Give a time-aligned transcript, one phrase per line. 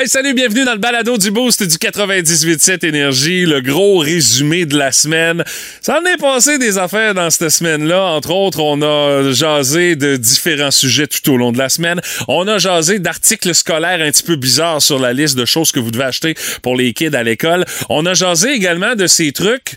[0.00, 4.78] Hey, salut, bienvenue dans le balado du Boost du 98.7 Énergie, le gros résumé de
[4.78, 5.42] la semaine.
[5.80, 8.04] Ça en est passé des affaires dans cette semaine-là.
[8.04, 12.00] Entre autres, on a jasé de différents sujets tout au long de la semaine.
[12.28, 15.80] On a jasé d'articles scolaires un petit peu bizarres sur la liste de choses que
[15.80, 17.64] vous devez acheter pour les kids à l'école.
[17.88, 19.74] On a jasé également de ces trucs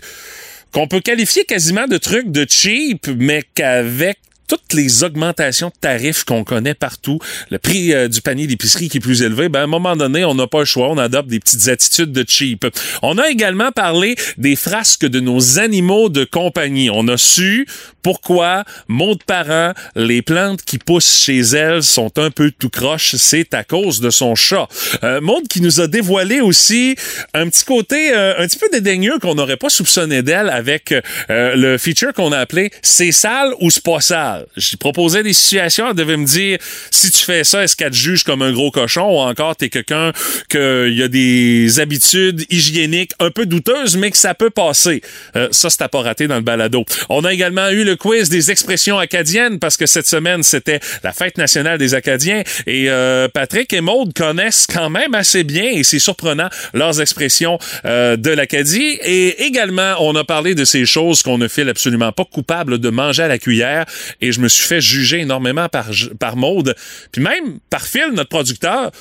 [0.72, 4.18] qu'on peut qualifier quasiment de trucs de cheap, mais qu'avec
[4.52, 7.18] toutes les augmentations de tarifs qu'on connaît partout,
[7.50, 10.26] le prix euh, du panier d'épicerie qui est plus élevé, ben à un moment donné,
[10.26, 12.66] on n'a pas le choix, on adopte des petites attitudes de cheap.
[13.00, 16.90] On a également parlé des frasques de nos animaux de compagnie.
[16.90, 17.66] On a su
[18.02, 23.54] pourquoi, mon parent, les plantes qui poussent chez elle sont un peu tout croche, c'est
[23.54, 24.68] à cause de son chat.
[25.04, 26.96] Euh, Maud qui nous a dévoilé aussi
[27.32, 31.54] un petit côté euh, un petit peu dédaigneux qu'on n'aurait pas soupçonné d'elle avec euh,
[31.54, 34.41] le feature qu'on a appelé C'est sale ou c'est pas sale.
[34.56, 36.58] J'ai proposé des situations, elle devait me dire
[36.90, 39.68] si tu fais ça, est-ce qu'elle te juge comme un gros cochon ou encore t'es
[39.68, 40.12] quelqu'un
[40.48, 45.02] qu'il y a des habitudes hygiéniques un peu douteuses, mais que ça peut passer.
[45.36, 46.84] Euh, ça, c'était pas raté dans le balado.
[47.08, 51.12] On a également eu le quiz des expressions acadiennes parce que cette semaine, c'était la
[51.12, 55.84] fête nationale des Acadiens et euh, Patrick et Maude connaissent quand même assez bien et
[55.84, 58.98] c'est surprenant leurs expressions euh, de l'Acadie.
[59.02, 62.90] Et également, on a parlé de ces choses qu'on ne fait absolument pas coupable de
[62.90, 63.84] manger à la cuillère
[64.22, 66.74] et je me suis fait juger énormément par, par Maude,
[67.10, 68.92] puis même par Phil, notre producteur.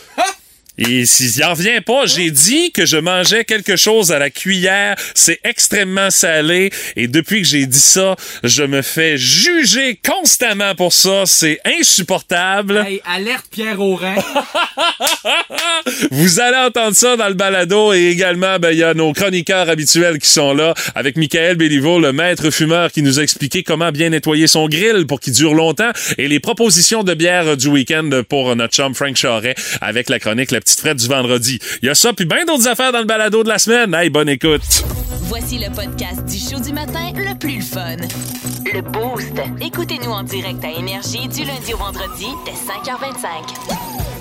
[0.77, 4.95] Et s'il en revient pas, j'ai dit que je mangeais quelque chose à la cuillère.
[5.13, 6.71] C'est extrêmement salé.
[6.95, 11.23] Et depuis que j'ai dit ça, je me fais juger constamment pour ça.
[11.25, 12.83] C'est insupportable.
[12.87, 14.15] Hey, alerte Pierre Aurin.
[16.11, 17.93] Vous allez entendre ça dans le balado.
[17.93, 20.73] Et également, ben, il y a nos chroniqueurs habituels qui sont là.
[20.95, 25.05] Avec Michael Béliveau, le maître fumeur qui nous a expliqué comment bien nettoyer son grill
[25.05, 25.91] pour qu'il dure longtemps.
[26.17, 30.51] Et les propositions de bière du week-end pour notre chum Frank Charret avec la chronique
[30.51, 31.59] La Petite Frette du vendredi.
[31.81, 33.93] Il y a ça puis bien d'autres affaires dans le balado de la semaine.
[33.93, 34.61] Hey, bonne écoute.
[35.23, 37.97] Voici le podcast du show du matin le plus fun.
[38.71, 39.33] Le Boost.
[39.59, 44.11] Écoutez-nous en direct à Énergie du lundi au vendredi dès 5h25.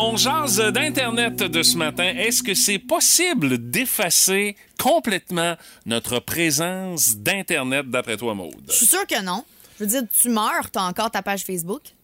[0.00, 2.04] On jase d'Internet de ce matin.
[2.16, 5.56] Est-ce que c'est possible d'effacer complètement
[5.86, 8.54] notre présence d'Internet d'après toi, Maude?
[8.68, 9.44] Je suis sûre que non.
[9.78, 11.94] Je veux dire, tu meurs, t'as encore ta page Facebook.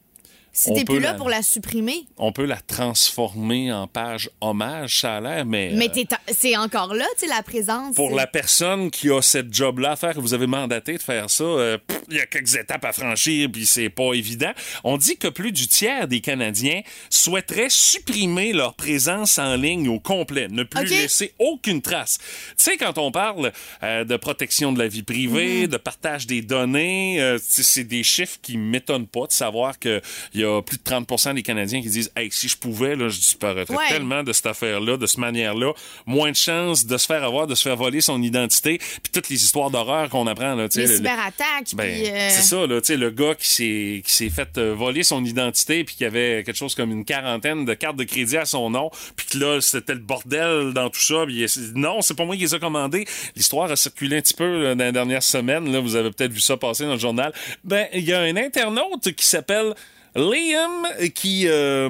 [0.57, 5.01] Si t'es plus là la- pour la supprimer, On peut la transformer en page hommage,
[5.01, 5.73] ça a l'air, mais...
[5.75, 7.97] mais euh, c'est encore là, tu sais, la présence.
[7.97, 11.29] pour la personne qui a cette job-là à faire, que vous avez mandaté de faire
[11.29, 11.77] ça, euh,
[12.09, 14.53] il y a quelques étapes à franchir, puis c'est pas évident.
[14.85, 19.99] On dit que plus du tiers des Canadiens souhaiteraient supprimer leur présence en ligne au
[19.99, 22.19] complet, ne plus laisser aucune trace.
[22.57, 23.51] Tu sais, quand on parle
[23.83, 28.57] euh, de protection de la vie privée, de partage des données, c'est des chiffres qui
[28.57, 30.01] m'étonnent pas de savoir qu'il
[30.35, 33.17] y a plus de 30% des Canadiens qui disent Hey, si je pouvais, là, je
[33.19, 33.89] disparaîtrais Ouais.
[33.89, 35.73] tellement de cette affaire-là, de cette manière-là,
[36.07, 39.29] moins de chances de se faire avoir, de se faire voler son identité, puis toutes
[39.29, 40.55] les histoires d'horreur qu'on apprend.
[40.55, 43.49] Là, les le- le- cyberattaques, ben, euh, c'est ça, là, tu sais, le gars qui
[43.49, 47.05] s'est, qui s'est fait euh, voler son identité puis qui avait quelque chose comme une
[47.05, 50.91] quarantaine de cartes de crédit à son nom, puis que là, c'était le bordel dans
[50.91, 51.25] tout ça.
[51.27, 53.05] Puis il- non, c'est pas moi qui les ai commandés.
[53.37, 55.73] L'histoire a circulé un petit peu là, dans les dernières semaines.
[55.73, 57.33] Là, vous avez peut-être vu ça passer dans le journal.
[57.65, 59.75] Ben, il y a un internaute qui s'appelle
[60.15, 61.89] Liam, qui, euh,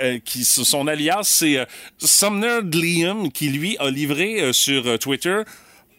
[0.00, 1.64] euh, qui son alias, c'est euh,
[1.98, 5.42] Sumner Liam, qui lui a livré sur Twitter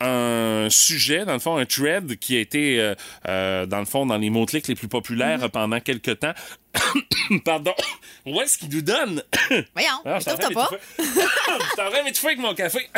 [0.01, 2.95] un sujet, dans le fond, un thread qui a été, euh,
[3.27, 6.33] euh, dans le fond, dans les mots-clics les plus populaires euh, pendant quelques temps.
[7.45, 7.73] Pardon.
[8.25, 9.23] Où est-ce qu'il nous donne?
[9.73, 11.03] Voyons, Ah, je suis en train étouffe-toi pas.
[11.99, 12.89] Je m'étouffer avec mon café.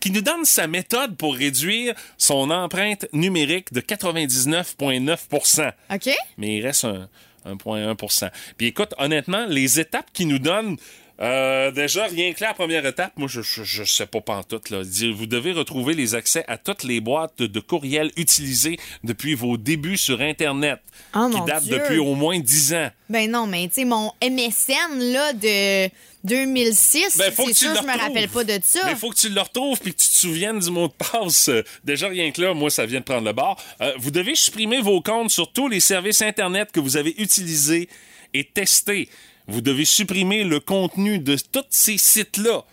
[0.00, 6.10] qui nous donne sa méthode pour réduire son empreinte numérique de 99,9% OK?
[6.36, 7.08] mais il reste un,
[7.46, 10.76] 1,1% Puis écoute, honnêtement, les étapes qu'il nous donne,
[11.22, 14.70] euh, déjà, rien que là, la première étape, moi, je, je, je sais pas pantoute,
[14.70, 14.82] là.
[15.14, 19.98] Vous devez retrouver les accès à toutes les boîtes de, courriel utilisées depuis vos débuts
[19.98, 20.80] sur Internet,
[21.14, 21.78] Oh, qui datent Dieu.
[21.78, 22.90] depuis au moins 10 ans.
[23.08, 25.90] Ben non, mais tu sais, mon MSN, là, de
[26.24, 28.80] 2006, Ben, c'est sûr, je me rappelle pas de ça.
[28.84, 30.92] Mais il faut que tu le retrouves puis que tu te souviennes du mot de
[30.92, 31.48] passe.
[31.48, 33.62] Euh, Déjà, rien que là, moi, ça vient de prendre le bord.
[33.80, 37.88] Euh, vous devez supprimer vos comptes sur tous les services Internet que vous avez utilisés
[38.32, 39.08] et testés.
[39.50, 42.64] Vous devez supprimer le contenu de tous ces sites-là.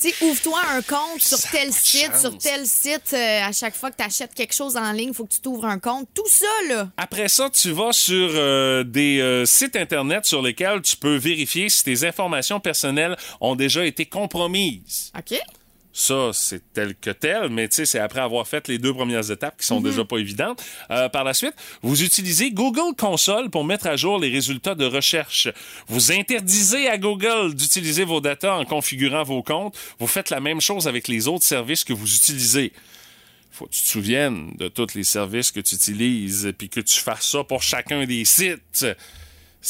[0.00, 2.20] Tu ouvre-toi un compte sur Ça tel site, chance.
[2.20, 3.12] sur tel site.
[3.14, 5.40] euh, à chaque fois que tu achètes quelque chose en ligne, il faut que tu
[5.40, 6.06] t'ouvres un compte.
[6.14, 6.88] Tout ça, là.
[6.96, 11.68] Après ça, tu vas sur euh, des euh, sites Internet sur lesquels tu peux vérifier
[11.68, 15.10] si tes informations personnelles ont déjà été compromises.
[15.18, 15.36] OK?
[15.98, 19.32] Ça, c'est tel que tel, mais tu sais, c'est après avoir fait les deux premières
[19.32, 20.62] étapes qui sont déjà pas évidentes.
[20.92, 24.84] Euh, par la suite, vous utilisez Google Console pour mettre à jour les résultats de
[24.84, 25.48] recherche.
[25.88, 29.76] Vous interdisez à Google d'utiliser vos datas en configurant vos comptes.
[29.98, 32.72] Vous faites la même chose avec les autres services que vous utilisez.
[33.50, 37.00] Faut que tu te souviennes de tous les services que tu utilises, puis que tu
[37.00, 38.86] fasses ça pour chacun des sites.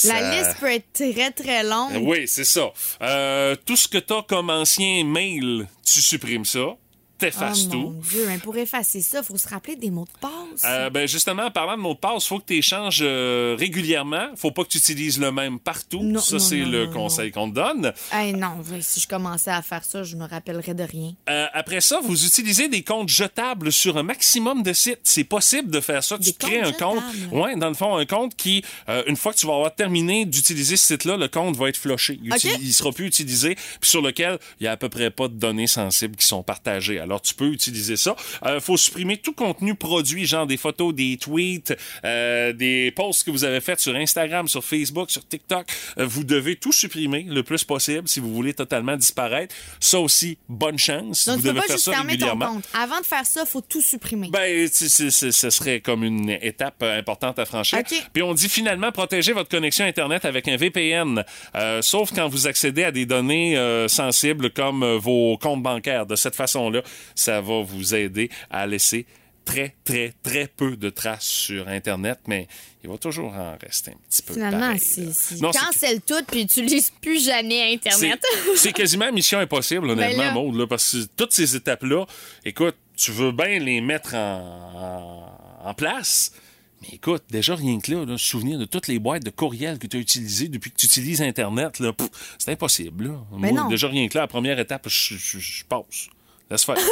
[0.05, 1.99] La liste peut être très, très longue.
[2.03, 2.71] oui, c'est ça.
[3.03, 6.77] Euh, tout ce que tu as comme ancien mail, tu supprimes ça.
[7.19, 7.81] T'effaces oh, tout.
[7.91, 10.63] Mon Dieu, mais pour effacer ça, il faut se rappeler des mots de passe.
[10.65, 14.29] Euh, ben justement, en parlant de mots de passe, faut que tu échanges euh, régulièrement.
[14.37, 16.01] Faut pas que tu utilises le même partout.
[16.01, 17.93] Non, ça, c'est le non, conseil qu'on te donne.
[18.13, 21.13] Hey, non, si je commençais à faire ça, je me rappellerais de rien.
[21.29, 25.01] Euh, après ça, vous utilisez des comptes jetables sur un maximum de sites.
[25.03, 26.19] C'est possible de faire ça.
[26.19, 27.03] Des tu te crées un compte.
[27.33, 30.25] Ouais, dans le fond, un compte qui, euh, une fois que tu vas avoir terminé
[30.25, 32.21] d'utiliser ce site-là, le compte va être flushé.
[32.23, 32.39] Il, OK.
[32.39, 35.27] uti- il sera plus utilisé, puis sur lequel il y a à peu près pas
[35.27, 37.01] de données sensibles qui sont partagées.
[37.01, 38.15] Alors, tu peux utiliser ça.
[38.45, 43.31] Euh, faut supprimer tout contenu produit, genre des photos, des tweets, euh, des posts que
[43.31, 45.67] vous avez faits sur Instagram, sur Facebook, sur TikTok.
[45.99, 49.55] Euh, vous devez tout supprimer le plus possible si vous voulez totalement disparaître.
[49.81, 51.27] Ça aussi, bonne chance.
[51.27, 52.55] Donc, vous devez pas faire juste ça régulièrement.
[52.55, 52.65] compte.
[52.75, 54.29] Avant de faire ça, il faut tout supprimer.
[54.31, 57.79] Ben, ce serait comme une étape importante à franchir.
[57.79, 57.95] OK.
[58.13, 61.25] Puis on dit finalement protéger votre connexion Internet avec un VPN,
[61.55, 66.07] euh, sauf quand vous accédez à des données euh, sensibles comme vos comptes bancaires.
[66.07, 66.83] De cette façon-là,
[67.15, 69.07] ça va vous aider à laisser
[69.45, 72.47] très, très, très peu de traces sur Internet, mais
[72.85, 74.35] il va toujours en rester un petit peu.
[74.35, 74.77] Finalement, là.
[74.79, 78.23] c'est- Non, cancelle tout puis utilise plus jamais Internet.
[78.57, 80.33] c'est- quasiment mission impossible, honnêtement, Ben là.
[80.35, 82.05] Maude, là, parce que toutes ces étapes-là,
[82.45, 85.33] écoute, tu veux bien les mettre en,
[85.65, 86.33] en, en place.
[86.83, 89.87] Mais écoute, déjà rien que là, là, souvenir de toutes les boîtes de courriel que
[89.87, 91.83] tu as utilisées depuis que tu utilises Internet,
[92.39, 93.07] c'est impossible.
[93.09, 93.15] Là.
[93.39, 93.69] Mais Moi, non.
[93.69, 96.09] Déjà rien que là, la première étape, je, je- je passe.
[96.51, 96.77] Laisse faire.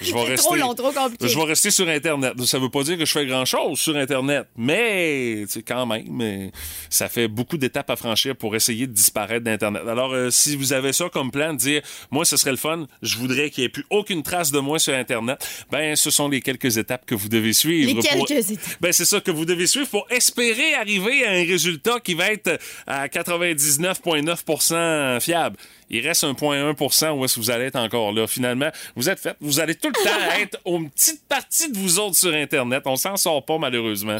[0.00, 1.28] Je vais rester, trop long, trop compliqué.
[1.28, 2.32] Je vais rester sur Internet.
[2.44, 6.50] Ça veut pas dire que je fais grand-chose sur Internet, mais quand même, mais
[6.90, 9.82] ça fait beaucoup d'étapes à franchir pour essayer de disparaître d'Internet.
[9.86, 12.88] Alors, euh, si vous avez ça comme plan, de dire, moi, ce serait le fun,
[13.00, 16.28] je voudrais qu'il n'y ait plus aucune trace de moi sur Internet, ben, ce sont
[16.28, 18.02] les quelques étapes que vous devez suivre.
[18.02, 18.64] Les pour- quelques étapes.
[18.80, 22.32] Ben, c'est ça que vous devez suivre pour espérer arriver à un résultat qui va
[22.32, 22.58] être
[22.88, 25.56] à 99,9% fiable.
[25.90, 28.26] Il reste un 0,1% où est-ce que vous allez être encore là.
[28.26, 29.36] Finalement, vous êtes fait.
[29.40, 32.82] Vous allez tout le temps être aux petites parties de vous autres sur Internet.
[32.86, 34.18] On s'en sort pas, malheureusement.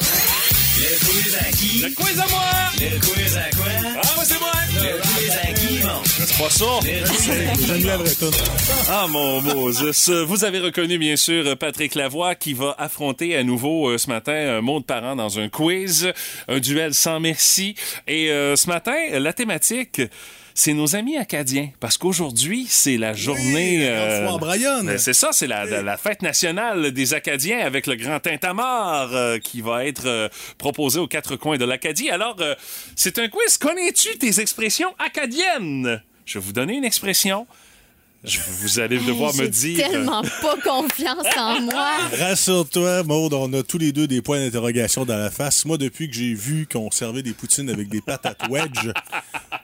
[0.83, 1.83] Le quiz à qui?
[1.83, 2.43] Le quiz à moi!
[2.81, 3.67] Le quiz à quoi?
[4.03, 4.53] Ah, moi, c'est moi!
[4.75, 6.03] Le quiz à qui, mon?
[6.05, 6.65] C'est pas ça!
[6.85, 8.37] Je me lèverai tout.
[8.89, 10.11] Ah mon Moses.
[10.27, 14.33] Vous avez reconnu bien sûr Patrick Lavoie qui va affronter à nouveau euh, ce matin
[14.33, 16.13] un mot de parent dans un quiz,
[16.49, 17.75] un duel sans merci.
[18.09, 20.01] Et euh, ce matin, la thématique,
[20.55, 21.71] c'est nos amis acadiens.
[21.81, 23.89] Parce qu'aujourd'hui, c'est la journée...
[23.89, 24.27] euh,
[24.85, 29.61] ben, c'est ça, c'est la, fête nationale des Acadiens avec le grand tintamarre euh, qui
[29.61, 30.29] va être euh,
[30.59, 32.11] proposé aux quatre coins de l'Acadie.
[32.11, 32.37] Alors,
[32.97, 33.59] c'est un quiz.
[33.59, 36.03] Connais-tu tes expressions acadiennes?
[36.25, 37.47] Je vais vous donner une expression.
[38.25, 39.89] Je- vous allez devoir me J'ai dire...
[39.91, 41.89] tellement pas confiance en moi.
[42.19, 45.65] Rassure-toi, Maude, on a tous les deux des points d'interrogation dans la face.
[45.65, 48.93] Moi, depuis que j'ai vu qu'on servait des poutines avec des patates wedge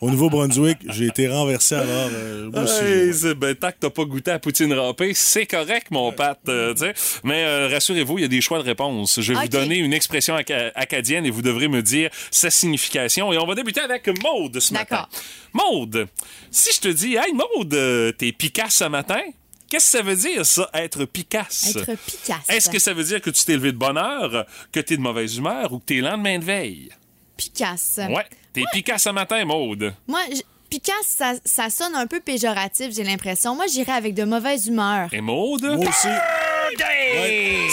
[0.00, 2.10] au Nouveau-Brunswick, j'ai été renversé alors.
[2.12, 3.34] euh, moi aussi, ouais.
[3.34, 6.38] ben, tant que t'as pas goûté à poutine râpée, c'est correct, mon Pat.
[6.48, 6.94] euh, tu sais.
[7.22, 9.20] Mais euh, rassurez-vous, il y a des choix de réponse.
[9.20, 13.32] Je vais vous donner une expression aca- acadienne et vous devrez me dire sa signification.
[13.32, 14.86] Et on va débuter avec Maude ce matin.
[14.90, 15.08] D'accord.
[15.54, 16.06] Maude,
[16.50, 19.20] si je te dis, hey Maude, euh, t'es picasse ce matin,
[19.68, 21.74] qu'est-ce que ça veut dire, ça, être picasse?
[21.76, 22.48] Être picasse.
[22.48, 25.02] Est-ce que ça veut dire que tu t'es levé de bonne heure, que t'es de
[25.02, 26.90] mauvaise humeur ou que t'es lendemain de veille?
[27.36, 28.00] Picasse.
[28.10, 29.94] Ouais, t'es picasse ce matin, Maude.
[30.08, 30.40] Moi, je-
[30.70, 33.54] picasse, ça, ça sonne un peu péjoratif, j'ai l'impression.
[33.54, 35.08] Moi, j'irais avec de mauvaise humeur.
[35.12, 35.62] Et Maude?
[35.64, 36.08] Moi aussi.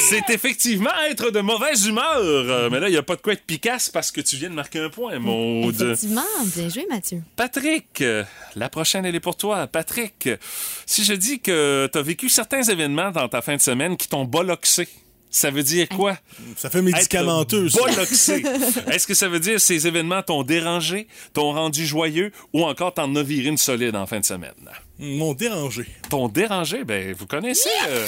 [0.10, 2.18] C'est effectivement être de mauvaise humeur.
[2.18, 4.50] Euh, mais là, il n'y a pas de quoi être picasse parce que tu viens
[4.50, 5.82] de marquer un point, Maude.
[5.82, 6.22] Effectivement,
[6.56, 7.22] bien joué, Mathieu.
[7.36, 8.24] Patrick, euh,
[8.56, 9.68] la prochaine, elle est pour toi.
[9.68, 10.38] Patrick, euh,
[10.86, 14.08] si je dis que tu as vécu certains événements dans ta fin de semaine qui
[14.08, 14.88] t'ont bolloxé,
[15.30, 16.18] ça veut dire quoi?
[16.56, 18.42] Ça fait médicamenteux, bolloxé.
[18.92, 22.94] Est-ce que ça veut dire que ces événements t'ont dérangé, t'ont rendu joyeux ou encore
[22.94, 24.54] t'en as viré une solide en fin de semaine?
[24.98, 25.86] M'ont dérangé.
[26.10, 26.86] T'ont dérangé?
[26.86, 27.70] Ben, vous connaissez...
[27.90, 28.08] euh,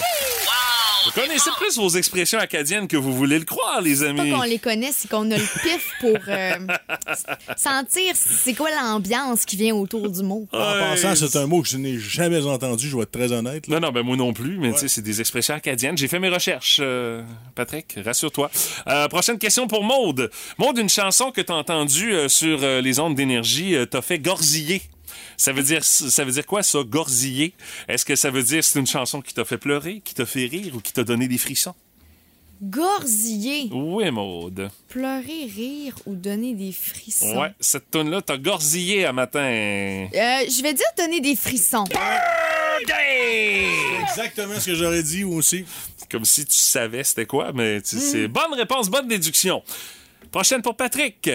[1.05, 4.31] vous connaissez plus vos expressions acadiennes que vous voulez le croire, les Pas amis.
[4.31, 6.57] qu'on les connaît, c'est qu'on a le pif pour euh,
[7.57, 10.47] sentir c'est quoi l'ambiance qui vient autour du mot.
[10.51, 13.31] En Ouais, passant, c'est un mot que je n'ai jamais entendu, je vais être très
[13.31, 13.67] honnête.
[13.67, 13.79] là.
[13.79, 15.97] Non, non, ben moi non plus, mais tu sais, c'est des expressions acadiennes.
[15.97, 17.23] J'ai fait mes recherches, euh,
[17.55, 18.49] Patrick, rassure-toi.
[18.87, 20.29] Euh, prochaine question pour Maude.
[20.57, 24.19] Maude, une chanson que t'as entendue euh, sur euh, les ondes d'énergie euh, t'a fait
[24.19, 24.81] gorziller.
[25.37, 27.53] Ça veut dire, ça veut dire quoi, ça, gorziller?
[27.87, 30.45] Est-ce que ça veut dire c'est une chanson qui t'a fait pleurer, qui t'a fait
[30.45, 31.75] rire ou qui t'a donné des frissons?
[32.61, 33.69] Gorziller.
[33.71, 34.69] Oui, Maude.
[34.87, 37.39] Pleurer, rire ou donner des frissons?
[37.39, 39.39] Ouais, cette tune-là, t'as gorzillé à matin.
[39.41, 41.83] Euh, je vais dire donner des frissons.
[44.01, 45.65] Exactement ce que j'aurais dit aussi.
[46.09, 49.61] Comme si tu savais c'était quoi, mais tu- c'est bonne réponse, bonne déduction.
[50.31, 51.29] Prochaine pour Patrick.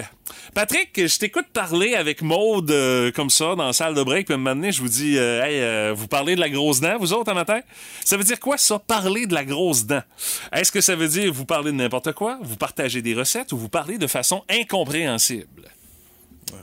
[0.54, 4.34] Patrick, je t'écoute parler avec Maude euh, comme ça dans la salle de break, puis
[4.34, 7.12] un moment je vous dis, euh, hey, euh, vous parlez de la grosse dent, vous
[7.12, 7.61] autres, un matin?
[8.04, 10.02] Ça veut dire quoi, ça, parler de la grosse dent?
[10.52, 13.56] Est-ce que ça veut dire vous parlez de n'importe quoi, vous partagez des recettes ou
[13.56, 15.70] vous parlez de façon incompréhensible?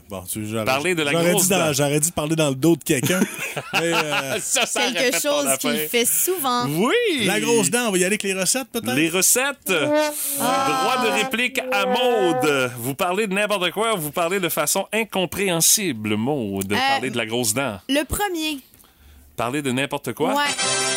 [0.08, 0.22] Bon,
[0.64, 1.72] Parler de la j'aurais grosse dit dans- dent.
[1.72, 3.20] J'aurais dit parler dans le dos de quelqu'un.
[3.74, 6.66] Mais, euh, Ça, ça Quelque chose qu'il fait souvent.
[6.68, 7.24] Oui!
[7.26, 8.94] la grosse dent, on va y aller avec les recettes, peut-être?
[8.94, 9.66] Les recettes.
[9.66, 12.72] Droit de réplique à Maude.
[12.78, 16.72] Vous parlez de n'importe quoi, vous parlez de façon incompréhensible, Maude.
[16.88, 17.78] Parlez de la grosse dent.
[17.88, 18.58] Le premier.
[19.40, 20.34] Parler de n'importe quoi?
[20.34, 20.44] Ouais.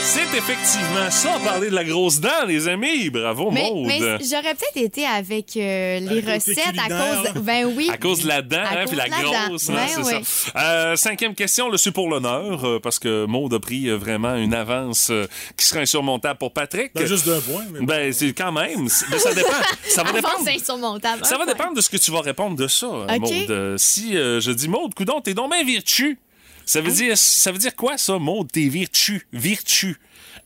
[0.02, 3.10] C'est effectivement ça, parler de la grosse dent, les amis.
[3.10, 3.86] Bravo, Mais, Maude.
[3.88, 7.42] mais j'aurais peut-être été avec euh, les recettes à cause.
[7.42, 7.90] Ben oui.
[7.90, 9.48] À cause de la dent, hein, cause puis la de la dent.
[9.48, 10.22] grosse, hein, ouais.
[10.26, 10.60] ça.
[10.60, 14.36] Euh, cinquième question, le c'est pour l'honneur, euh, parce que Maude a pris euh, vraiment
[14.36, 16.92] une avance euh, qui sera insurmontable pour Patrick.
[16.94, 17.64] Ben, juste d'un point.
[17.72, 18.90] Mais Ben, c'est quand même.
[19.10, 19.48] Mais ça dépend.
[19.88, 20.50] Ça va dépendre.
[20.50, 21.24] insurmontable.
[21.26, 21.54] Ça va point.
[21.54, 23.78] dépendre de ce que tu vas répondre de ça, Maude.
[23.78, 26.20] Si euh, je dis Maude, coudon, t'es donc bien virtu.
[26.66, 28.52] Ça veut, dire, ça veut dire quoi, ça, Maude?
[28.52, 29.28] T'es virtu.
[29.34, 29.98] Virtu.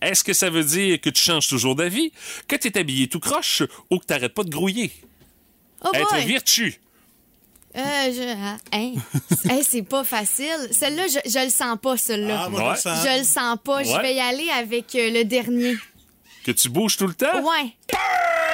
[0.02, 2.12] Est-ce que ça veut dire que tu changes toujours d'avis,
[2.48, 4.92] que t'es habillé tout croche ou que t'arrêtes pas de grouiller?
[5.84, 6.26] Oh Être boy.
[6.26, 6.80] virtu.
[7.76, 8.36] Euh, je...
[8.36, 8.94] ah, hein?
[9.50, 10.70] Hey, c'est pas facile.
[10.72, 12.44] Celle-là, je, je le sens pas, celle-là.
[12.46, 12.68] Ah, moi, Ouais.
[12.70, 13.06] je le sens.
[13.06, 13.84] Je le sens pas.
[13.84, 14.02] Je Ouais.
[14.02, 15.76] vais y aller avec euh, le dernier.
[16.44, 17.40] Que tu bouges tout le temps?
[17.44, 17.76] Ouais.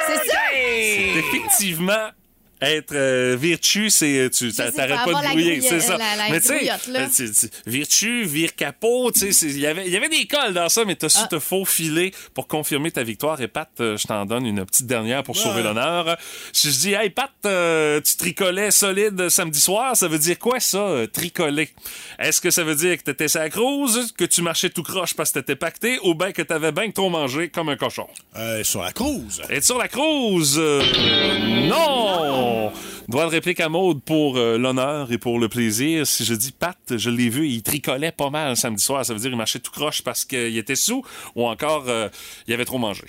[0.07, 0.37] C'est ça?
[0.51, 2.09] C'est effectivement
[2.69, 5.97] être euh, virtu, c'est euh, tu t'arrêtes pas de la grouiller, grouille- c'est ça.
[5.97, 9.59] la- la mais tu sais, euh, tu- tu- virtu, vire capot, tu sais, c'est- il
[9.59, 11.27] y avait il y avait des cols dans ça, mais t'as su Ah.
[11.27, 13.39] te faufiler pour confirmer ta victoire.
[13.41, 16.17] Et Pat, euh, je t'en donne une petite dernière pour sauver l'honneur.
[16.51, 20.59] Si je dis, hey Pat, euh, tu tricolais solide samedi soir, ça veut dire quoi
[20.59, 21.69] ça, euh, tricoler?
[22.19, 25.31] Est-ce que ça veut dire que t'étais sa cruise, que tu marchais tout croche parce
[25.31, 28.07] que t'étais pacté, ou bien que t'avais bien trop mangé comme un cochon?
[28.35, 29.41] Euh, sur la cruise.
[29.49, 30.55] être sur la cruise?
[30.57, 30.81] Euh,
[31.67, 32.52] non!
[33.07, 36.07] Droit de réplique à Maude pour euh, l'honneur et pour le plaisir.
[36.07, 39.05] Si je dis Pat, je l'ai vu, il tricolait pas mal samedi soir.
[39.05, 41.03] Ça veut dire qu'il marchait tout croche parce qu'il était sous
[41.35, 42.09] ou encore euh,
[42.47, 43.03] il avait trop mangé.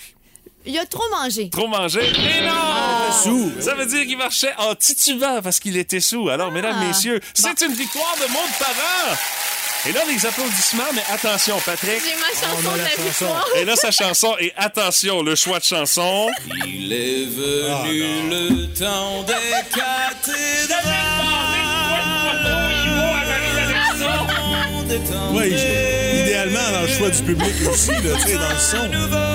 [0.66, 1.50] Il a trop mangé.
[1.50, 2.00] Trop mangé?
[2.00, 3.12] Mais non!
[3.22, 3.52] Sous.
[3.60, 6.30] Ça veut dire qu'il marchait en titubant parce qu'il était sous.
[6.30, 9.16] Alors, mesdames, messieurs, c'est une victoire de Maude Parent!
[9.86, 12.00] Et là, les applaudissements, mais attention, Patrick.
[12.02, 13.04] J'ai ma chanson On a de la la chanson.
[13.04, 13.44] victoire.
[13.56, 16.28] Et là, sa chanson, et attention, le choix de chanson.
[16.66, 19.34] Il est venu le temps des
[19.70, 20.88] cathédrales.
[24.88, 29.33] Des idéalement, dans le choix du public aussi, là, tu sais, dans le son.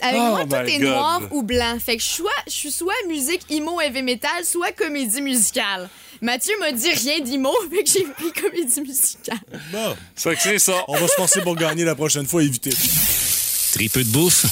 [0.00, 0.88] Avec Oh moi, tout est God.
[0.88, 1.78] noir ou blanc.
[1.84, 5.88] Fait que je suis soit, je suis soit musique emo heavy metal, soit comédie musicale.
[6.22, 9.38] Mathieu m'a dit rien d'emo, fait que j'ai pris comédie musicale.
[9.72, 10.84] Bon, C'est que c'est ça.
[10.88, 12.70] on va se forcer pour gagner la prochaine fois, éviter.
[13.72, 14.46] Tripeux de bouffe?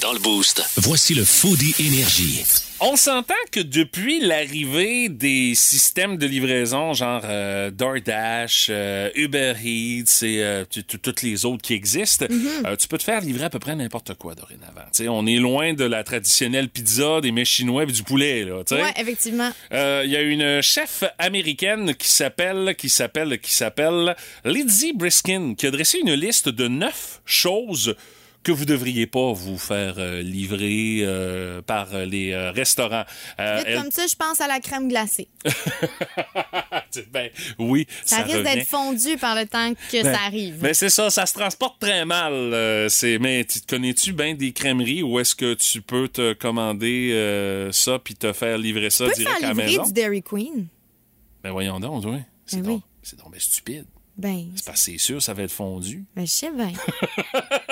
[0.00, 2.44] Dans le boost, voici le Foodie Énergie.
[2.86, 10.22] On s'entend que depuis l'arrivée des systèmes de livraison, genre euh, DoorDash, euh, Uber Eats
[10.22, 10.64] et euh,
[11.02, 12.66] toutes les autres qui existent, Mm-hmm.
[12.66, 14.82] euh, tu peux te faire livrer à peu près n'importe quoi dorénavant.
[15.08, 18.44] On est loin de la traditionnelle pizza, des mets chinois et du poulet.
[18.44, 19.50] Ouais, effectivement.
[19.70, 24.14] Il y a une chef américaine qui s'appelle, qui s'appelle, qui s'appelle
[24.44, 27.94] Lizzie Briskin, qui a dressé une liste de neuf choses
[28.44, 33.04] que vous devriez pas vous faire euh, livrer euh, par euh, les restaurants.
[33.40, 35.28] Euh, elle- comme ça, je pense à la crème glacée.
[37.12, 40.58] ben oui, Ça, ça, risque d'être fondu par le temps que Ben, ça arrive.
[40.62, 42.32] Mais c'est ça, ça se transporte très mal.
[42.32, 47.68] euh, c'est, mais tu- connais-tu bien des crèmeries où est-ce que tu peux te commander
[47.72, 49.82] ça puis te faire livrer ça direct à faire la livrer maison?
[49.84, 50.66] du Dairy Queen?
[51.42, 52.18] Ben voyons donc, oui.
[52.46, 52.82] C'est Ben donc, oui.
[53.02, 53.84] c'est donc ben stupide.
[54.16, 56.04] Ben, C'est parce que c'est sûr, ça va être fondu.
[56.14, 56.72] ben je sais bien.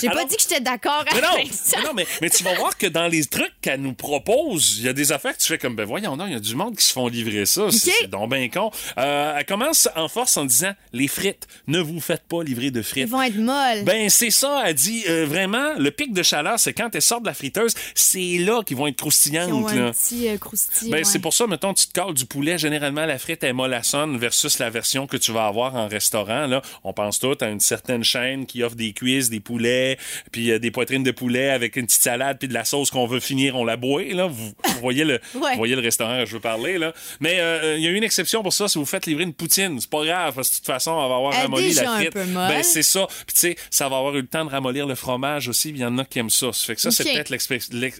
[0.00, 1.78] J'ai pas dit que j'étais d'accord non, avec ça.
[1.78, 4.84] mais non, mais, mais tu vas voir que dans les trucs qu'elle nous propose, il
[4.86, 6.54] y a des affaires que tu fais comme, ben voyons non, il y a du
[6.54, 7.68] monde qui se font livrer ça.
[7.70, 8.70] C'est donc ben con.
[8.98, 12.80] Euh, elle commence en force en disant, les frites, ne vous faites pas livrer de
[12.80, 13.08] Ils frites.
[13.08, 13.84] vont être molles.
[13.84, 17.22] Ben c'est ça, elle dit euh, vraiment le pic de chaleur, c'est quand elles sortent
[17.22, 19.70] de la friteuse, c'est là qu'ils vont être Ils ont croustillantes.
[19.70, 19.92] un là.
[19.92, 20.90] petit euh, croustillant.
[20.90, 21.04] Ben, ouais.
[21.04, 22.58] c'est pour ça, mettons, tu te cales du poulet.
[22.58, 26.46] Généralement, la frite est mollassonne versus la version que tu vas avoir en restaurant.
[26.46, 26.62] Là.
[26.84, 29.98] On pense tout à une certaine chaîne qui offre des cuisses, des poulets poulet,
[30.32, 33.06] puis euh, des poitrines de poulet avec une petite salade, puis de la sauce qu'on
[33.06, 34.02] veut finir, on la boit.
[34.04, 35.50] Là, vous, vous voyez le, Ouais.
[35.52, 36.92] vous voyez le restaurant que je veux parler là.
[37.20, 38.68] Mais euh, il y a une exception pour ça.
[38.68, 41.08] Si vous faites livrer une poutine, c'est pas grave parce que de toute façon, on
[41.08, 42.14] va avoir Elle ramolli déjà la frite.
[42.14, 43.06] Ben c'est ça.
[43.26, 45.70] Puis tu sais, ça va avoir eu le temps de ramollir le fromage aussi.
[45.70, 46.52] Il y en a qui aiment ça.
[46.52, 47.30] Ça fait que ça, c'est peut-être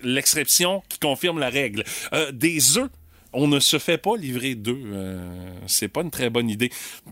[0.02, 1.84] l'exception qui confirme la règle.
[2.12, 2.88] Euh, des œufs.
[3.38, 4.76] On ne se fait pas livrer d'œufs.
[4.86, 6.70] Euh, c'est pas une très bonne idée.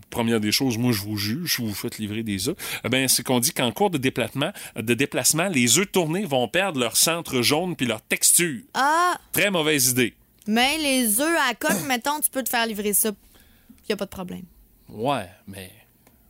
[0.09, 2.57] Première des choses, moi je vous juge, vous vous faites livrer des œufs.
[2.83, 6.49] Eh ben c'est qu'on dit qu'en cours de déplacement, de déplacement, les œufs tournés vont
[6.49, 8.63] perdre leur centre jaune puis leur texture.
[8.73, 10.15] Ah, Très mauvaise idée.
[10.47, 13.11] mais les œufs à coque, mettons, tu peux te faire livrer ça.
[13.89, 14.45] Y a pas de problème.
[14.89, 15.71] Ouais, mais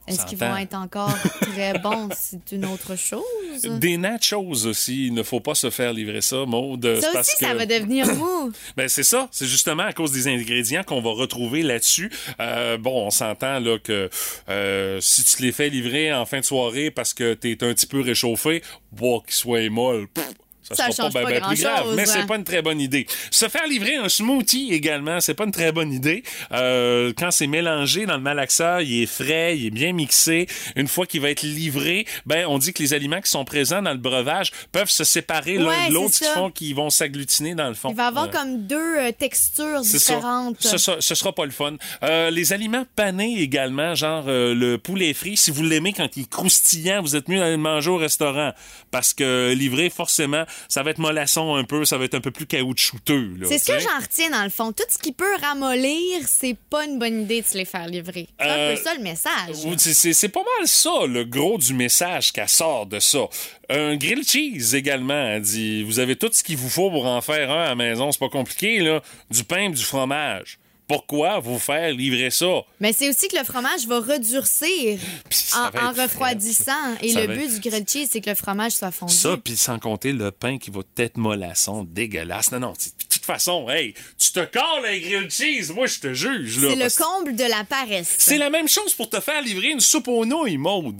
[0.06, 2.08] Est-ce qu'ils vont être encore très bons?
[2.14, 3.23] C'est une autre chose?
[3.62, 6.84] Des nachos aussi, il ne faut pas se faire livrer ça, Maud.
[7.00, 8.52] Ça parce aussi, ça va devenir mou.
[8.76, 12.11] Ben c'est ça, c'est justement à cause des ingrédients qu'on va retrouver là-dessus.
[12.40, 14.11] Euh, bon, on s'entend là que
[14.49, 17.73] euh, si tu te les fais livrer en fin de soirée parce que t'es un
[17.73, 20.06] petit peu réchauffé, bois qu'ils soient molles.
[20.08, 20.25] pff,
[20.68, 22.06] Ça, Ça sera change pas, ben, pas ben plus grand-chose, mais hein.
[22.06, 23.06] c'est pas une très bonne idée.
[23.30, 26.23] Se faire livrer un smoothie également, c'est pas une très bonne idée.
[26.52, 30.47] Euh, quand c'est mélangé dans le malaxeur, il est frais, il est bien mixé.
[30.76, 33.83] Une fois qu'il va être livré, ben on dit que les aliments qui sont présents
[33.83, 37.54] dans le breuvage peuvent se séparer l'un Ouais, de l'autre, qui font qu'ils vont s'agglutiner
[37.54, 37.90] dans le fond.
[37.90, 40.14] Il va avoir comme deux euh, textures C'est ça.
[40.14, 40.56] différentes.
[40.61, 41.75] Ce, sera- ce sera pas le fun.
[42.02, 46.23] Euh, les aliments panés également, genre euh, le poulet frit, si vous l'aimez quand il
[46.23, 48.52] est croustillant, vous êtes mieux d'aller le manger au restaurant.
[48.90, 52.30] Parce que livré, forcément, ça va être mollasson un peu, ça va être un peu
[52.30, 53.37] plus caoutchouteux.
[53.46, 54.73] C'est ce que j'en retiens dans le fond.
[54.73, 58.28] Tout ce qui peut ramollir, c'est pas une bonne idée de se les faire livrer.
[58.40, 59.56] C'est un Euh, peu ça le message.
[59.78, 63.20] C'est- pas mal ça, le gros du message qu'elle sort de ça.
[63.68, 65.82] Un grill cheese également, elle dit.
[65.84, 68.11] Vous avez tout ce qu'il vous faut pour en faire un à la maison.
[68.12, 69.00] C'est pas compliqué, là.
[69.30, 70.58] Du pain, et du fromage.
[70.87, 72.47] Pourquoi vous faire livrer ça?
[72.81, 74.99] Mais c'est aussi que le fromage va redurcir
[75.57, 76.73] en, va en être refroidissant.
[77.03, 79.12] Et Ça le but être- du grilled cheese, c'est que le fromage soit fondu.
[79.14, 82.53] Ça, puis sans compter le pain qui va être mollasson, dégueulasse.
[82.53, 86.12] Non, non, de toute façon, hey, tu te colles un grilled cheese, moi, je te
[86.12, 88.17] juge, c'est le comble de la paresse.
[88.19, 90.97] C'est la même chose pour te faire livrer une soupe aux nouilles, Maude.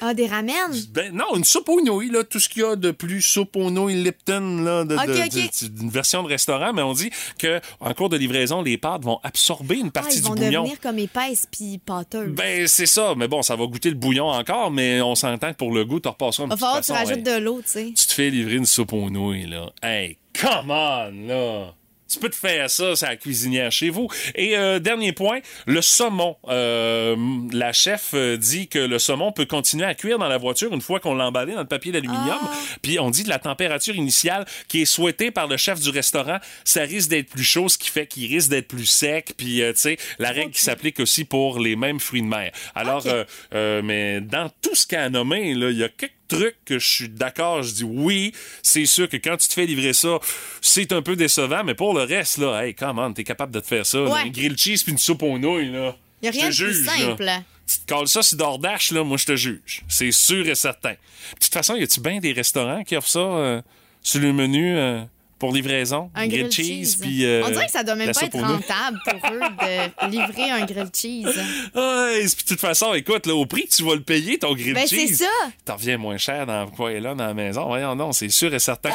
[0.00, 0.52] Ah, des ramen?
[0.90, 3.56] Ben, non, une soupe aux nouilles, là, tout ce qu'il y a de plus soupe
[3.56, 5.62] aux nouilles Lipton, là, de, Ok, de- ok.
[5.62, 9.02] de- d'une version de restaurant, mais on dit que en cours de livraison, les pâtes
[9.04, 10.62] vont absorber une Ah, partie ils du vont bouillon.
[10.62, 12.34] devenir comme épaisses puis pâteuses.
[12.34, 15.56] Ben, c'est ça, mais bon, ça va goûter le bouillon encore, mais on s'entend que
[15.56, 17.34] pour le goût, tu repasseras une Va petite falloir que tu rajoutes hey.
[17.34, 17.92] de l'eau, tu sais.
[17.96, 19.70] tu te fais livrer une soupe aux nouilles, là.
[19.82, 21.74] Hey, come on, là!
[22.12, 24.08] Tu peux te faire ça, c'est la cuisinière chez vous.
[24.34, 26.36] Et euh, dernier point, le saumon.
[26.48, 27.16] Euh,
[27.52, 30.82] la chef euh, dit que le saumon peut continuer à cuire dans la voiture une
[30.82, 32.38] fois qu'on l'a emballé dans le papier d'aluminium.
[32.42, 32.50] Ah.
[32.82, 36.38] Puis on dit que la température initiale qui est souhaitée par le chef du restaurant,
[36.64, 39.32] ça risque d'être plus chaud, ce qui fait qu'il risque d'être plus sec.
[39.38, 42.52] Puis euh, tu sais, la règle qui s'applique aussi pour les mêmes fruits de mer.
[42.74, 43.06] Alors,
[43.52, 47.08] mais dans tout ce qu'elle a nommé, il y a quelques trucs que je suis
[47.08, 47.62] d'accord.
[47.62, 50.18] Je dis oui, c'est sûr que quand tu te fais livrer ça,
[50.60, 53.60] c'est un peu décevant, mais pour le reste, là, hey, come on, t'es capable de
[53.60, 53.98] te faire ça.
[53.98, 54.10] là.
[54.10, 54.20] Ouais.
[54.20, 55.96] Un grilled cheese puis une soupe aux nouilles, là.
[56.22, 56.92] Y a rien de plus juge, là.
[56.96, 57.30] simple.
[57.66, 59.82] Tu te colles ça sur DoorDash, là, moi, je te juge.
[59.88, 60.92] C'est sûr et certain.
[60.92, 60.96] De
[61.40, 63.62] toute façon, y a-tu bien des restaurants qui offrent ça euh,
[64.02, 65.02] sur le menu euh,
[65.42, 66.08] pour livraison?
[66.14, 66.96] Un grilled cheese.
[67.00, 70.08] puis, euh, On dirait que ça doit même la pas être rentable pour eux de
[70.08, 71.26] livrer un grilled cheese.
[71.74, 74.54] Ouais, puis de toute façon, écoute, là, au prix que tu vas le payer, ton
[74.54, 75.16] grilled Ben, cheese.
[75.16, 75.30] c'est ça.
[75.64, 77.66] T'en reviens moins cher dans quoi est là dans la maison.
[77.66, 78.90] Voyons, non, c'est sûr et certain.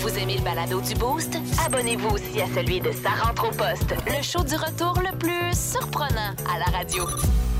[0.00, 1.38] Vous aimez le balado du Boost?
[1.64, 5.58] Abonnez-vous aussi à celui de Sa rentre au poste, le show du retour le plus
[5.58, 7.06] surprenant à la radio.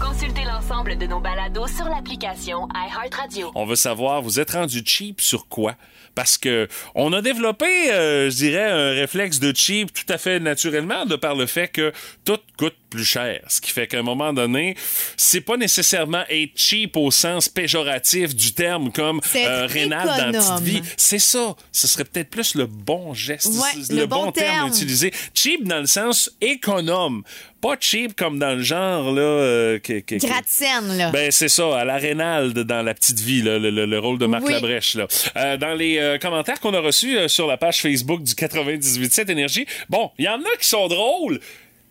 [0.03, 3.53] Consultez l'ensemble de nos balados sur l'application iHeartRadio.
[3.55, 5.77] On veut savoir, vous êtes rendu cheap sur quoi?
[6.17, 10.41] Parce que on a développé, euh, je dirais, un réflexe de cheap tout à fait
[10.41, 11.93] naturellement de par le fait que
[12.25, 13.41] tout coûte plus cher.
[13.49, 14.77] Ce qui fait qu'à un moment donné,
[15.17, 20.33] c'est pas nécessairement être cheap au sens péjoratif du terme comme euh, rénal dans la
[20.39, 20.83] petite vie.
[20.97, 21.57] C'est ça.
[21.73, 24.65] Ce serait peut-être plus le bon geste, Ouais, c'est le bon terme terme.
[24.67, 25.13] à utiliser.
[25.35, 27.23] Cheap dans le sens économe.
[27.63, 29.23] Pas cheap comme dans le genre, là.
[29.23, 31.11] euh, que- Gratte-scène, là.
[31.13, 34.19] ben, c'est ça, à la Rénalde dans La Petite Vie, là, le, le- le rôle
[34.19, 34.53] de Marc Oui.
[34.55, 34.95] Labrèche.
[34.97, 35.07] Là.
[35.37, 39.31] Euh, dans les euh, commentaires qu'on a reçus euh, sur la page Facebook du 98.7
[39.31, 41.39] Énergie, bon, il y en a qui sont drôles.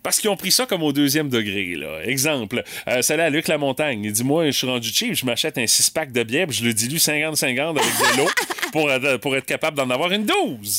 [0.02, 2.00] Parce qu'ils ont pris ça comme au deuxième degré, là.
[2.04, 4.04] Exemple, euh, salut à Luc Lamontagne.
[4.04, 6.64] Il dit, moi, je suis rendu cheap, je m'achète un six-pack de bière, puis je
[6.64, 8.28] le dilue 50-50 avec de l'eau.
[8.72, 10.34] pour, être- pour être capable d'en avoir une 12.
[10.60, 10.70] tu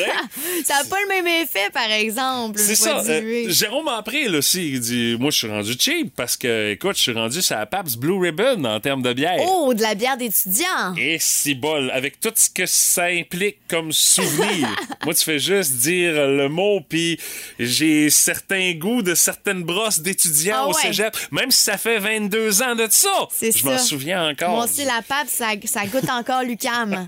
[0.00, 0.06] sais?
[0.64, 2.58] Ça n'a pas le même effet, par exemple.
[2.58, 3.02] C'est ça.
[3.08, 3.46] Euh.
[3.48, 7.12] Jérôme April aussi, il dit Moi, je suis rendu cheap parce que, écoute, je suis
[7.12, 9.38] rendu sur la Pabst Blue Ribbon en termes de bière.
[9.40, 10.94] Oh, de la bière d'étudiant.
[10.98, 14.68] Et si bol, avec tout ce que ça implique comme souvenir.
[15.04, 17.18] Moi, tu fais juste dire le mot, puis
[17.58, 20.82] j'ai certains goûts de certaines brosses d'étudiants Ah au ouais.
[20.82, 23.08] cégep, même si ça fait 22 ans de ça.
[23.32, 24.50] C'est Je m'en souviens encore.
[24.50, 27.06] Moi aussi, la pâte, ça, ça goûte encore Lucam.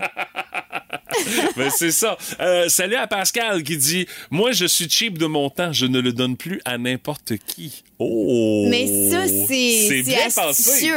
[1.57, 2.17] Ben, c'est ça.
[2.39, 5.99] Euh, salut à Pascal qui dit Moi, je suis cheap de mon temps, je ne
[5.99, 7.83] le donne plus à n'importe qui.
[8.03, 8.65] Oh!
[8.67, 10.89] Mais ça, c'est- bien pensé.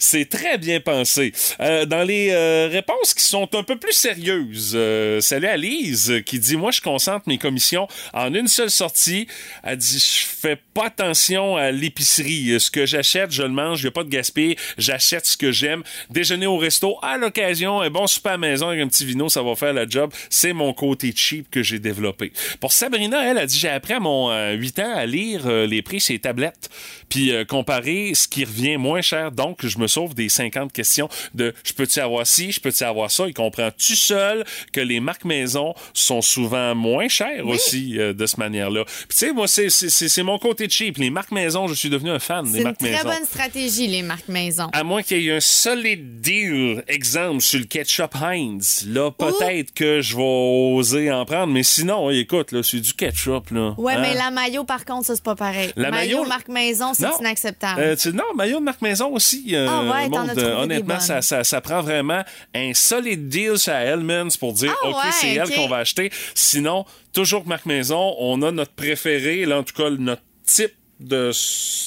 [0.00, 1.32] C'est très bien pensé.
[1.60, 6.14] Euh, dans les euh, réponses qui sont un peu plus sérieuses, euh, salut à Lise
[6.26, 9.28] qui dit Moi, je concentre mes commissions en une seule sortie.
[9.62, 12.58] Elle dit Je fais pas attention à l'épicerie.
[12.58, 13.80] Ce que j'achète, je le mange.
[13.80, 14.56] Il n'y a pas de gaspille.
[14.78, 15.82] J'achète ce que j'aime.
[16.10, 19.28] Déjeuner au resto à l'occasion, un bon souper à la maison avec un petit vino,
[19.28, 20.10] ça va faire la job.
[20.28, 22.32] C'est mon côté cheap que j'ai développé.
[22.60, 25.66] Pour Sabrina, elle a dit J'ai appris à mon euh, 8 ans à lire euh,
[25.66, 26.70] les prix sur les tablettes, rätt.
[27.08, 29.32] Puis euh, comparer ce qui revient moins cher.
[29.32, 33.10] Donc, je me sauve des 50 questions de je peux-tu avoir ci, je peux-tu avoir
[33.10, 33.24] ça.
[33.26, 38.26] Il comprend tout seul que les marques maison sont souvent moins chères aussi euh, de
[38.26, 38.84] cette manière-là?
[38.84, 40.98] Puis, tu sais, moi, c'est- c'est c'est- c'est mon côté cheap.
[40.98, 43.04] Les marques maison, je suis devenu un fan C'est des une marques très maison.
[43.08, 44.68] bonne stratégie, les marques maison.
[44.72, 48.84] À moins qu'il y ait un solide deal, exemple, sur le ketchup Heinz.
[48.86, 51.52] Là, peut-être que je vais oser en prendre.
[51.52, 53.74] Mais sinon, écoute, là, c'est du ketchup, là.
[53.78, 54.00] Ouais, Hein?
[54.02, 55.70] mais la maillot, par contre, ça, c'est pas pareil.
[55.76, 57.18] La maillot, maillot- marque maison, c'est Non.
[57.20, 57.80] inacceptable.
[57.80, 59.54] Euh, tu- non, maillot de marque maison aussi.
[59.54, 62.22] euh, Ah ouais, trouvé des honnêtement, ça, ça, ça prend vraiment
[62.54, 66.10] un solide deal sur Hellman's pour dire, Ah OK, ouais, c'est elle qu'on va acheter.
[66.34, 71.30] Sinon, toujours marque maison, on a notre préféré, là, en tout cas, notre type de,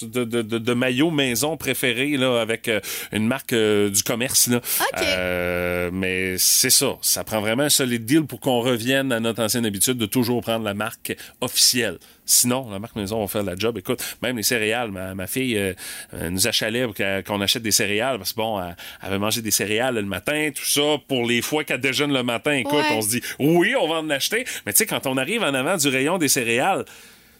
[0.03, 2.79] de, de, maillot maison préféré là, avec euh,
[3.11, 4.47] une marque euh, du commerce.
[4.47, 4.61] Là.
[5.01, 6.97] Euh, mais c'est ça.
[7.01, 10.41] Ça prend vraiment un solide deal pour qu'on revienne à notre ancienne habitude de toujours
[10.41, 11.97] prendre la marque officielle.
[12.25, 13.77] Sinon, la marque maison va faire la job.
[13.77, 15.73] Écoute, même les céréales, ma, ma fille euh,
[16.29, 16.87] nous achalait
[17.25, 20.49] qu'on achète des céréales parce que bon, elle, elle avait mangé des céréales le matin,
[20.55, 22.53] tout ça, pour les fois qu'elle déjeune le matin.
[22.53, 22.85] Écoute, Ouais.
[22.91, 24.45] on se dit oui, on va en acheter.
[24.65, 26.85] Mais tu sais, quand on arrive en avant du rayon des céréales,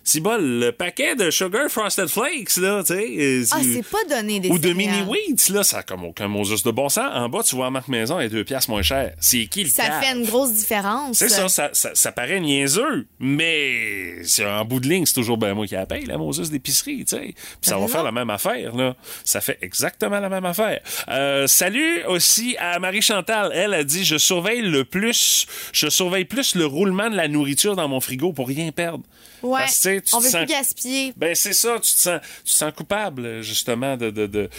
[0.04, 3.44] c'est bol, le paquet de Sugar Frosted Flakes, là, tu sais.
[3.52, 6.64] ah, c'est pas donné des ou de mini wheats là, ça a comme aucun Moses
[6.64, 7.10] de bon sens.
[7.14, 9.14] En bas, tu vois la marque maison est deux piastres moins cher.
[9.20, 11.18] C'est qui le Ça fait une grosse différence.
[11.18, 15.38] C'est ça, ça, ça, ça paraît niaiseux, mais c'est en bout de ligne, c'est toujours
[15.38, 17.22] ben moi qui la paye, la Moses d'épicerie, tu sais.
[17.22, 17.88] Puis ça Ben va non.
[17.88, 18.96] faire la même affaire, là.
[19.24, 20.80] Ça fait exactement la même affaire.
[21.10, 23.52] Euh, salut aussi à Marie Chantal.
[23.54, 27.76] Elle a dit, je surveille le plus, je surveille plus le roulement de la nourriture
[27.76, 29.04] dans mon frigo pour rien perdre.
[29.44, 29.60] Ouais.
[29.62, 31.14] Parce tu On veut sens- plus gaspiller.
[31.18, 34.50] ben c'est ça, tu te sens, tu te sens coupable justement de, de, de,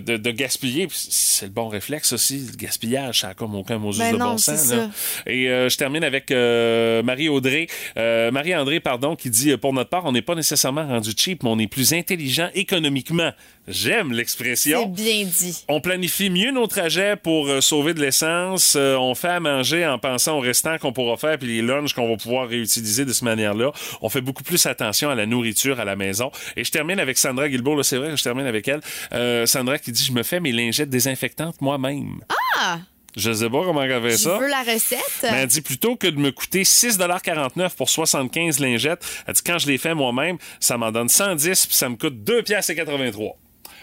[0.00, 0.88] de, gaspiller.
[0.90, 4.30] C'est le bon réflexe aussi, le gaspillage, ça a comme aucun mot Ben de non,
[4.32, 4.70] bon sens.
[4.72, 4.90] là.
[5.26, 10.04] Et euh, je termine avec euh, Marie-Audrey, euh, Marie-André, pardon, qui dit, pour notre part,
[10.06, 13.32] on n'est pas nécessairement rendu cheap, mais on est plus intelligent économiquement.
[13.70, 14.86] J'aime C'est l'expression.
[14.86, 15.64] bien dit.
[15.68, 18.74] On planifie mieux nos trajets pour euh, sauver de l'essence.
[18.76, 21.94] Euh, on fait à manger en pensant au restant qu'on pourra faire puis les lunchs
[21.94, 23.72] qu'on va pouvoir réutiliser de cette manière-là.
[24.02, 26.30] On fait beaucoup plus attention à la nourriture à la maison.
[26.56, 27.76] Et je termine avec Sandra Guilbeault.
[27.76, 28.80] Là, c'est vrai que je termine avec elle.
[29.12, 32.20] Euh, Sandra qui dit, je me fais mes lingettes désinfectantes moi-même.
[32.58, 32.80] Ah!
[33.16, 34.38] Je sais pas comment elle fait Je ça.
[34.38, 35.00] veux la recette.
[35.22, 39.58] Mais elle dit plutôt que de me coûter 6,49 pour 75 lingettes, elle dit quand
[39.58, 42.44] je les fais moi-même, ça m'en donne 110 puis ça me coûte 2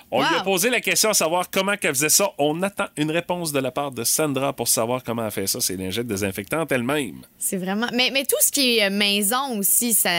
[0.10, 0.28] pièces et 83.
[0.28, 2.30] On lui a posé la question à savoir comment qu'elle faisait ça.
[2.38, 5.60] On attend une réponse de la part de Sandra pour savoir comment elle fait ça,
[5.62, 7.22] ces lingettes désinfectantes elle-même.
[7.38, 7.88] C'est vraiment.
[7.94, 10.10] Mais, mais tout ce qui est euh, maison aussi, ça,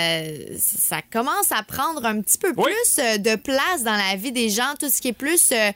[0.58, 2.64] ça commence à prendre un petit peu Oui.
[2.64, 4.74] plus euh, de place dans la vie des gens.
[4.78, 5.70] Tout ce qui est plus euh,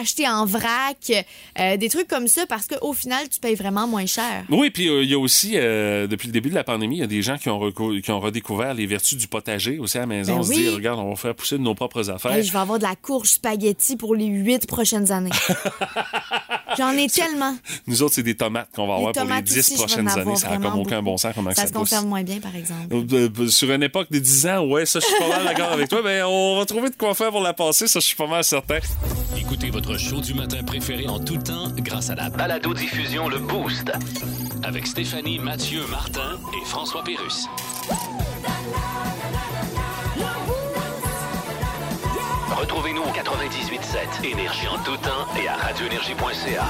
[0.00, 1.10] acheté en vrac,
[1.58, 4.44] euh, des trucs comme ça, parce qu'au final, tu payes vraiment moins cher.
[4.50, 7.04] Oui, puis euh, il y a aussi, depuis le début de la pandémie, il y
[7.04, 10.06] a des gens qui ont, qui ont redécouvert les vertus du potager aussi à la
[10.06, 10.34] maison.
[10.34, 12.32] Ben on se dit, regarde, on va faire pousser de nos propres affaires.
[12.32, 15.30] Hey, je vais avoir de la courge spaghetti pour les huit prochaines années.
[16.78, 17.54] J'en ai tellement.
[17.86, 19.76] Nous autres, c'est des tomates qu'on va avoir Les pour les tomates 10 aussi, je
[19.76, 20.36] vais en prochaines années.
[20.36, 21.10] Ça n'a comme aucun beaucoup.
[21.10, 22.86] bon sens comment Ça ça se conserve moins bien, par exemple.
[22.92, 25.72] Euh, euh, Sur une époque de 10 ans, ouais, ça, je suis pas mal d'accord
[25.72, 28.16] avec toi, mais on va trouver de quoi faire pour la passer, ça, je suis
[28.16, 28.78] pas mal certain.
[29.36, 33.92] Écoutez votre show du matin préféré en tout temps grâce à la balado-diffusion Le Boost.
[34.62, 37.46] Avec Stéphanie, Mathieu, Martin et François Pérus.
[42.64, 46.64] Retrouvez-nous au 98.7 Énergie en tout temps et à radioénergie.ca.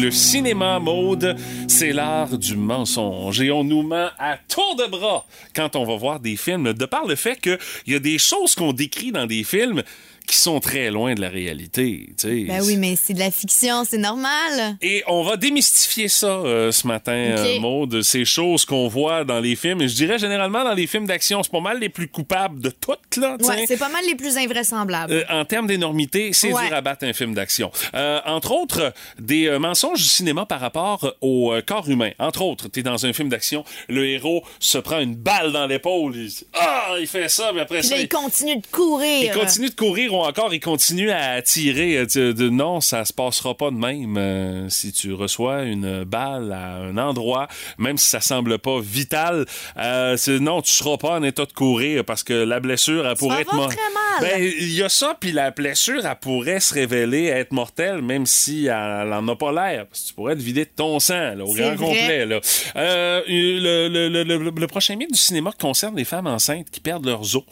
[0.00, 1.36] Le cinéma mode,
[1.68, 5.94] c'est l'art du mensonge et on nous ment à tour de bras quand on va
[5.94, 9.26] voir des films, de par le fait qu'il y a des choses qu'on décrit dans
[9.26, 9.84] des films
[10.26, 12.08] qui sont très loin de la réalité.
[12.22, 14.76] Ben oui, mais c'est de la fiction, c'est normal.
[14.80, 19.24] Et on va démystifier ça euh, ce matin, euh, Maud, de ces choses qu'on voit
[19.24, 19.82] dans les films.
[19.82, 22.70] Et je dirais généralement dans les films d'action, c'est pas mal les plus coupables de
[22.70, 23.36] toutes, là.
[23.42, 25.12] Ouais, c'est pas mal les plus invraisemblables.
[25.12, 26.68] Euh, en termes d'énormité, c'est Ouais.
[26.68, 27.70] dur à battre un film d'action.
[27.94, 32.10] Euh, entre autres, des euh, mensonges du cinéma par rapport au euh, corps humain.
[32.18, 36.16] Entre autres, t'es dans un film d'action, le héros se prend une balle dans l'épaule,
[36.16, 39.22] il ah, il fait ça, mais après Puis ça, là, il, il continue de courir.
[39.34, 41.98] il continue de courir ou encore il continue à tirer.
[41.98, 46.52] euh, de, non, ça se passera pas de même euh, si tu reçois une balle
[46.52, 47.48] à un endroit,
[47.78, 49.46] même si ça semble pas vital.
[49.78, 53.42] Euh, non, tu seras pas en état de courir parce que la blessure, elle pourrait
[53.42, 54.30] être avoir mo- très mal.
[54.38, 58.26] Ben, il y a ça, puis la blessure, elle pourrait se révéler être mortelle, même
[58.26, 59.86] si elle en a pas l'air.
[59.86, 61.76] Parce que tu pourrais te vider de ton sang, là, au grand vrai.
[61.76, 62.26] complet.
[62.26, 62.40] Là.
[62.76, 66.80] Euh, le, le- le- le- le prochain mythe du cinéma concerne les femmes enceintes qui
[66.80, 67.42] perdent leurs os.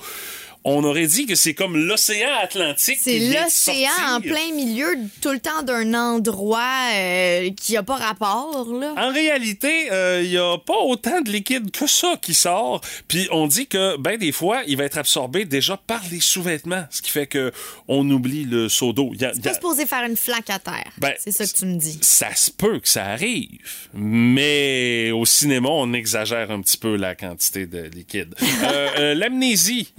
[0.65, 2.99] On aurait dit que c'est comme l'océan Atlantique.
[3.01, 8.69] C'est l'océan en plein milieu tout le temps d'un endroit euh, qui a pas rapport,
[8.73, 8.95] là.
[8.97, 9.89] En réalité,
[10.23, 12.81] il n'y a pas autant de liquide que ça qui sort.
[13.09, 16.85] Puis on dit que, ben des fois, il va être absorbé déjà par les sous-vêtements,
[16.91, 17.53] ce qui fait que
[17.89, 19.13] on oublie le seau d'eau.
[19.15, 20.91] Y Pas supposé faire une flaque à terre.
[20.99, 21.99] Ben, c'est ça que tu me dis.
[22.03, 23.49] ça se peut que ça arrive,
[23.95, 28.35] mais au cinéma, on exagère un petit peu la quantité de liquide.
[28.63, 29.93] Euh, euh, L'amnésie,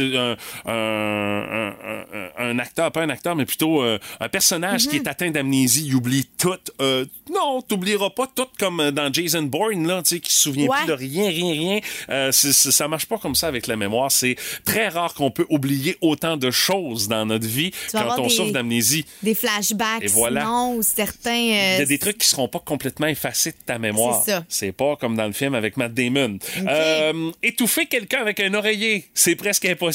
[0.00, 2.04] euh, tu- un, un, un-
[2.46, 5.84] un- un acteur, pas un acteur, mais plutôt euh, un personnage qui est atteint d'amnésie,
[5.86, 6.54] il oublie tout.
[6.80, 10.66] Euh, non, t'oublieras pas tout comme dans Jason Bourne, là, tu sais, qui se souvient
[10.68, 10.76] Ouais.
[10.78, 11.80] plus de rien, rien, rien.
[12.10, 14.10] Euh, c'est- c'est- ça marche pas comme ça avec la mémoire.
[14.10, 18.28] C'est très rare qu'on peut oublier autant de choses dans notre vie quand on des-
[18.30, 19.04] souffre d'amnésie.
[19.22, 20.40] Des flashbacks, Et voilà.
[20.42, 21.30] sinon, ou certains...
[21.30, 24.22] euh, Il y a des trucs qui seront pas complètement effacés de ta mémoire.
[24.24, 24.44] C'est ça.
[24.48, 26.38] C'est pas comme dans le film avec Matt Damon.
[26.66, 29.87] Euh, étouffer quelqu'un avec un oreiller, c'est presque impossible.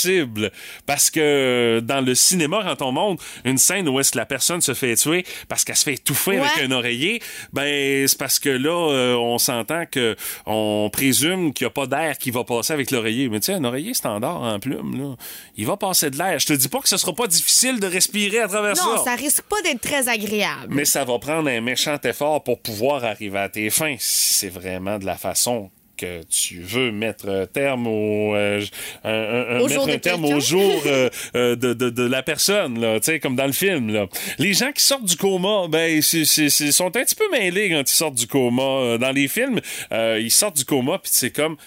[0.86, 4.62] Parce que dans le cinéma, quand on montre une scène où est-ce que la personne
[4.62, 8.50] se fait tuer parce qu'elle se fait étouffer avec un oreiller, ben c'est parce que
[8.50, 12.74] là, euh, on s'entend que on présume qu'il n'y a pas d'air qui va passer
[12.74, 13.30] avec l'oreiller.
[13.30, 15.16] Mais tu sais, un oreiller standard en plume, là,
[15.56, 16.40] il va passer de l'air.
[16.40, 19.16] Je te dis pas que ce sera pas difficile de respirer à travers Non, ça
[19.16, 20.68] risque pas d'être très agréable.
[20.70, 25.00] mais ça va prendre un méchant effort pour pouvoir arriver à tes fins, c'est vraiment
[25.00, 28.62] de la façon que tu veux mettre terme au, euh,
[29.04, 32.80] un- un- Au mettre un terme au jour euh, euh, de, de, de la personne
[32.80, 34.08] là, tu sais comme dans le film là.
[34.40, 37.70] Les gens qui sortent du coma, ben c'est c'est- c'est- sont un petit peu mêlés
[37.70, 39.60] quand ils sortent du coma Euh, dans les films,
[39.92, 41.58] euh, ils sortent du coma puis c'est comme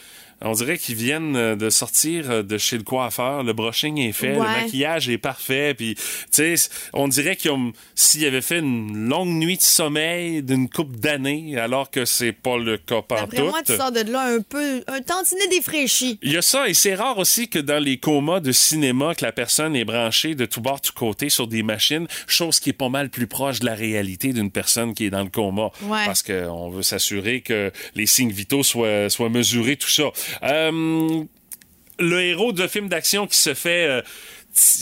[0.43, 4.13] on dirait qu'ils viennent euh, de sortir euh, de chez le coiffeur, le brushing est
[4.13, 6.55] fait, le maquillage est parfait, puis tu sais,
[6.93, 11.59] on dirait qu'ils ont s'ils avaient fait une longue nuit de sommeil d'une coupe d'années,
[11.59, 14.83] alors que c'est pas le cas D'après moi, tu sors de là un peu...
[14.87, 16.19] un tantinet défraîchi.
[16.23, 19.25] Il y a ça, et c'est rare aussi que dans les comas de cinéma, que
[19.25, 22.75] la personne est branchée de tout bord, tout côté sur des machines, chose qui est
[22.75, 25.71] pas mal plus proche de la réalité d'une personne qui est dans le coma.
[25.83, 26.05] Ouais.
[26.05, 30.05] Parce qu'on veut s'assurer que les signes vitaux soient, soient mesurés, tout ça.
[30.43, 31.25] Euh,
[31.99, 34.03] le héros de film d'action qui se fait...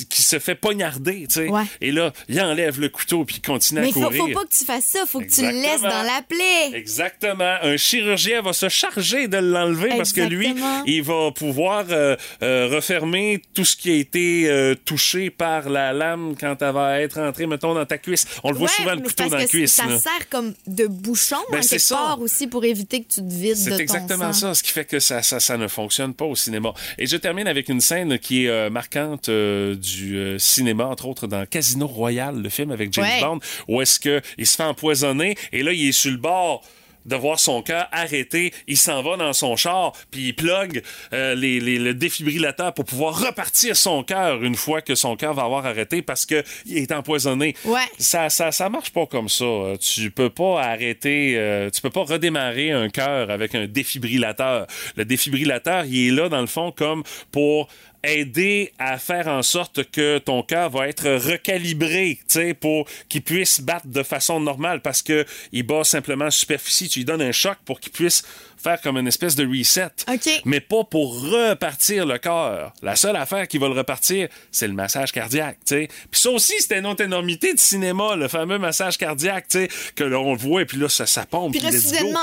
[0.08, 1.48] qui se fait poignarder, tu sais.
[1.48, 1.62] Ouais.
[1.80, 4.24] Et là, il enlève le couteau puis il continue Mais à faut, courir.
[4.24, 6.70] faut pas que tu fasses ça, faut que tu le laisses dans la plaie.
[6.78, 7.56] Exactement.
[7.62, 10.54] Un chirurgien va se charger de l'enlever parce que lui,
[10.86, 15.92] il va pouvoir euh, euh, refermer tout ce qui a été euh, touché par la
[15.92, 18.26] lame quand elle va être entrée, mettons, dans ta cuisse.
[18.42, 19.72] On le voit Ouais, souvent, le mais couteau dans la cuisse.
[19.74, 19.98] Ça là.
[19.98, 21.96] sert comme de bouchon Ben, en c'est quelque ça.
[21.96, 24.86] part aussi pour éviter que tu te vides de C'est exactement ça, ce qui fait
[24.86, 26.72] que ça, ça, ça ne fonctionne pas au cinéma.
[26.98, 29.28] Et je termine avec une scène qui est marquante
[29.72, 33.20] euh, du euh, cinéma, entre autre dans Casino Royale, le film avec James Ouais.
[33.20, 36.62] Bond, où est-ce que il se fait empoisonner et là il est sur le bord
[37.06, 41.34] de voir son cœur arrêté, il s'en va dans son char, puis il plug euh,
[41.34, 45.42] les, les- le défibrillateur pour pouvoir repartir son cœur une fois que son cœur va
[45.42, 47.54] avoir arrêté parce que il est empoisonné.
[47.66, 47.82] Ouais.
[47.98, 49.44] Ça, ça, ça marche pas comme ça.
[49.82, 54.66] Tu peux pas arrêter, euh, tu peux pas redémarrer un cœur avec un défibrillateur.
[54.96, 57.68] Le défibrillateur, il est là dans le fond comme pour
[58.06, 63.22] aider à faire en sorte que ton cœur va être recalibré, tu sais, pour qu'il
[63.22, 66.88] puisse battre de façon normale parce que il bat simplement en superficie.
[66.88, 68.22] Tu lui donnes un choc pour qu'il puisse
[68.64, 69.90] faire comme une espèce de reset.
[70.08, 70.42] OK.
[70.44, 72.72] Mais pas pour repartir le cœur.
[72.82, 75.88] La seule affaire qui va le repartir, c'est le massage cardiaque, tu sais.
[76.10, 79.68] Puis ça aussi, c'était une autre énormité de cinéma, le fameux massage cardiaque, tu sais,
[79.94, 81.52] que l'on le voit et puis là, ça, ça pompe.
[81.52, 82.20] Puis là, soudainement!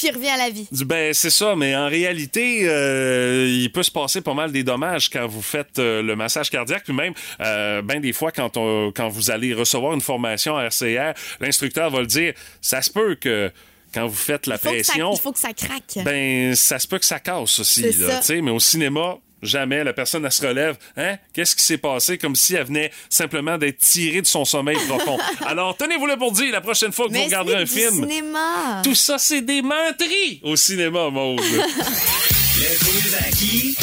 [0.00, 0.66] Puis il revient à la vie.
[0.86, 5.10] Ben, c'est ça, mais en réalité, euh, il peut se passer pas mal des dommages
[5.10, 6.84] quand vous faites euh, le massage cardiaque.
[6.84, 10.64] Puis même, euh, ben des fois, quand, on, quand vous allez recevoir une formation à
[10.64, 13.50] RCR, l'instructeur va le dire, ça se peut que
[13.92, 16.04] quand vous faites la Il ça, pression, il faut que ça craque.
[16.04, 17.82] ben ça se peut que ça casse aussi.
[17.82, 18.18] Là, ça.
[18.18, 19.84] tu sais, mais au cinéma, Jamais.
[19.84, 20.76] La personne, elle se relève.
[20.96, 21.16] Hein?
[21.32, 22.18] Qu'est-ce qui s'est passé?
[22.18, 25.18] Comme si elle venait simplement d'être tirée de son sommeil profond.
[25.46, 28.82] Alors, tenez-vous le pour dire, la prochaine fois que vous regarderez un du film, cinéma.
[28.84, 31.40] tout ça, c'est des menteries au cinéma, Maude.
[32.60, 33.76] Le quiz à qui?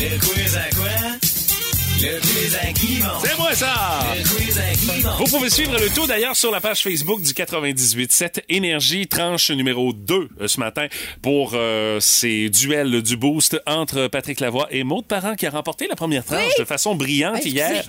[0.00, 1.29] Le quiz à quoi?
[2.02, 3.20] Le quiz à qui, mon?
[3.22, 4.00] c'est moi, ça!
[4.16, 5.16] Le quiz à qui, mon?
[5.16, 9.92] Vous pouvez suivre le tout d'ailleurs sur la page Facebook du 98.7 Énergie, tranche numéro
[9.92, 10.86] 2 euh, ce matin
[11.20, 15.88] pour euh, ces duels du boost entre Patrick Lavoie et Maude Parent qui a remporté
[15.88, 17.84] la première tranche de façon brillante Hey, hier.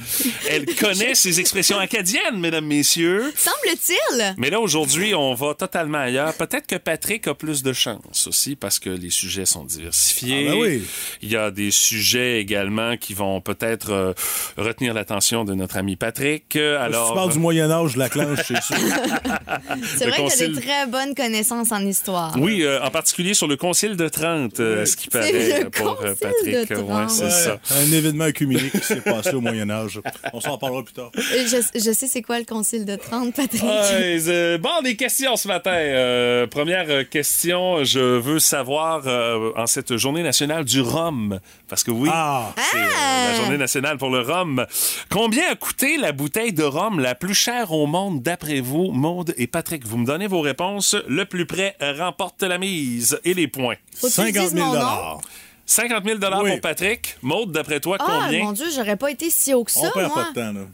[0.49, 3.31] Elle connaît ses expressions acadiennes, mesdames, messieurs.
[3.37, 4.35] Semble-t-il.
[4.37, 6.33] Mais là, aujourd'hui, on va totalement ailleurs.
[6.33, 10.47] Peut-être que Patrick a plus de chance aussi parce que les sujets sont diversifiés.
[10.49, 10.83] Ah ben oui.
[11.21, 14.13] Il y a des sujets également qui vont peut-être euh,
[14.57, 16.55] retenir l'attention de notre ami Patrick.
[16.55, 18.75] Euh, si Alors, tu parles du Moyen-Âge, je la clenche, c'est sûr.
[19.97, 22.33] C'est vrai que t'as concile- des très bonnes connaissances en histoire.
[22.37, 25.31] Oui, euh, en particulier sur le Concile de Trente, à ce qui paraît
[25.63, 26.69] le pour Patrick.
[26.69, 27.31] de Ouais, c'est Trente.
[27.31, 27.59] ça.
[27.77, 29.99] Un événement œcuménique qui s'est passé au Moyen-Âge.
[30.33, 31.11] On s'en parlera plus tard.
[31.15, 33.63] Je, je sais c'est quoi le concile de 30, Patrick.
[33.63, 35.71] Ouais, bon, des questions ce matin.
[35.73, 41.91] Euh, première question, je veux savoir euh, en cette journée nationale du rhum, parce que
[41.91, 42.53] oui, Ah!
[42.71, 44.65] c'est euh, la journée nationale pour le rhum.
[45.09, 49.33] Combien a coûté la bouteille de rhum la plus chère au monde d'après vous, Maude
[49.37, 49.85] et Patrick?
[49.85, 50.95] Vous me donnez vos réponses.
[51.07, 53.75] Le plus près remporte la mise et les points.
[53.95, 55.21] Faut que tu 50 dises 000 mon nom?
[55.65, 56.51] 50 000 Oui.
[56.51, 57.15] pour Patrick.
[57.21, 58.43] Maude, d'après toi, Ah, combien?
[58.43, 60.23] mon Dieu, j'aurais pas été si haut que On ça, perd moi.
[60.23, 60.65] pas de temps, là.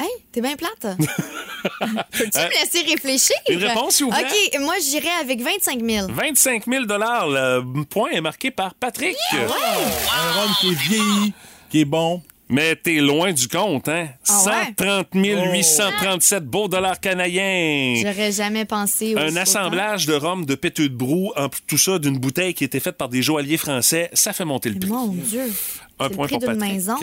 [0.00, 0.96] Hey, t'es bien plate?
[2.12, 3.34] Peux-tu me laisser réfléchir?
[3.48, 4.26] Une réponse, s'il vous plaît?
[4.54, 6.06] OK, moi, j'irais avec 25 000.
[6.12, 9.16] 25 000 Le point est marqué par Patrick.
[9.32, 11.32] Un rhum qui est vieilli,
[11.70, 12.22] qui est bon.
[12.50, 14.08] Mais t'es loin du compte, hein?
[14.28, 14.74] Ah ouais?
[14.78, 17.94] 130 837 beaux dollars canadiens.
[18.02, 21.78] J'aurais jamais pensé au Un assemblage de rhum de péteux de brou, en plus, tout
[21.78, 24.88] ça d'une bouteille qui était faite par des joailliers français, ça fait monter le prix.
[24.88, 25.42] Mon Dieu.
[25.98, 26.72] Un C'est le point prix pour Patrick.
[26.72, 26.96] maison.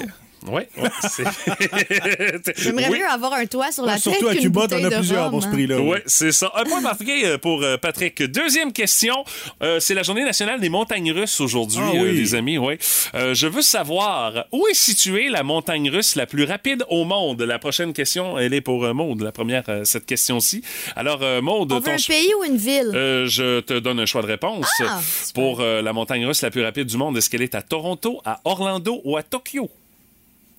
[0.47, 1.23] Oui, ouais, c'est-
[2.57, 2.99] J'aimerais Oui.
[2.99, 5.23] mieux avoir un toit sur la Ouais, tête surtout à Cuba, t'en as de plusieurs
[5.23, 5.51] rhum, pour ce hein.
[5.51, 5.79] prix-là.
[5.79, 6.51] Oui, c'est ça.
[6.55, 8.21] Un point marqué euh, pour euh, Patrick.
[8.23, 9.23] Deuxième question.
[9.63, 11.99] Euh, c'est la journée nationale des montagnes russes aujourd'hui, Ah oui.
[11.99, 12.57] euh, les amis.
[12.57, 12.77] Oui.
[13.15, 17.41] Euh, je veux savoir où est située la montagne russe la plus rapide au monde?
[17.41, 19.21] La prochaine question, elle est pour euh, Maude.
[19.21, 20.63] La première, euh, cette question-ci.
[20.95, 22.91] Alors, euh, Maude, On veut ton un pays ou une ville?
[22.93, 24.67] euh, je te donne un choix de réponse.
[24.81, 24.99] Ah,
[25.33, 28.21] pour euh, la montagne russe la plus rapide du monde, est-ce qu'elle est à Toronto,
[28.25, 29.69] à Orlando ou à Tokyo?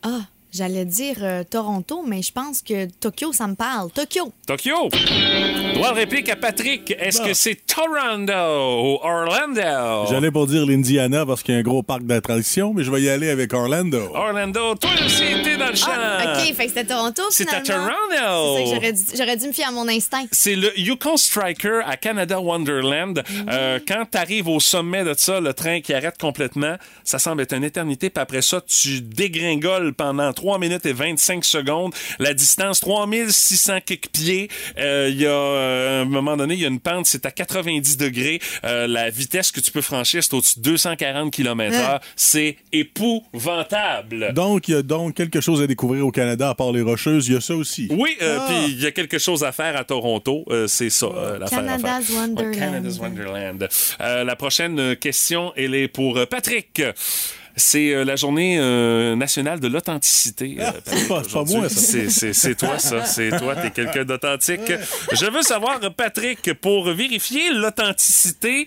[0.09, 3.91] Ah, j'allais dire euh, Toronto, mais je pense que Tokyo, ça me parle.
[3.91, 4.33] Tokyo.
[4.47, 4.89] Tokyo!
[5.75, 6.95] Droit de réplique à Patrick.
[6.99, 10.07] Est-ce que c'est Toronto ou Orlando?
[10.11, 13.03] J'allais pour dire l'Indiana parce qu'il y a un gros parc d'attractions, mais je vais
[13.03, 14.09] y aller avec Orlando.
[14.15, 15.91] Orlando, toi aussi, t'es dans le champ.
[15.95, 17.87] Ah, OK, fait que c'était Toronto, C'est à finalement.
[17.89, 18.57] Toronto.
[18.57, 20.25] C'est ça que j'aurais dû, j'aurais dû me fier à mon instinct.
[20.33, 23.23] C'est le Yukon Striker à Canada Wonderland.
[23.51, 27.55] Euh, quand t'arrives au sommet de ça, le train qui arrête complètement, ça semble être
[27.55, 28.11] une éternité.
[28.11, 31.93] Puis après ça, tu dégringoles pendant 3 minutes et 25 secondes.
[32.21, 34.49] La distance, 3600 quelques pieds.
[34.79, 37.27] Euh, Il y a, euh, à un moment donné, il y a une pente, c'est
[37.27, 38.41] à 90 degrés.
[38.65, 44.33] Euh, la vitesse que tu peux franchir, c'est au-dessus de 240 km h C'est épouvantable.
[44.35, 47.27] Donc, il y a donc quelque chose à découvrir au Canada, à part les Rocheuses.
[47.27, 47.89] Il y a ça aussi.
[47.91, 48.47] Oui, euh, Ah.
[48.49, 50.45] puis il y a quelque chose à faire à Toronto.
[50.51, 52.09] Euh, c'est ça, euh, l'affaire Canada's.
[52.11, 52.39] Wonderland.
[52.55, 53.69] Ouais, Canada's Wonderland.
[54.01, 56.83] Euh, la prochaine question, elle est pour Patrick.
[57.59, 60.57] C'est euh, la journée euh, nationale de l'authenticité.
[60.61, 61.57] euh, Patrick, c'est pas- c'est pas aujourd'hui.
[61.57, 61.81] moi, ça.
[61.81, 63.05] C'est- C'est c'est toi, ça.
[63.07, 64.71] C'est toi, t'es quelqu'un d'authentique.
[65.13, 68.67] Je veux savoir, Patrick, pour vérifier l'authenticité,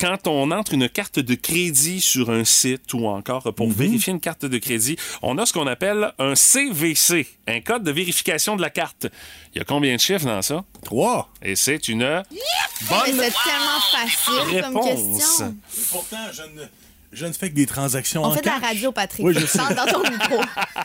[0.00, 4.18] quand on entre une carte de crédit sur un site ou encore pour vérifier une
[4.20, 8.62] carte de crédit, on a ce qu'on appelle un CVC, un code de vérification de
[8.62, 9.06] la carte.
[9.54, 10.64] Il y a combien de chiffres dans ça?
[10.84, 11.30] Trois.
[11.42, 15.18] Et c'est une bonne c'est tellement facile comme réponse.
[15.18, 15.56] question.
[15.92, 16.66] Pourtant, je ne,
[17.14, 18.62] je ne fais que des transactions On en fait de la cash.
[18.70, 19.24] radio, Patrick.
[19.26, 19.58] Oui, je sais.
[19.58, 20.40] Dans ton micro.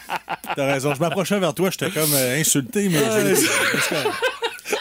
[0.56, 0.94] T'as raison.
[0.96, 3.46] Je m'approchais vers toi, j'étais comme euh, insulté, mais je-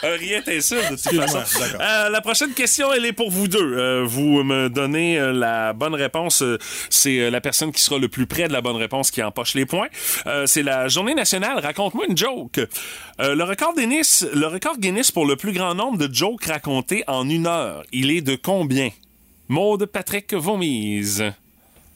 [0.05, 1.61] Euh, rien t'insulte, de toute façon.
[1.61, 1.81] d'accord.
[1.81, 3.59] Euh, la prochaine question, elle est pour vous deux.
[3.79, 6.43] Euh, vous me donnez euh, la bonne réponse.
[6.43, 6.59] Euh,
[6.91, 9.55] C'est euh, la personne qui sera le plus près de la bonne réponse qui empoche
[9.55, 9.89] les points.
[10.27, 11.59] Euh, C'est la journée nationale.
[11.59, 12.59] Raconte-moi une joke.
[13.21, 17.03] Euh, le record Guinness, le record Guinness pour le plus grand nombre de jokes racontés
[17.07, 18.91] en une heure, il est de combien?
[19.49, 21.25] Maude Patrick Vomise.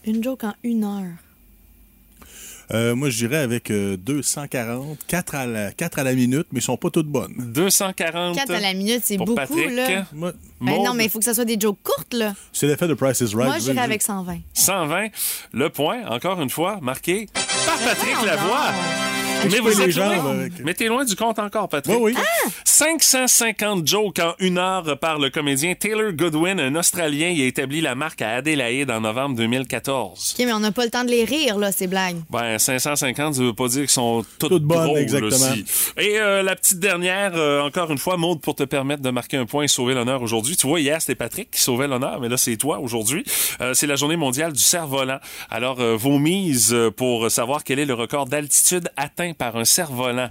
[0.07, 1.13] Une joke en une heure.
[2.73, 6.61] Euh, moi, je dirais avec euh, 240, 4 à, la, 4 à la minute, mais
[6.61, 7.35] ils sont pas toutes bonnes.
[7.37, 8.35] 240.
[8.35, 9.71] 4 à la minute, c'est beaucoup, Patrick.
[9.71, 10.07] là.
[10.15, 12.35] Moi, Ben non, mais il faut que ça soit des jokes courtes, là.
[12.53, 13.49] c'est l'effet de Price is Right.
[13.49, 14.07] Moi, je j'irais avec dire.
[14.07, 14.39] 120.
[14.55, 15.09] 120.
[15.53, 17.27] Le point, encore une fois, marqué
[17.67, 18.73] par Patrick Lavoie.
[19.51, 20.31] Mais vous êtes loin.
[20.31, 21.97] avec- Mais t'es loin du compte encore, Patrick.
[22.01, 22.23] Oui, oui.
[22.65, 27.29] 550 jokes en une heure par le comédien Taylor Goodwin, un Australien.
[27.29, 30.35] Il a établi la marque à Adélaïde en novembre 2014.
[30.39, 32.17] OK, mais on n'a pas le temps de les rire, là, ces blagues.
[32.31, 35.53] Ben, 550, ça veut pas dire qu'ils sont toutes, Toutes bonnes, drôles exactement.
[35.53, 35.65] aussi.
[35.99, 39.37] Et euh, la petite dernière, euh, encore une fois, Maude, pour te permettre de marquer
[39.37, 40.57] un point et sauver l'honneur aujourd'hui.
[40.57, 43.25] Tu vois, hier, c'était Patrick qui sauvait l'honneur, mais là, c'est toi aujourd'hui.
[43.61, 45.19] Euh, c'est la journée mondiale du cerf-volant.
[45.51, 50.31] Alors, euh, vos mises pour savoir quel est le record d'altitude atteint par un cerf-volant.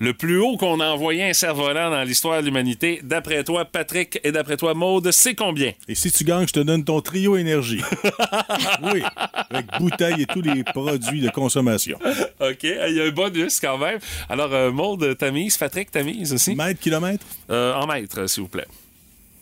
[0.00, 4.20] Le plus haut qu'on a envoyé un cerf-volant dans l'histoire de l'humanité, d'après toi, Patrick,
[4.22, 5.72] et d'après toi, Maude, c'est combien?
[5.88, 7.82] Et si tu gagnes, je te donne ton trio énergie.
[8.94, 9.02] oui,
[9.50, 11.98] avec bouteilles et tous les produits de consommation.
[12.40, 13.98] OK, il y a un bonus quand même.
[14.28, 16.54] Alors, euh, Maude, ta mise, Patrick, ta mise aussi?
[16.54, 17.26] Mètre, kilomètre?
[17.50, 18.68] Euh, en mètres, s'il vous plaît.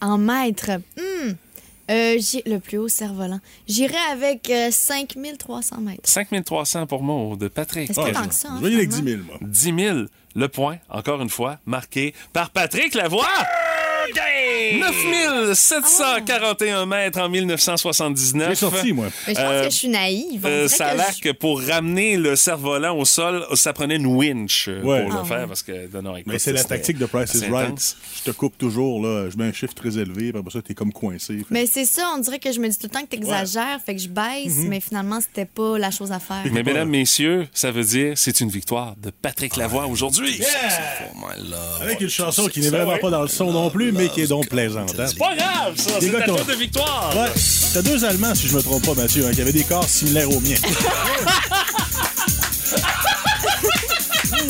[0.00, 0.70] En mètres.
[0.96, 1.32] Hmm.
[1.91, 3.41] Euh, j'ai- le plus haut cerf-volant.
[3.68, 6.01] J'irai avec euh, 5300 mètres.
[6.05, 7.49] 5300 pour Maude.
[7.49, 7.89] Patrick.
[7.89, 8.49] C'est pas Ah, tant je- que ça.
[8.57, 9.24] Je vais y aller avec 10 finalement.
[9.28, 9.49] 000, moi.
[9.51, 9.99] 10 000.
[10.34, 13.26] Le point, encore une fois, marqué par Patrick Lavoie.
[14.14, 18.48] 9741 mètres en 1979.
[18.50, 19.07] J'ai sorti, moi.
[19.26, 20.46] Mais je pense Euh, que je suis naïve.
[20.46, 23.96] Euh, ça a que l'air je- que pour ramener le cerf-volant au sol, ça prenait
[23.96, 25.02] une winch euh, Ouais.
[25.02, 25.46] pour le Ah faire ouais.
[25.46, 27.96] parce que non, non, écoute, Mais c'est la tactique de Price is Right.
[28.18, 29.28] Je te coupe toujours, là.
[29.30, 31.38] Je mets un chiffre très élevé, puis après ça, t'es comme coincé.
[31.38, 33.80] Fait- Mais c'est ça, on dirait que je me dis tout le temps que t'exagères,
[33.84, 34.68] fait que je baisse, Mhm.
[34.68, 36.42] mais finalement, c'était pas la chose à faire.
[36.52, 40.40] Mais mesdames, messieurs, ça veut dire c'est une victoire de Patrick Lavoie aujourd'hui.
[41.80, 44.26] Avec une chanson qui n'est vraiment pas dans le son non plus, mais qui est
[44.28, 44.94] donc plaisante.
[44.99, 45.07] hein?
[45.18, 47.12] Pas grave, ça, Des c'est ta faute de victoire.
[47.16, 47.32] Ouais,
[47.72, 50.30] t'as deux Allemands, si je me trompe pas, Mathieu, hein, qui avaient des corps similaires
[50.30, 50.57] aux miens.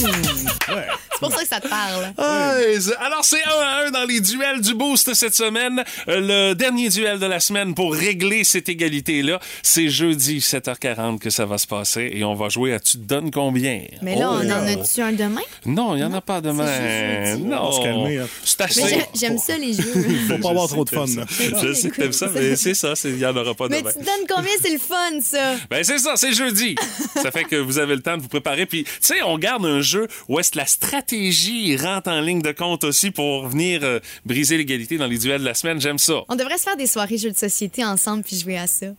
[0.05, 0.87] ouais.
[1.13, 2.13] C'est pour ça que ça te parle.
[2.19, 5.83] Ouais, Alors, c'est 1 à 1 dans les duels du Boost cette semaine.
[6.09, 11.31] Euh, le dernier duel de la semaine pour régler cette égalité-là, c'est jeudi 7h40 que
[11.31, 13.81] ça va se passer et on va jouer à Tu te donnes combien?
[14.03, 14.83] Mais là, Oh, on en wow.
[14.83, 15.41] a-tu un demain?
[15.65, 17.37] Non, il n'y en a pas demain.
[17.39, 17.63] Non.
[17.63, 18.27] On va se calmer, hein.
[18.45, 18.89] C'est Mais assez.
[18.89, 19.83] j'ai- j'aime ça, les jeux.
[20.29, 21.07] Faut pas avoir trop de fun.
[21.07, 23.93] Je sais que t'aimes ça, mais c'est ça, il n'y en aura pas mais demain.
[23.93, 24.53] tu te donnes combien?
[24.61, 25.55] C'est le fun, ça.
[25.71, 26.75] Ben c'est ça, c'est jeudi.
[27.23, 28.67] ça fait que vous avez le temps de vous préparer.
[28.67, 32.43] Puis, tu sais, on garde un jeu où est-ce que la stratégie rentre en ligne
[32.43, 35.81] de compte aussi pour venir euh, briser l'égalité dans les duels de la semaine?
[35.81, 36.23] J'aime ça.
[36.29, 38.87] On devrait se faire des soirées jeux de société ensemble puis jouer à ça.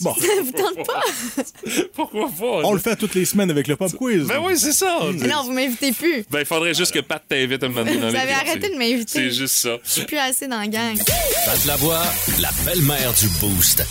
[0.00, 1.02] Bon, Ça vous tente pas?
[1.94, 2.60] Pourquoi pas?
[2.66, 4.26] on le fait toutes les semaines avec le pop quiz.
[4.26, 5.00] Ben oui, c'est ça.
[5.18, 6.24] Mais non, vous m'invitez plus.
[6.30, 8.76] Ben, il faudrait juste que Pat t'invite à me demander dans Vous avez arrêté de
[8.78, 9.04] m'inviter.
[9.12, 9.76] C'est juste ça.
[9.84, 10.96] Je suis plus assez dans la gang.
[11.44, 12.02] Pat Lavoie,
[12.40, 13.84] la belle-mère du Boost.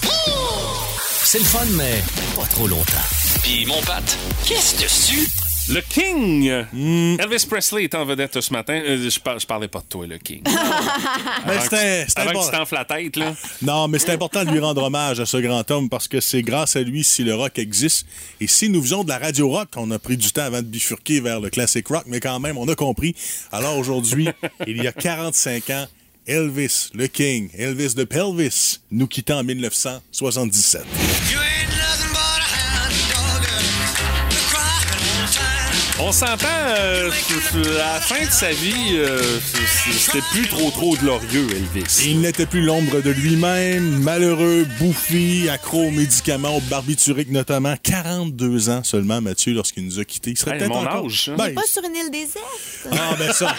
[1.24, 2.02] C'est le fun, mais
[2.36, 2.84] pas trop longtemps.
[3.44, 4.04] Puis mon Pat,
[4.46, 5.28] qu'est-ce dessus?
[5.70, 6.48] Le King.
[7.20, 8.74] Elvis Presley est en vedette ce matin.
[8.84, 10.42] Euh, je, par- je parlais pas de toi, le King.
[11.46, 13.34] Avant c'était- avant que tu t'enfles la tête, là.
[13.62, 16.42] Non, mais c'est important de lui rendre hommage à ce grand homme parce que c'est
[16.42, 18.06] grâce à lui si le rock existe.
[18.42, 20.68] Et si nous faisons de la radio rock, on a pris du temps avant de
[20.68, 23.16] bifurquer vers le classic rock, mais quand même, on a compris.
[23.52, 24.28] Alors aujourd'hui,
[24.68, 25.86] il y a 45 ans,
[26.28, 31.51] Elvis, le King, Elvis de Pelvis, nous quittant en 1977.
[36.04, 36.48] On s'entend,
[36.78, 37.10] euh,
[37.80, 39.22] à la fin de sa vie, euh,
[39.92, 41.84] c'était plus trop trop glorieux, Elvis.
[42.06, 47.76] Il n'était plus l'ombre de lui-même, malheureux, bouffi, accro aux médicaments, aux barbituriques notamment.
[47.84, 50.32] 42 ans seulement, Mathieu, lorsqu'il nous a quittés.
[50.32, 51.06] Il serait Hey, peut-être mon encore...
[51.06, 51.36] âge, hein.
[51.38, 52.46] Ben, Pas sur une île déserte.
[52.92, 53.56] Ah, ben ça.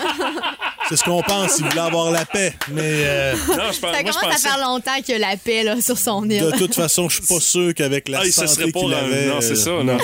[0.89, 2.53] C'est ce qu'on pense, il voulait avoir la paix.
[2.73, 4.49] Mais euh, Non, je pense, Ça moi, je commence pensais...
[4.49, 6.43] à faire longtemps qu'il y a la paix là, sur son île.
[6.43, 9.27] de toute façon, je suis pas sûr qu'avec la Ah, santé serait pas qu'il avait...
[9.29, 9.97] non, c'est euh, ça, non.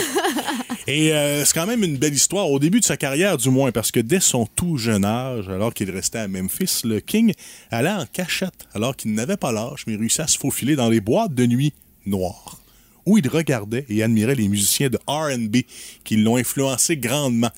[0.91, 3.73] Et euh, c'est quand même une belle histoire, au début de sa carrière du moins,
[3.73, 7.35] parce que dès son tout jeune âge, alors qu'il restait à Memphis, le King
[7.71, 11.03] allait en cachette, alors qu'il n'avait pas l'âge, mais réussit à se faufiler dans les
[11.03, 11.75] boîtes de nuit
[12.07, 12.59] noires,
[13.05, 15.59] où il regardait et admirait les musiciens de R&B
[16.05, 17.51] qui l'ont influencé grandement.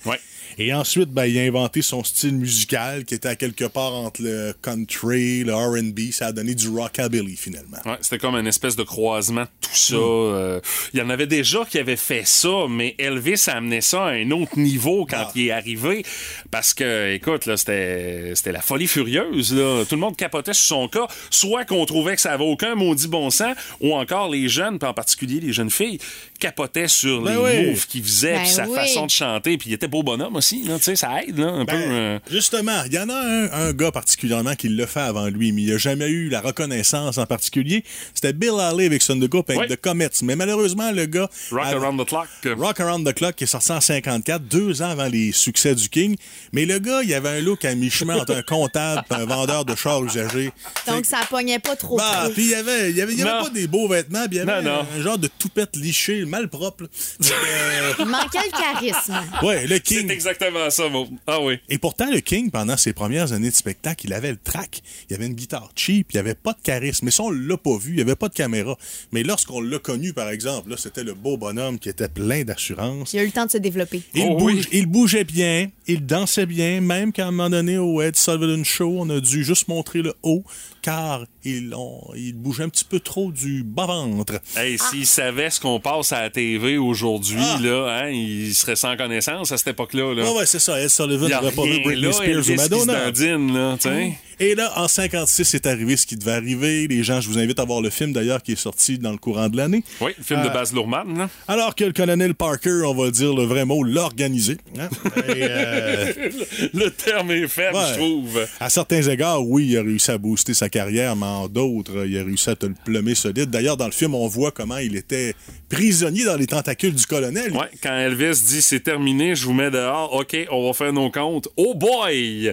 [0.58, 4.22] Et ensuite, ben, il a inventé son style musical qui était à quelque part entre
[4.22, 6.10] le country, le R&B.
[6.12, 7.78] Ça a donné du rockabilly finalement.
[7.86, 9.94] Ouais, c'était comme une espèce de croisement de tout ça.
[9.96, 9.98] Hmm.
[9.98, 10.60] Euh,
[10.92, 14.10] Il y en avait déjà qui avaient fait ça, mais Elvis a amené ça à
[14.10, 15.32] un autre niveau quand Ah.
[15.34, 16.04] il est arrivé.
[16.50, 19.54] Parce que, écoute, là, c'était c'était la folie furieuse.
[19.54, 19.84] Là.
[19.88, 21.06] Tout le monde capotait sur son cas.
[21.30, 24.88] Soit qu'on trouvait que ça avait aucun maudit bon sens, ou encore les jeunes, puis
[24.88, 25.98] en particulier les jeunes filles,
[26.38, 27.66] capotaient sur Ben les oui.
[27.70, 28.74] moves qu'il faisait, Ben puis sa oui.
[28.74, 29.58] façon de chanter.
[29.58, 30.62] Puis il était beau bonhomme aussi.
[30.64, 31.72] Là, ça aide là, un peu.
[31.76, 35.26] Ben, euh, Justement, il y en a un, un gars particulièrement qui l'a fait avant
[35.28, 37.84] lui, mais il n'a jamais eu la reconnaissance en particulier.
[38.14, 39.68] C'était Bill Haley avec Son de Group avec Oui.
[39.68, 40.08] The Comets.
[40.22, 41.28] Mais malheureusement, le gars.
[41.50, 42.28] Rock avait- Around the Clock.
[42.58, 45.88] Rock Around the Clock qui est sorti en 54, deux ans avant les succès du
[45.88, 46.16] King.
[46.52, 49.64] Mais le gars, il avait un look à mi-chemin entre un comptable et un vendeur
[49.64, 50.50] de chars usagés.
[50.86, 52.32] Donc, ça pognait pas trop Bah, trop.
[52.32, 53.44] puis il y avait, il y avait, il y avait Non.
[53.44, 54.86] pas des beaux vêtements, puis il y avait Non, non.
[54.98, 56.84] un genre de toupette lichée, mal propre.
[57.30, 59.14] Euh, Il manquait le charisme.
[59.42, 60.06] ouais, le C'est King.
[60.30, 61.08] Exactement ça, mon.
[61.26, 61.58] Ah oui.
[61.68, 64.82] Et pourtant, le King, pendant ses premières années de spectacle, il avait le track.
[65.08, 67.04] Il avait une guitare cheap, il n'y avait pas de charisme.
[67.04, 68.76] Mais ça, on l'a pas vu, il n'y avait pas de caméra.
[69.12, 73.12] Mais lorsqu'on l'a connu, par exemple, là, c'était le beau bonhomme qui était plein d'assurance.
[73.12, 74.02] Il a eu le temps de se développer.
[74.14, 74.68] Il, Oh bouge- oui.
[74.72, 78.96] il bougeait bien, il dansait bien, même qu'à un moment donné, au Ed Sullivan Show,
[79.00, 80.44] on a dû juste montrer le haut,
[80.82, 84.34] car il, on- il bougeait un petit peu trop du bas-ventre.
[84.56, 87.58] Hey, s'il savait ce qu'on passe à la TV aujourd'hui, Ah.
[87.62, 90.14] là, hein, il serait sans connaissance à cette époque-là.
[90.14, 90.24] Là.
[90.26, 93.04] Ah ouais, c'est ça, Ed Sullivan n'avait pas vu Britney là, Spears ou Madonna.
[93.10, 94.12] dandine, là, sais.
[94.42, 96.86] Et là, en 56, est arrivé ce qui devait arriver.
[96.88, 99.18] Les gens, je vous invite à voir le film d'ailleurs qui est sorti dans le
[99.18, 99.84] courant de l'année.
[100.00, 101.28] Oui, le film de Euh, Baz Luhrmann, là.
[101.46, 104.56] Alors que le colonel Parker, on va dire le vrai mot, l'a organisé.
[104.78, 104.88] hein.
[105.28, 106.12] Euh,
[106.74, 107.82] Le terme est faible, Ouais.
[107.92, 108.46] je trouve.
[108.60, 112.24] À certains égards, oui, il a réussi à booster sa carrière, mais d'autres, il a
[112.24, 113.50] réussi à te le plumer solide.
[113.50, 115.34] D'ailleurs, dans le film, on voit comment il était
[115.68, 117.52] prisonnier dans les tentacules du colonel.
[117.52, 121.10] Ouais, quand Elvis dit c'est terminé, je vous mets dehors, ok, on va faire nos
[121.10, 121.48] comptes.
[121.56, 122.52] Oh boy!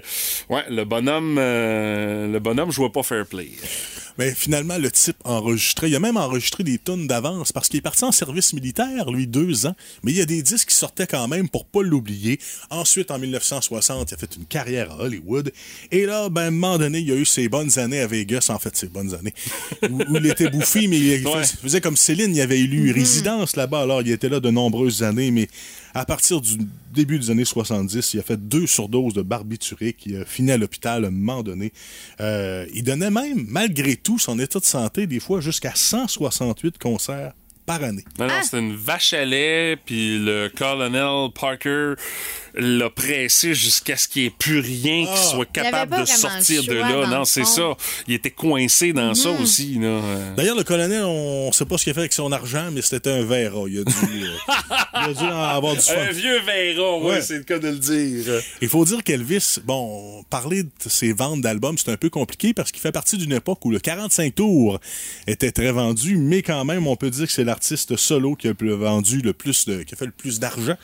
[0.49, 3.49] Ouais, le bonhomme, euh, le bonhomme jouait pas fair play.
[4.17, 7.81] Mais finalement, le type enregistré, il a même enregistré des tonnes d'avance parce qu'il est
[7.81, 9.75] parti en service militaire, lui, deux ans.
[10.03, 12.39] Mais il y a des disques qui sortaient quand même pour pas l'oublier.
[12.71, 15.51] Ensuite, en 1960, il a fait une carrière à Hollywood.
[15.91, 18.47] Et là, ben, à un moment donné, il a eu ses bonnes années à Vegas,
[18.49, 19.33] en fait, ses bonnes années,
[19.89, 21.43] où, où il était bouffi, mais il Ouais.
[21.43, 23.81] faisait comme Céline, il avait élu résidence là-bas.
[23.81, 25.47] Alors, il était là de nombreuses années, mais
[25.93, 26.57] à partir du
[26.93, 30.05] début des années 70, il a fait deux surdoses de barbiturique.
[30.05, 31.71] Il a fini à l'hôpital à un moment donné.
[32.21, 37.33] Euh, il donnait même, malgré tout, son état de santé, des fois jusqu'à 168 concerts
[37.65, 38.05] par année.
[38.17, 41.95] Non, non, c'était une vache à lait, puis le colonel Parker
[42.59, 45.17] l'a pressé jusqu'à ce qu'il n'y ait plus rien qui Ah.
[45.31, 47.07] soit capable de sortir de là.
[47.07, 47.75] Non, c'est ça.
[48.07, 49.75] Il était coincé dans ça aussi.
[49.79, 49.87] Là.
[49.87, 52.69] Euh, D'ailleurs, le colonel, on ne sait pas ce qu'il a fait avec son argent,
[52.71, 53.53] mais c'était un verre.
[53.67, 54.27] Il a dû, euh,
[54.95, 55.93] il a dû en avoir du fun.
[55.97, 57.21] Un vieux Véron, oui, Ouais.
[57.21, 58.41] c'est le cas de le dire.
[58.61, 62.71] Il faut dire qu'Elvis, bon, parler de ses ventes d'albums, c'est un peu compliqué parce
[62.71, 64.79] qu'il fait partie d'une époque où le 45 tours
[65.27, 68.53] était très vendu, mais quand même, on peut dire que c'est l'artiste solo qui a
[68.59, 70.75] le vendu le plus de, qui a fait le plus d'argent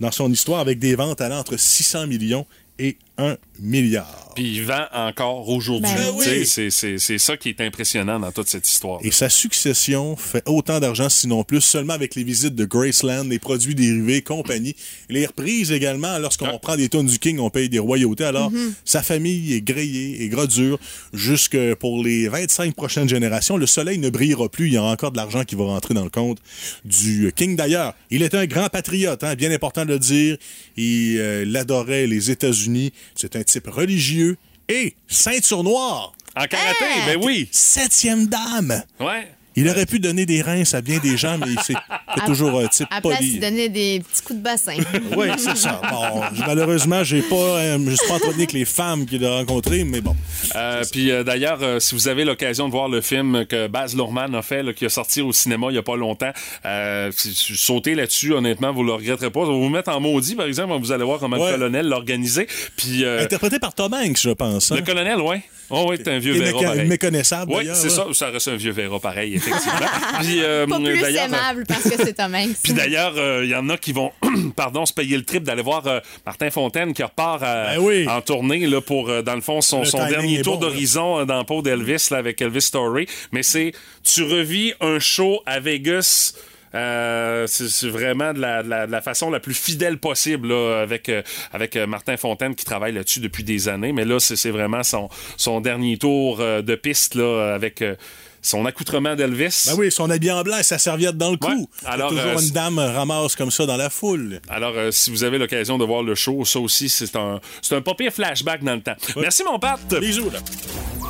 [0.00, 2.46] dans son histoire avec des ventes allant entre 600 millions
[2.78, 4.32] et 1 milliard.
[4.36, 5.90] Puis il vend encore aujourd'hui.
[5.92, 6.46] Ben oui.
[6.46, 9.00] c'est- ça qui est impressionnant dans toute cette histoire.
[9.02, 13.40] Et sa succession fait autant d'argent, sinon plus, seulement avec les visites de Graceland, les
[13.40, 14.76] produits dérivés, compagnie.
[15.08, 16.58] Les reprises également, lorsqu'on Ah.
[16.60, 18.24] prend des tonnes du King, on paye des royautés.
[18.24, 18.52] Alors,
[18.84, 20.78] sa famille est grillée et gras dur
[21.12, 23.56] jusque pour les 25 prochaines générations.
[23.56, 24.68] Le soleil ne brillera plus.
[24.68, 26.38] Il y aura encore de l'argent qui va rentrer dans le compte
[26.84, 27.56] du King.
[27.56, 30.36] D'ailleurs, il était un grand patriote, hein, bien important de le dire.
[30.76, 32.92] Il, euh, il adorait les États-Unis.
[33.14, 34.36] C'est un type religieux
[34.68, 36.12] et ceinture noire.
[36.36, 37.48] En karaté, ben oui.
[37.50, 38.82] Septième dame.
[39.00, 39.28] Ouais.
[39.58, 41.74] Il aurait pu donner des reins à bien des gens, mais il s'est
[42.16, 43.32] c'est toujours un type À place, poli.
[43.34, 44.76] il donnait des petits coups de bassin.
[45.16, 45.80] Oui, c'est ça.
[45.90, 49.84] Bon, malheureusement, j'ai pas, euh, je suis pas entretenu avec les femmes qu'il a rencontrées,
[49.84, 50.14] mais bon.
[50.56, 53.94] Euh, Puis euh, d'ailleurs, euh, si vous avez l'occasion de voir le film que Baz
[53.94, 56.32] Luhrmann a fait, là, qui a sorti au cinéma il y a pas longtemps,
[56.64, 59.40] euh, sautez là-dessus, honnêtement, vous le regretterez pas.
[59.40, 61.52] Va vous mettre en maudit, par exemple, vous allez voir comment Ouais.
[61.52, 62.46] le colonel l'a organisé.
[62.76, 64.72] Puis euh, Interprété par Tom Hanks, je pense.
[64.72, 64.76] hein.
[64.76, 65.42] le colonel, ouais.
[65.70, 66.88] Oh, oui, c'est un vieux méca- pareil.
[66.88, 67.94] méconnaissable, Oui, c'est là.
[67.94, 68.06] ça.
[68.14, 69.88] Ça reste un vieux Véra pareil, effectivement.
[70.20, 72.56] Puis, euh, Pas plus d'ailleurs, aimable parce que c'est Tom Hanks.
[72.62, 74.12] Puis d'ailleurs, euh, il y en a qui vont,
[74.56, 78.08] pardon, se payer le trip d'aller voir euh, Martin Fontaine qui repart à- Ben oui.
[78.08, 80.60] en tournée là, pour, euh, dans le fond, son, Le son timing dernier tour bon,
[80.66, 83.06] d'horizon euh, dans le pot d'Elvis là, avec Elvis Story.
[83.32, 83.72] Mais c'est,
[84.02, 86.34] tu revis un show à Vegas.
[86.74, 90.48] euh, c'est c'est vraiment de la, de la- de la façon la plus fidèle possible
[90.48, 91.22] là, avec, euh,
[91.54, 93.92] avec euh, Martin Fontaine qui travaille là-dessus depuis des années.
[93.92, 97.94] Mais là, c'est c'est vraiment son, son dernier tour euh, de piste là, avec euh,
[98.42, 99.64] son accoutrement d'Elvis.
[99.66, 101.48] Ben oui, son habit en blanc et sa serviette dans le cou.
[101.48, 101.66] Ouais.
[101.86, 104.40] Alors, toujours euh, une dame ramasse comme ça dans la foule.
[104.48, 107.74] Alors, euh, si vous avez l'occasion de voir le show, ça aussi, c'est un, c'est
[107.76, 108.96] un pas pire flashback dans le temps.
[109.16, 109.80] Merci, mon Pat.
[110.00, 110.38] Bisous, là.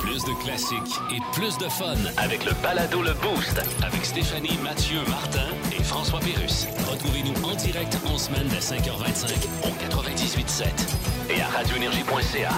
[0.01, 4.99] Plus de classiques et plus de fun avec le balado Le Boost avec Stéphanie, Mathieu,
[5.09, 5.49] Martin
[5.79, 6.67] et François Pérus.
[6.91, 9.33] Retrouvez-nous en direct en semaine dès 5h25
[9.65, 10.65] au 98.7
[11.37, 12.51] et à radioénergie.ca.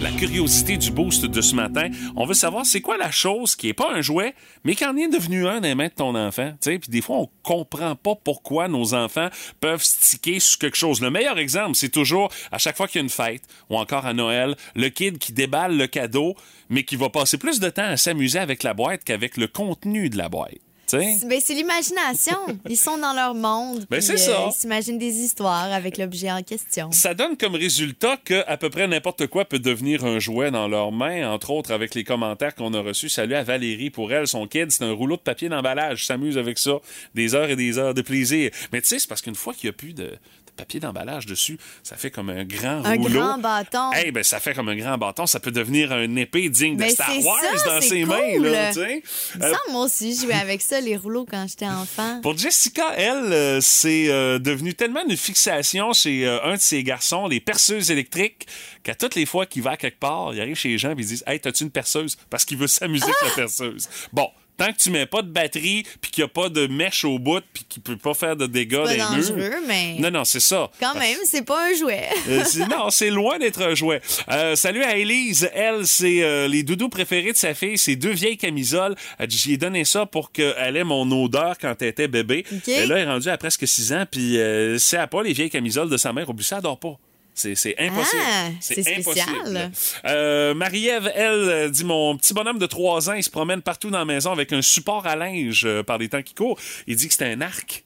[0.00, 3.68] La curiosité du boost de ce matin, on veut savoir c'est quoi la chose qui
[3.68, 6.52] est pas un jouet, mais qui en est devenu un des mains de ton enfant.
[6.60, 9.28] Puis des fois on comprend pas pourquoi nos enfants
[9.60, 11.00] peuvent sticker sur quelque chose.
[11.00, 14.06] Le meilleur exemple, c'est toujours à chaque fois qu'il y a une fête ou encore
[14.06, 16.36] à Noël, le kid qui déballe le cadeau,
[16.68, 20.10] mais qui va passer plus de temps à s'amuser avec la boîte qu'avec le contenu
[20.10, 20.67] de la boîte.
[20.96, 22.38] Ben, c'est l'imagination.
[22.68, 23.86] Ils sont dans leur monde.
[23.90, 24.46] Ben, c'est ça.
[24.48, 26.90] Ils s'imaginent des histoires avec l'objet en question.
[26.92, 30.68] Ça donne comme résultat que à peu près n'importe quoi peut devenir un jouet dans
[30.68, 33.08] leurs mains, entre autres avec les commentaires qu'on a reçus.
[33.08, 36.06] Salut à Valérie pour elle, son kid, c'est un rouleau de papier d'emballage.
[36.06, 36.78] S'amuse avec ça,
[37.14, 38.50] des heures et des heures de plaisir.
[38.72, 40.12] Mais tu sais, c'est parce qu'une fois qu'il n'y a plus de
[40.58, 43.20] papier d'emballage dessus, ça fait comme un grand Un rouleau.
[43.20, 43.90] grand bâton.
[44.04, 45.26] Eh ben, ça fait comme un grand bâton.
[45.26, 48.08] Ça peut devenir un épée digne de Star Wars ça, dans ses cool.
[48.08, 49.02] mains, là, tu sais.
[49.36, 52.20] Il Euh, moi aussi, je jouais avec ça, les rouleaux, quand j'étais enfant.
[52.20, 56.82] pour Jessica, elle, euh, c'est euh, devenu tellement une fixation chez euh, un de ses
[56.82, 58.46] garçons, les perceuses électriques,
[58.82, 61.06] qu'à toutes les fois qu'il va quelque part, il arrive chez les gens et ils
[61.06, 63.88] disent Hey, t'as-tu une perceuse Parce qu'il veut s'amuser avec la perceuse.
[64.12, 64.28] Bon.
[64.58, 67.18] Tant que tu mets pas de batterie, puis qu'il n'y a pas de mèche au
[67.18, 69.54] bout, puis qu'il peut pas faire de dégâts Pas dans les murs.
[69.66, 70.68] mais Non, non, c'est ça.
[70.80, 72.08] quand même, c'est pas un jouet.
[72.28, 74.02] Euh, c'est- non, c'est loin d'être un jouet.
[74.30, 75.48] Euh, salut à Elise.
[75.54, 77.78] Elle, c'est euh, les doudous préférés de sa fille.
[77.78, 78.94] C'est deux vieilles camisoles.
[79.18, 82.44] Elle dit, J'y ai donné ça pour qu'elle ait mon odeur quand elle était bébé.
[82.66, 84.04] Et là, elle est rendue à presque 6 ans.
[84.10, 86.80] Puis, elle n'a pas les vieilles camisoles de sa mère, au plus, ça elle dort
[86.80, 86.98] pas.
[87.38, 88.22] C'est impossible.
[88.24, 89.00] Ah, c'est spécial.
[89.00, 89.70] impossible.
[90.06, 93.90] Euh, Marie-Ève, elle, euh, dit Mon petit bonhomme de 3 ans, il se promène partout
[93.90, 96.58] dans la maison avec un support à linge euh, par les temps qui courent.
[96.86, 97.84] Il dit que c'est un arc.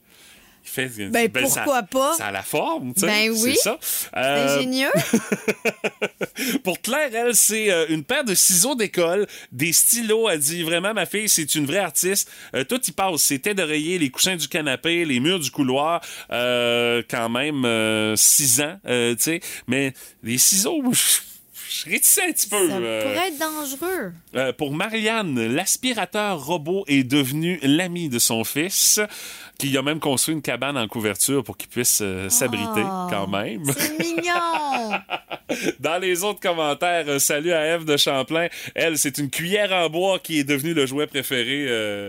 [0.74, 2.14] Fait, Ben, ça- pourquoi pas?
[2.16, 3.06] Ça a la forme, tu sais.
[3.06, 3.54] Ben oui.
[3.56, 3.78] C'est ça.
[3.82, 4.90] C'est Euh, ingénieux.
[6.64, 10.28] pour Claire, elle, c'est euh, une paire de ciseaux d'école, des stylos.
[10.30, 12.30] Elle dit vraiment, ma fille, c'est une vraie artiste.
[12.54, 13.20] Euh, tout y passe.
[13.22, 16.00] Ses têtes d'oreiller, les coussins du canapé, les murs du couloir.
[16.30, 19.40] Euh, quand même, 6 ans, euh, tu sais.
[19.66, 19.92] Mais
[20.22, 20.82] les ciseaux,
[21.72, 22.68] je suis réticent un petit peu.
[22.68, 24.12] Ça euh, pourrait être dangereux.
[24.36, 29.00] euh, pour Marianne, l'aspirateur robot est devenu l'ami de son fils,
[29.58, 33.26] qui a même construit une cabane en couverture pour qu'il puisse euh, s'abriter Oh, quand
[33.28, 33.62] même.
[33.76, 34.98] C'est mignon.
[35.80, 38.48] Dans les autres commentaires, salut à Eve de Champlain.
[38.74, 41.66] Elle, c'est une cuillère en bois qui est devenue le jouet préféré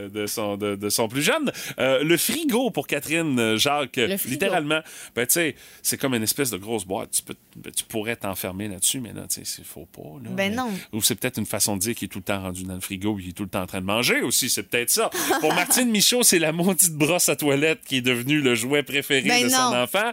[0.10, 1.52] de, son, de, de son plus jeune.
[1.78, 4.80] Le frigo pour Catherine Jacques, littéralement.
[5.16, 7.12] Ben, tu sais, c'est comme une espèce de grosse boîte.
[7.12, 10.02] Tu, peux, ben, tu pourrais t'enfermer là-dessus, mais là, tu sais, il faut pas.
[10.24, 10.30] là.
[10.30, 10.72] Ben Mais- non.
[10.92, 12.80] Ou c'est peut-être une façon de dire qu'il est tout le temps rendu dans le
[12.80, 14.50] frigo et qu'il est tout le temps en train de manger aussi.
[14.50, 15.10] C'est peut-être ça.
[15.42, 19.28] Pour Martine Michaud, c'est la maudite brosse à toilette qui est devenue le jouet préféré
[19.28, 20.12] Ben de son enfant.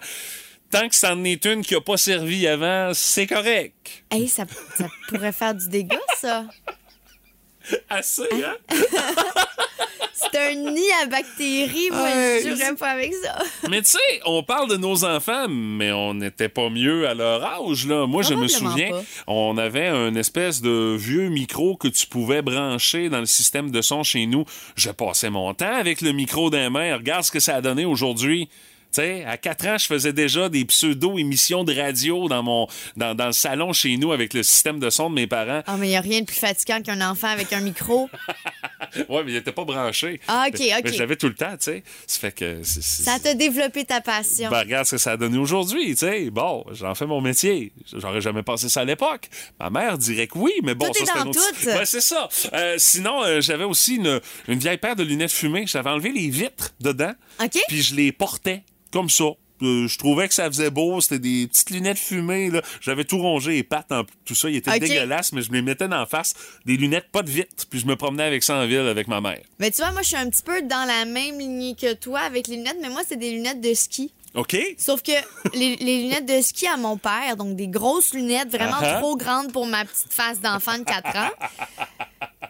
[0.70, 4.04] Tant que ça en est une qui a pas servi avant, c'est correct.
[4.10, 4.44] Hey, ça,
[4.76, 6.46] ça pourrait faire du dégât, ça.
[7.88, 8.56] Assez, hein?
[10.20, 11.90] C'est un nid à bactéries.
[11.90, 13.38] Moi, Ouais, je jouerais pas avec ça.
[13.68, 17.42] mais tu sais, on parle de nos enfants, mais on n'était pas mieux à leur
[17.44, 18.06] âge, là.
[18.06, 19.02] Moi, je me souviens, pas.
[19.26, 23.80] on avait un espèce de vieux micro que tu pouvais brancher dans le système de
[23.80, 24.44] son chez nous.
[24.76, 26.96] Je passais mon temps avec le micro des mains.
[26.96, 28.48] Regarde ce que ça a donné aujourd'hui.
[28.92, 32.66] Tu sais, à 4 ans, je faisais déjà des pseudo-émissions de radio dans mon
[32.96, 35.62] dans, dans le salon chez nous avec le système de son de mes parents.
[35.66, 38.08] Ah, mais il n'y a rien de plus fatigant qu'un enfant avec un micro.
[39.08, 40.20] Ouais, mais il était pas branché.
[40.26, 40.80] Ah, OK, OK.
[40.84, 41.82] Mais je l'avais tout le temps, tu sais.
[42.06, 42.62] Ça fait que...
[42.64, 44.50] Ça t'a développé ta passion.
[44.50, 46.30] Ben, regarde ce que ça a donné aujourd'hui, tu sais.
[46.30, 47.72] Bon, j'en fais mon métier.
[47.92, 49.28] J'aurais jamais pensé ça à l'époque.
[49.60, 51.64] Ma mère dirait que oui, mais bon, Tout ça, est c'est un autre...
[51.66, 52.28] Ben, c'est ça.
[52.52, 55.66] Euh, sinon, euh, j'avais aussi une, une vieille paire de lunettes fumées.
[55.66, 57.12] J'avais enlevé les vitres dedans.
[57.40, 57.58] OK?
[57.68, 58.62] Puis je les portais
[58.92, 59.24] comme ça.
[59.62, 62.50] Euh, je trouvais que ça faisait beau, c'était des petites lunettes fumées.
[62.50, 62.62] là.
[62.80, 65.62] J'avais tout rongé les pattes, en- tout ça, il était dégueulasse, mais je me les
[65.62, 66.34] mettais en face,
[66.64, 69.20] des lunettes pas de vitres, puis je me promenais avec ça en ville avec ma
[69.20, 69.42] mère.
[69.58, 72.20] Mais tu vois, moi, je suis un petit peu dans la même lignée que toi
[72.20, 74.12] avec les lunettes, mais moi, c'est des lunettes de ski.
[74.34, 74.56] OK?
[74.78, 75.12] Sauf que
[75.54, 79.00] les, les lunettes de ski à mon père, donc des grosses lunettes vraiment ah.
[79.00, 81.30] trop grandes pour ma petite face d'enfant de 4 ans.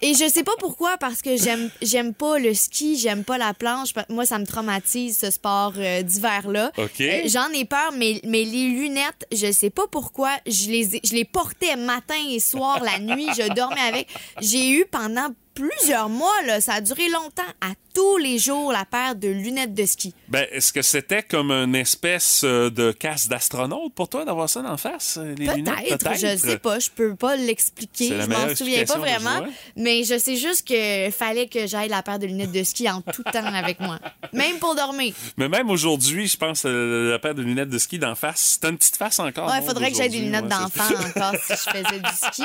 [0.02, 3.52] Et je sais pas pourquoi, parce que j'aime j'aime pas le ski, j'aime pas la
[3.52, 3.90] planche.
[4.08, 6.72] Moi, ça me traumatise, ce sport euh, d'hiver-là.
[6.78, 7.00] OK.
[7.00, 11.00] Euh, J'en ai peur, mais, mais les lunettes, je sais pas pourquoi, je les, ai-
[11.04, 14.08] je les portais matin et soir, la nuit, je dormais avec.
[14.40, 18.84] J'ai eu pendant plusieurs mois, là, ça a duré longtemps, à tous les jours, la
[18.84, 20.14] paire de lunettes de ski.
[20.28, 24.62] Ben, est-ce que c'était comme une espèce euh, de casse d'astronaute pour toi d'avoir ça
[24.62, 25.74] d'en face, euh, les lunettes?
[25.98, 29.44] Peut-être, je sais pas, je peux pas l'expliquer, C'est la je m'en souviens pas vraiment,
[29.76, 33.00] mais je sais juste que fallait que j'aille la paire de lunettes de ski en
[33.00, 33.98] tout temps avec moi,
[34.32, 35.12] même pour dormir.
[35.36, 38.70] Mais même aujourd'hui, je pense que la paire de lunettes de ski d'en face, t'as
[38.70, 39.48] une petite face encore.
[39.48, 42.16] Ouais, non, faudrait que j'aie des lunettes ouais, c'est- d'enfant encore si je faisais du
[42.16, 42.44] ski.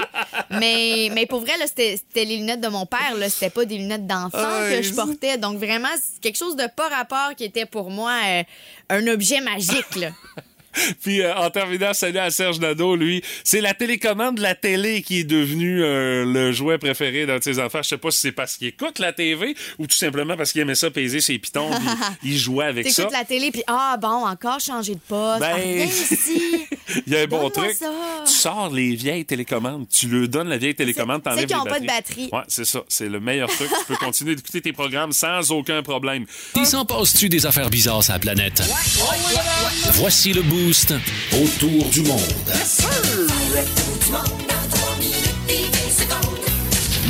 [0.49, 4.08] Mais, mais pour vrai, c'était les lunettes de mon père, là, c'était pas des lunettes
[4.08, 5.38] d'enfant que je portais.
[5.38, 8.43] Donc vraiment, c'est quelque chose de pas rapport qui était pour moi euh,
[8.89, 9.96] un objet magique.
[9.96, 10.10] Là.
[11.03, 13.21] Puis euh, en terminant, salut à Serge Nadeau, lui.
[13.43, 17.43] C'est la télécommande de la télé qui est devenue euh, le jouet préféré d'un de
[17.43, 17.80] ses enfants.
[17.84, 20.61] Je sais pas si c'est parce qu'il écoute la TV ou tout simplement parce qu'il
[20.61, 21.89] aimait ça peser ses pitons puis
[22.32, 23.07] il jouait avec ça.
[23.11, 25.39] La télé, puis ah bon, encore changer de poste.
[25.39, 26.41] Ben- Ah, viens ici.
[27.07, 27.71] Il y a un bon truc.
[27.71, 27.91] ça.
[28.26, 29.88] Tu sors les vieilles télécommandes.
[29.89, 32.30] Tu leur donnes la vieille télécommande, C'est- t'enlèves ceux qui les ont pas de batterie.
[32.32, 32.82] Ouais, c'est ça.
[32.88, 33.69] C'est le meilleur truc.
[33.69, 36.26] tu peux continuer d'écouter tes programmes sans aucun problème.
[36.55, 38.61] Il s'en passe-tu des affaires bizarres sur la planète?
[39.93, 40.93] Voici le boost
[41.32, 42.20] autour du monde.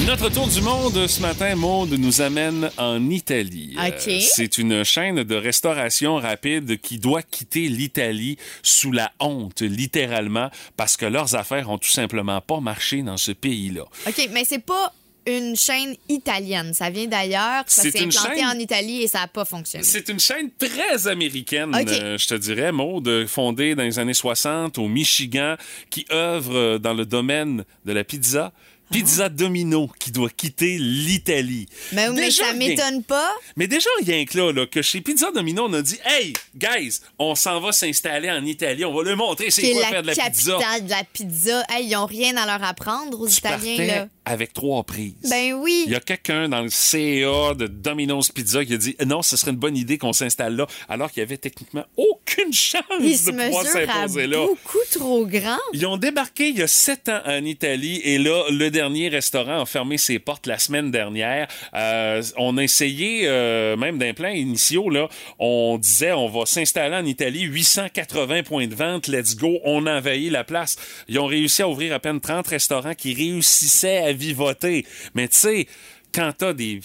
[0.06, 3.78] Notre tour du monde ce matin, Maude, nous amène en Italie.
[3.80, 10.50] Euh, c'est une chaîne de restauration rapide qui doit quitter l'Italie sous la honte, littéralement,
[10.76, 13.84] parce que leurs affaires ont tout simplement pas marché dans ce pays-là.
[14.06, 14.94] OK, mais c'est pas
[15.28, 16.74] une chaîne italienne.
[16.74, 17.64] Ça vient d'ailleurs.
[17.68, 19.84] Ça C'est s'est implanté chaîne- en Italie et ça n'a pas fonctionné.
[19.84, 21.88] C'est une chaîne très américaine, OK.
[21.90, 25.56] euh, je te dirais, Maude, fondée dans les années 60 au Michigan,
[25.90, 28.52] qui œuvre euh, dans le domaine de la pizza.
[28.92, 31.66] Pizza Domino qui doit quitter l'Italie.
[31.92, 33.32] Mais, mais ça m'étonne pas.
[33.56, 37.00] Mais déjà, rien que là, là, que chez Pizza Domino, on a dit Hey, guys,
[37.18, 40.02] on s'en va s'installer en Italie, on va leur montrer c'est C'est quoi la faire
[40.04, 40.52] de la pizza.
[40.60, 41.64] capitale de la pizza.
[41.70, 44.08] Hey, ils ont rien à leur apprendre aux Tu Italiens, partais là.
[44.26, 45.14] Avec trois prises.
[45.30, 45.84] Ben oui.
[45.86, 49.38] Il y a quelqu'un dans le CA de Domino's Pizza qui a dit non, ce
[49.38, 53.18] serait une bonne idée qu'on s'installe là, alors qu'il y avait techniquement aucune chance Ils
[53.18, 54.38] se de pouvoir s'imposer là.
[54.38, 55.58] beaucoup trop grand.
[55.74, 59.62] Ils ont débarqué il y a sept ans en Italie et là, le dernier restaurant
[59.62, 61.48] a fermé ses portes la semaine dernière.
[61.74, 65.08] Euh, on a essayé, euh, même d'un plan initiaux, là,
[65.40, 69.98] on disait on va s'installer en Italie, 880 points de vente, let's go, on a
[69.98, 70.76] envahi la place.
[71.08, 74.86] Ils ont réussi à ouvrir à peine 30 restaurants qui réussissaient à vivoter.
[75.14, 75.68] Mais tu sais,
[76.14, 76.82] quand t'as des...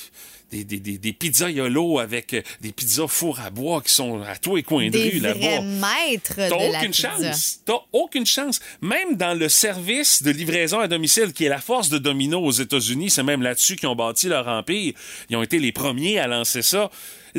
[0.53, 4.21] Des, des, des, des pizzas yolo avec euh, des pizzas four à bois qui sont
[4.23, 5.61] à tous les coins de Des rue là-bas.
[5.61, 7.61] maîtres T'as de aucune chance.
[7.65, 8.59] T'as aucune chance.
[8.81, 12.51] Même dans le service de livraison à domicile, qui est la force de Domino aux
[12.51, 14.95] États-Unis, c'est même là-dessus qu'ils ont bâti leur empire.
[15.29, 16.91] Ils ont été les premiers à lancer ça.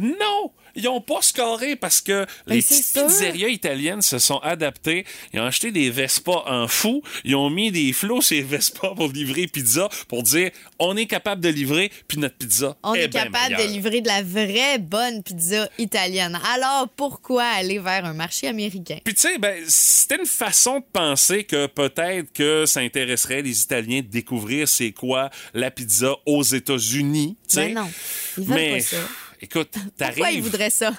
[0.02, 0.54] Non!
[0.76, 3.06] Ils ont pas scoré parce que Ben, les petites sûr.
[3.08, 5.06] pizzerias italiennes se sont adaptées.
[5.34, 7.02] Ils ont acheté des Vespa en fou.
[7.24, 11.06] Ils ont mis des flots sur les Vespa pour livrer pizza, pour dire on est
[11.06, 14.78] capable de livrer, puis notre pizza On est bien capable de livrer de la vraie
[14.80, 16.40] bonne pizza italienne.
[16.54, 18.98] Alors, pourquoi aller vers un marché américain?
[19.04, 23.62] Puis tu sais, ben, c'était une façon de penser que peut-être que ça intéresserait les
[23.62, 27.36] Italiens de découvrir c'est quoi la pizza aux États-Unis.
[27.56, 27.90] Ben non,
[28.38, 28.98] ils veulent Mais pas ça.
[29.42, 30.44] Écoute, Pourquoi ils t'arrives.
[30.44, 30.94] voudraient ça?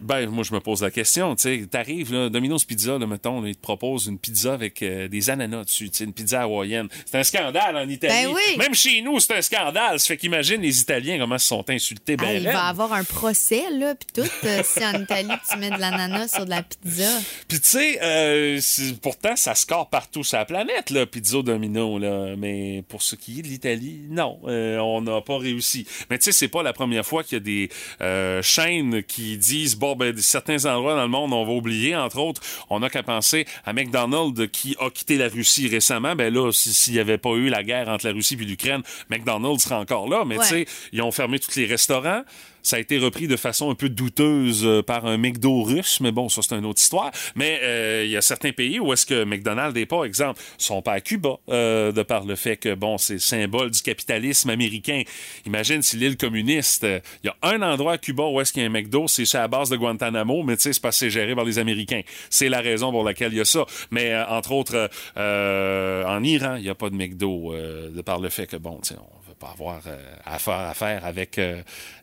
[0.00, 1.34] Ben, moi, je me pose la question.
[1.36, 4.82] Tu sais, t'arrives, là, Domino's Pizza, là, mettons, là, ils te proposent une pizza avec
[4.82, 6.88] euh, des ananas dessus, tu sais, une pizza hawaïenne.
[7.06, 8.12] C'est un scandale en Italie.
[8.26, 8.58] Ben oui.
[8.58, 9.98] Même chez nous, c'est un scandale.
[10.00, 12.16] Ça fait qu'imagine les Italiens comment ils se sont insultés.
[12.16, 15.58] Ben, Ah, il va avoir un procès, là, puis tout, euh, si en Italie, tu
[15.58, 17.08] mets de l'ananas sur de la pizza.
[17.48, 18.60] Puis tu sais, euh,
[19.00, 22.34] pourtant, ça score partout sur la planète, là, Pizza Domino, là.
[22.36, 25.86] Mais pour ce qui est de l'Italie, non, on n'a pas réussi.
[26.10, 29.76] Mais tu sais, c'est pas la première fois qu'il y a des chaînes qui disent,
[29.84, 31.94] bon, ben, certains endroits dans le monde, on va oublier.
[31.94, 36.14] Entre autres, on n'a qu'à penser à McDonald's qui a quitté la Russie récemment.
[36.16, 38.82] Ben là, si- s'il n'y avait pas eu la guerre entre la Russie et l'Ukraine,
[39.10, 40.24] McDonald's serait encore là.
[40.26, 40.44] Mais Ouais.
[40.44, 42.22] tu sais, ils ont fermé tous les restaurants.
[42.64, 46.12] Ça a été repris de façon un peu douteuse euh, par un McDo russe, mais
[46.12, 47.10] bon, ça c'est une autre histoire.
[47.36, 50.80] Mais euh, il y a certains pays où est-ce que McDonald's est pas, exemple, sont
[50.80, 54.48] pas à Cuba, euh, de par le fait que bon, c'est le symbole du capitalisme
[54.48, 55.02] américain.
[55.44, 56.86] Imagine si l'île communiste,
[57.22, 59.26] il y a un endroit à Cuba où est-ce qu'il y a un McDo, c'est
[59.26, 61.58] sur la base de Guantanamo, mais tu sais, c'est parce que c'est géré par les
[61.58, 62.00] Américains.
[62.30, 63.66] C'est la raison pour laquelle il y a ça.
[63.90, 64.88] Mais euh, entre autres,
[65.18, 68.80] euh, en Iran, il n'y a pas de McDo, de par le fait que bon,
[68.80, 71.62] on avoir euh, affaire à faire avec euh,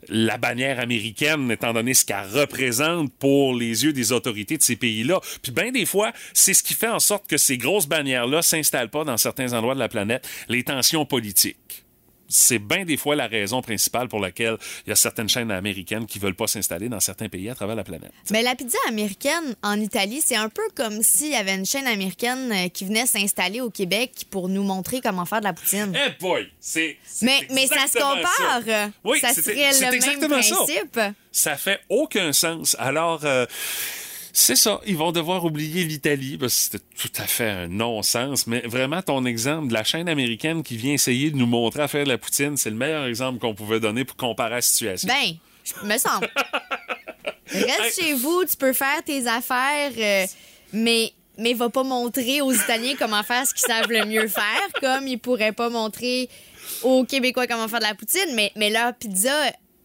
[0.09, 4.75] la bannière américaine, étant donné ce qu'elle représente pour les yeux des autorités de ces
[4.75, 5.19] pays-là.
[5.41, 8.89] Puis bien des fois, c'est ce qui fait en sorte que ces grosses bannières-là s'installent
[8.89, 11.80] pas dans certains endroits de la planète, les tensions politiques.
[12.33, 16.05] C'est bien des fois la raison principale pour laquelle il y a certaines chaînes américaines
[16.05, 18.11] qui veulent pas s'installer dans certains pays à travers la planète.
[18.31, 21.87] Mais la pizza américaine en Italie, c'est un peu comme s'il y avait une chaîne
[21.87, 25.93] américaine euh, qui venait s'installer au Québec pour nous montrer comment faire de la poutine.
[25.95, 28.61] Eh boy, c'est Mais, mais ça se compare.
[28.65, 28.89] ça.
[29.03, 30.55] Oui, ça c'est- serait c'est le même exactement ça.
[30.55, 30.99] principe.
[31.33, 32.75] Ça fait aucun sens.
[32.79, 33.45] Alors, euh,
[34.33, 34.79] c'est ça.
[34.85, 38.47] Ils vont devoir oublier l'Italie parce que c'était tout à fait un non-sens.
[38.47, 41.87] Mais vraiment, ton exemple de la chaîne américaine qui vient essayer de nous montrer à
[41.87, 45.07] faire de la poutine, c'est le meilleur exemple qu'on pouvait donner pour comparer la situation.
[45.07, 45.35] Ben,
[45.83, 46.29] me semble.
[47.47, 50.25] Reste chez vous, tu peux faire tes affaires, euh,
[50.73, 54.69] mais mais va pas montrer aux Italiens comment faire ce qu'ils savent le mieux faire,
[54.79, 56.29] comme ils pourraient pas montrer
[56.83, 59.31] aux Québécois comment faire de la poutine, mais, mais leur pizza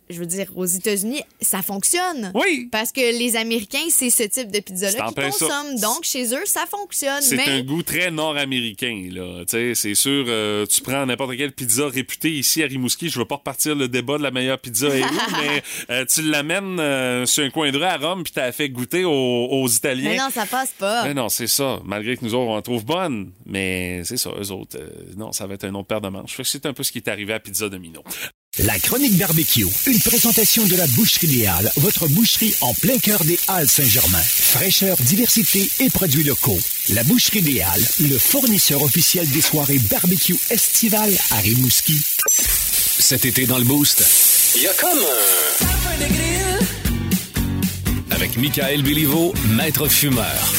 [0.09, 2.31] je veux dire, aux États-Unis, ça fonctionne.
[2.35, 2.69] Oui.
[2.71, 5.31] Parce que les Américains, c'est ce type de pizza-là en qu'ils ça.
[5.31, 5.81] consomment.
[5.81, 7.23] Donc, chez eux, ça fonctionne.
[7.23, 9.45] C'est Mais un goût très nord-américain, là.
[9.45, 13.19] Tu sais, c'est sûr, euh, tu prends n'importe quelle pizza réputée ici à Rimouski, je
[13.19, 15.07] veux pas repartir le débat de la meilleure pizza et où,
[15.43, 18.69] mais euh, tu l'amènes euh, sur un coin de rue à Rome puis t'as fait
[18.69, 20.11] goûter aux, aux Italiens.
[20.11, 21.05] Mais non, ça passe pas.
[21.05, 21.81] Mais non, c'est ça.
[21.85, 23.33] Malgré que nous autres, on la trouve bonne.
[23.45, 24.79] Mais c'est ça, eux autres,
[25.17, 26.41] non, ça va être un autre paire de manches.
[26.43, 28.03] C'est un peu ce qui est arrivé à Pizza Domino.
[28.59, 33.23] La chronique barbecue, une présentation de la Boucherie des Halles, votre boucherie en plein cœur
[33.23, 34.23] des Halles Saint-Germain.
[34.23, 36.59] Fraîcheur, diversité et produits locaux.
[36.89, 42.01] La Boucherie des Halles, le fournisseur officiel des soirées barbecue estivales à Rimouski.
[42.31, 44.03] Cet été dans le Boost,
[44.57, 45.01] il y a comme
[48.11, 48.15] un...
[48.15, 50.55] Avec Michael Béliveau, maître fumeur.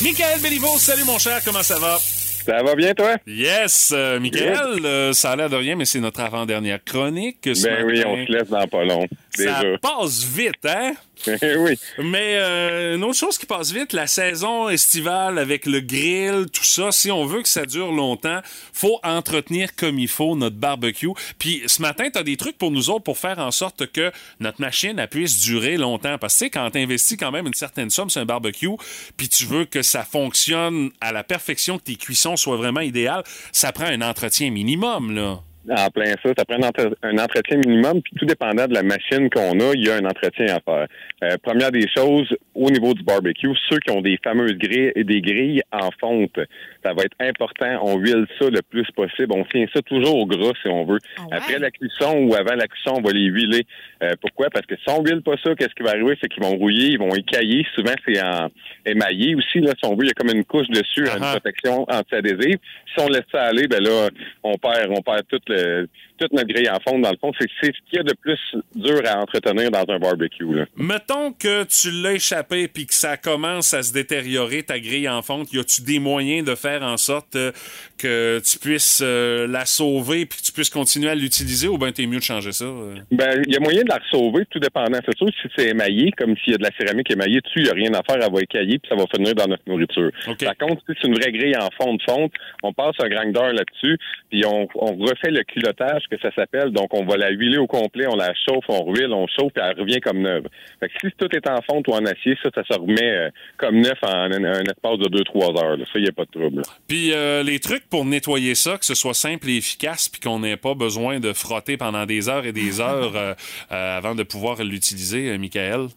[0.00, 2.00] Michael Béliveau, salut mon cher, comment ça va?
[2.44, 3.16] Ça va bien, toi?
[3.26, 7.38] Yes, euh, Michael, euh, ça a l'air de rien, mais c'est notre avant-dernière chronique.
[7.44, 9.06] Ben oui, on se laisse dans pas long.
[9.44, 9.78] Ça Déjà.
[9.78, 10.92] passe vite, hein?
[11.58, 11.78] oui.
[11.98, 16.64] Mais euh, une autre chose qui passe vite, la saison estivale avec le grill, tout
[16.64, 18.40] ça, si on veut que ça dure longtemps,
[18.72, 21.10] faut entretenir comme il faut notre barbecue.
[21.38, 24.10] Puis ce matin, tu as des trucs pour nous autres pour faire en sorte que
[24.40, 26.16] notre machine elle puisse durer longtemps.
[26.18, 28.68] Parce que tu sais, quand tu investis quand même une certaine somme sur un barbecue,
[29.16, 33.24] puis tu veux que ça fonctionne à la perfection, que tes cuissons soient vraiment idéales,
[33.52, 35.40] ça prend un entretien minimum, là.
[35.70, 38.82] En plein ça, ça prend un, entre- un entretien minimum, puis tout dépendant de la
[38.82, 40.86] machine qu'on a, il y a un entretien à faire.
[41.22, 45.04] Euh, première des choses, au niveau du barbecue, ceux qui ont des fameuses grilles et
[45.04, 46.38] des grilles en fonte,
[46.84, 47.78] ça va être important.
[47.82, 49.32] On huile ça le plus possible.
[49.34, 50.98] On tient ça toujours au gras si on veut.
[51.18, 51.28] Ah ouais?
[51.36, 53.66] Après la cuisson ou avant la cuisson, on va les huiler.
[54.02, 54.48] Euh, pourquoi?
[54.50, 56.16] Parce que si on huile pas ça, qu'est-ce qui va arriver?
[56.22, 57.66] C'est qu'ils vont rouiller, ils vont écailler.
[57.74, 58.48] Souvent, c'est en
[58.86, 59.60] émaillé aussi.
[59.60, 61.40] Là, si on veut, il y a comme une couche dessus, une Ah ah.
[61.40, 62.58] protection anti-adhésive.
[62.94, 64.08] Si on laisse ça aller, ben là,
[64.42, 65.86] on perd, on perd toute, le,
[66.20, 67.02] toute notre grille en fonte.
[67.02, 68.38] Dans le fond, c'est ce qu'il y a de plus
[68.74, 70.54] dur à entretenir dans un barbecue.
[70.54, 70.66] Là.
[70.76, 75.22] Mettons que tu l'as échappé puis que ça commence à se détériorer ta grille en
[75.22, 77.52] fonte, y a-tu des moyens de faire en sorte euh,
[77.98, 81.92] que tu puisses euh, la sauver puis que tu puisses continuer à l'utiliser ou ben
[81.92, 82.64] t'es mieux de changer ça?
[82.64, 82.96] euh?
[83.10, 84.98] Ben, il y a moyen de la sauver, tout dépendant.
[85.06, 87.64] C'est sûr, si c'est émaillé, comme s'il y a de la céramique émaillée dessus, il
[87.64, 90.10] n'y a rien à faire, elle va écailler, puis ça va finir dans notre nourriture.
[90.26, 93.52] Par contre, si c'est une vraie grille en fond de fonte, on passe un grinder
[93.52, 93.98] là-dessus,
[94.30, 96.70] puis on, on refait le culottage, que ça s'appelle.
[96.70, 99.62] Donc, on va la huiler au complet, on la chauffe, on ruile, on chauffe, puis
[99.64, 100.44] elle revient comme neuve.
[100.80, 103.30] Fait que si tout est en fonte ou en acier, ça, ça se remet euh,
[103.56, 105.76] comme neuf en un, un espace de 2-3 heures.
[105.76, 105.84] là.
[105.86, 106.62] Ça, il n'y a pas de trouble.
[106.88, 110.40] Puis euh, les trucs pour nettoyer ça, que ce soit simple et efficace puis qu'on
[110.40, 113.34] n'ait pas besoin de frotter pendant des heures et des heures euh,
[113.72, 115.88] euh, avant de pouvoir l'utiliser, euh, Michael?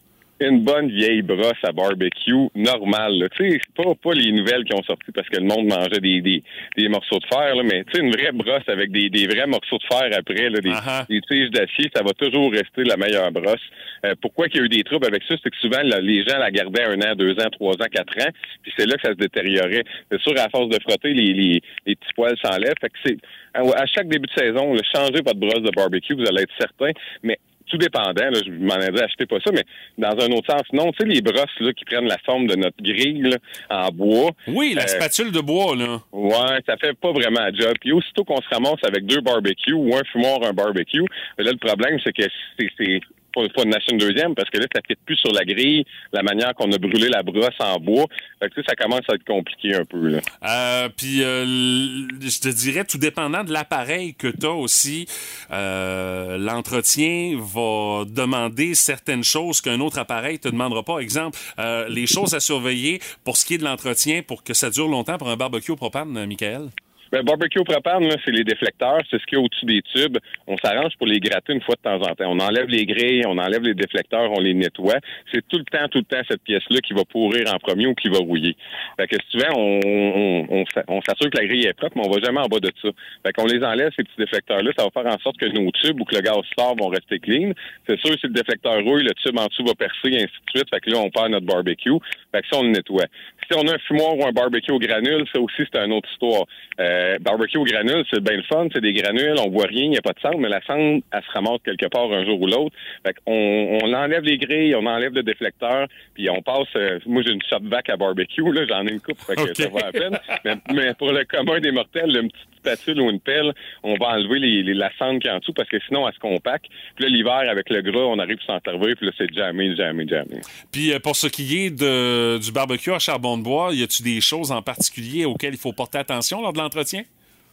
[0.47, 3.29] Une bonne vieille brosse à barbecue normale.
[3.35, 5.99] Tu sais, c'est pas, pas les nouvelles qui ont sorti parce que le monde mangeait
[5.99, 6.43] des, des,
[6.77, 9.47] des morceaux de fer, là, mais tu sais, une vraie brosse avec des, des vrais
[9.47, 10.73] morceaux de fer après, là, des,
[11.09, 13.61] des tiges d'acier, ça va toujours rester la meilleure brosse.
[14.05, 15.35] Euh, pourquoi qu'il y a eu des troubles avec ça?
[15.41, 18.17] C'est que souvent, là, les gens la gardaient un an, deux ans, trois ans, quatre
[18.19, 18.31] ans,
[18.61, 19.83] puis c'est là que ça se détériorait.
[20.11, 22.73] C'est sûr, à force de frotter, les, les, les petits poils s'enlèvent.
[22.81, 23.17] Fait que c'est,
[23.53, 26.53] à, à chaque début de saison, là, changez votre brosse de barbecue, vous allez être
[26.59, 26.91] certain,
[27.23, 27.37] mais
[27.67, 29.63] tout dépendant, là, je m'en ai dit achetez pas ça, mais
[29.97, 32.55] dans un autre sens, non, tu sais, les brosses là, qui prennent la forme de
[32.55, 33.37] notre grille là,
[33.69, 35.99] en bois, Oui, la Euh, spatule de bois, là.
[36.11, 37.73] ouais, ça fait pas vraiment un job.
[37.81, 41.05] Puis aussitôt qu'on se ramasse avec deux barbecues ou un fumoir, un barbecue,
[41.37, 42.23] là, le problème, c'est que
[42.57, 42.99] c'est
[43.33, 46.53] pas une une deuxième parce que là, ça ne plus sur la grille, la manière
[46.55, 48.05] qu'on a brûlé la brosse en bois.
[48.39, 50.19] Fait que, ça commence à être compliqué un peu.
[50.43, 55.07] Euh, puis euh, je te dirais, tout dépendant de l'appareil que tu as aussi,
[55.51, 60.99] euh, l'entretien va demander certaines choses qu'un autre appareil te demandera pas.
[60.99, 64.69] Exemple, euh, les choses à surveiller pour ce qui est de l'entretien pour que ça
[64.69, 66.69] dure longtemps pour un barbecue au propane, Michael?
[67.13, 70.17] Ben, barbecue au propane, c'est les déflecteurs, c'est ce qu'il y a au-dessus des tubes.
[70.47, 72.25] On s'arrange pour les gratter une fois de temps en temps.
[72.25, 74.95] On enlève les grilles, on enlève les déflecteurs, on les nettoie.
[75.31, 77.93] C'est tout le temps, tout le temps cette pièce-là qui va pourrir en premier ou
[77.93, 78.55] qui va rouiller.
[78.99, 82.09] Fait que souvent, on, on, on, on s'assure que la grille est propre, mais on
[82.09, 82.89] va jamais en bas de ça.
[83.23, 86.01] Fait qu'on les enlève, ces petits déflecteurs-là, ça va faire en sorte que nos tubes
[86.01, 87.51] ou que le gaz sort vont rester clean.
[87.87, 90.57] C'est sûr, si le déflecteur rouille, le tube en dessous va percer, et ainsi de
[90.57, 90.69] suite.
[90.73, 91.91] Fait que là, on perd notre barbecue.
[92.31, 93.05] Fait que ça, on le nettoie.
[93.47, 96.09] Si on a un fumoir ou un barbecue au granule, ça aussi, c'est une autre
[96.11, 96.45] histoire.
[96.79, 99.89] Euh, barbecue au granule, c'est bien le fun, c'est des granules, on voit rien, il
[99.91, 102.41] n'y a pas de cendre, mais la cendre, elle se ramasse quelque part un jour
[102.41, 102.75] ou l'autre.
[103.05, 107.21] Fait qu'on on enlève les grilles, on enlève le déflecteur, puis on passe, euh, moi
[107.25, 109.87] j'ai une shop vac à barbecue, là, j'en ai une coupe, fait que ça va
[109.87, 110.17] à peine.
[110.45, 113.53] Mais, mais pour le commun des mortels, une petite spatule ou une pelle,
[113.83, 116.19] on va enlever les, la cendre qui est en dessous parce que sinon elle se
[116.19, 116.65] compacte.
[116.95, 119.75] Puis là, l'hiver, avec le gras, on arrive à s'en servir, puis là, c'est jamais,
[119.75, 120.41] jamais, jamais.
[120.71, 124.21] Puis euh, pour ce qui est du barbecue à charbon de bois, y a-tu des
[124.21, 127.03] choses en particulier auxquelles il faut porter attention lors de l'entretien?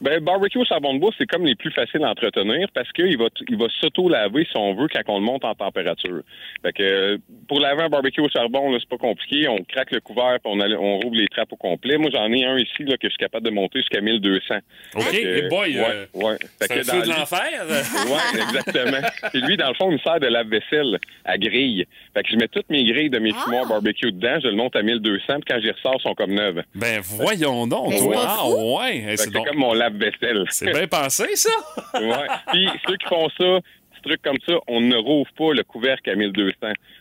[0.00, 3.18] Ben, barbecue au charbon de bois, c'est comme les plus faciles à entretenir parce qu'il
[3.18, 6.22] va, il va s'auto-laver si on veut quand on le monte en température.
[6.62, 9.46] Fait que, pour laver un barbecue au charbon, là, c'est pas compliqué.
[9.48, 11.98] On craque le couvert puis on, on rouvre les trappes au complet.
[11.98, 14.54] Moi, j'en ai un ici, là, que je suis capable de monter jusqu'à 1200.
[14.96, 16.36] OK, que, hey boy, ouais, euh, ouais.
[16.58, 17.40] Fait C'est que un dans feu de l'enfer.
[18.10, 19.08] Ouais, exactement.
[19.34, 21.84] Et lui, dans le fond, il me sert de lave-vaisselle à grille.
[22.14, 23.42] Fait que je mets toutes mes grilles de mes Ah!
[23.44, 26.32] fumoirs barbecue dedans, je le monte à 1200, puis quand j'y ressors, ils sont comme
[26.34, 26.62] neuves.
[26.74, 29.14] Ben, voyons donc, c'est pas Ah, ouais.
[29.16, 30.44] C'est comme mon lave-vaisselle.
[30.50, 31.50] C'est bien pensé, ça.
[31.94, 32.26] ouais.
[32.48, 33.58] Puis ceux qui font ça,
[34.00, 36.54] petit truc comme ça, on ne rouvre pas le couvercle à 1200.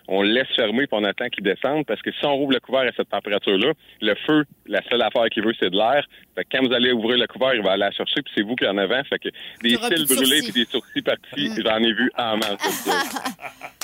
[0.07, 2.59] On le laisse fermer puis on attend qu'il descende parce que si on rouvre le
[2.59, 6.05] couvercle à cette température-là, le feu, la seule affaire qu'il veut, c'est de l'air.
[6.35, 8.43] Fait que quand vous allez ouvrir le couvercle, il va aller la chercher puis c'est
[8.43, 9.01] vous qui en avant.
[9.03, 9.29] Fait que
[9.61, 10.51] des cils de brûlés sourcils.
[10.51, 12.89] puis des sourcils partis, j'en ai vu en masse.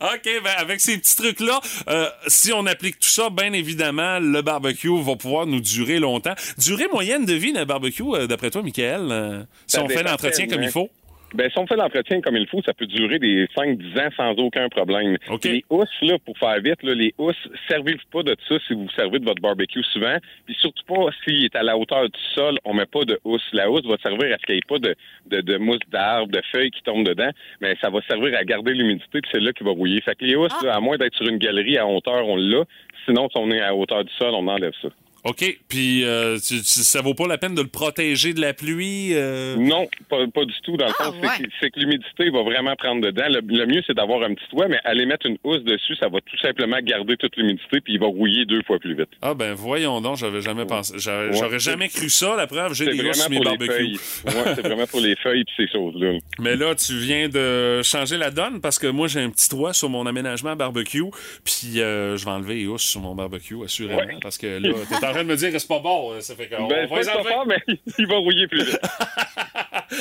[0.00, 4.42] OK, ben avec ces petits trucs-là, euh, si on applique tout ça, bien évidemment, le
[4.42, 6.34] barbecue va pouvoir nous durer longtemps.
[6.58, 10.02] Durée moyenne de vie d'un barbecue, euh, d'après toi, Michael, euh, si Ça on fait
[10.02, 10.90] l'entretien comme il faut?
[11.34, 14.32] Ben, si on fait l'entretien comme il faut, ça peut durer des 5-10 ans sans
[14.42, 15.16] aucun problème.
[15.30, 15.44] OK.
[15.44, 18.88] Les housses, là, pour faire vite, là, les housses, servez-vous pas de ça si vous
[18.96, 20.16] servez de votre barbecue souvent.
[20.46, 23.42] Puis surtout pas s'il est à la hauteur du sol, on met pas de housse.
[23.52, 24.94] La housse va servir à ce qu'il n'y ait pas de,
[25.26, 27.30] de, de mousse d'arbre, de feuilles qui tombent dedans,
[27.60, 30.00] mais ça va servir à garder l'humidité, puis c'est là qui va rouiller.
[30.00, 32.64] Fait que les housses, là, à moins d'être sur une galerie à hauteur, on l'a.
[33.06, 34.88] Sinon, si on est à hauteur du sol, on enlève ça.
[35.24, 38.52] OK, puis euh, tu- tu- ça vaut pas la peine de le protéger de la
[38.54, 39.10] pluie?
[39.14, 39.54] euh?
[39.56, 40.76] Non, pas, pas du tout.
[40.76, 41.38] Dans le Ah, fond, c'est ouais.
[41.46, 43.26] que- c'est que l'humidité va vraiment prendre dedans.
[43.28, 46.08] Le, le mieux, c'est d'avoir un petit toit, mais aller mettre une housse dessus, ça
[46.08, 49.10] va tout simplement garder toute l'humidité, puis il va rouiller deux fois plus vite.
[49.22, 50.94] Ah ben voyons donc, j'avais jamais pensé.
[50.98, 51.58] J'aurais Ouais.
[51.60, 53.72] jamais cru ça, la preuve, j'ai des sur mes pour les barbecues.
[53.72, 53.96] feuilles.
[54.26, 56.18] Ouais, c'est vraiment pour les feuilles puis ces choses-là.
[56.40, 59.72] Mais là, tu viens de changer la donne parce que moi, j'ai un petit toit
[59.72, 61.04] sur mon aménagement barbecue.
[61.44, 63.98] Puis euh, je vais enlever les housses sur mon barbecue, assurément.
[64.00, 64.16] Ouais.
[64.20, 66.12] Parce que là, t'es en train de me dire que c'est pas bon.
[66.12, 67.28] hein, Ça fait qu'on Ben, va les pas enlever.
[67.30, 67.58] fort, mais
[67.98, 68.78] il va rouiller plus vite.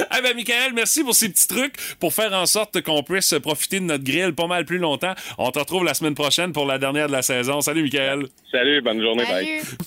[0.09, 3.79] Ah ben, Michael, merci pour ces petits trucs pour faire en sorte qu'on puisse profiter
[3.79, 5.13] de notre grill pas mal plus longtemps.
[5.37, 7.61] On te retrouve la semaine prochaine pour la dernière de la saison.
[7.61, 8.27] Salut, Michael.
[8.51, 9.45] Salut, bonne journée, bye.
[9.45, 9.77] Salut.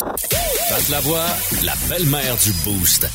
[0.70, 1.26] Pat Lavoie,
[1.64, 3.06] la belle-mère du Boost.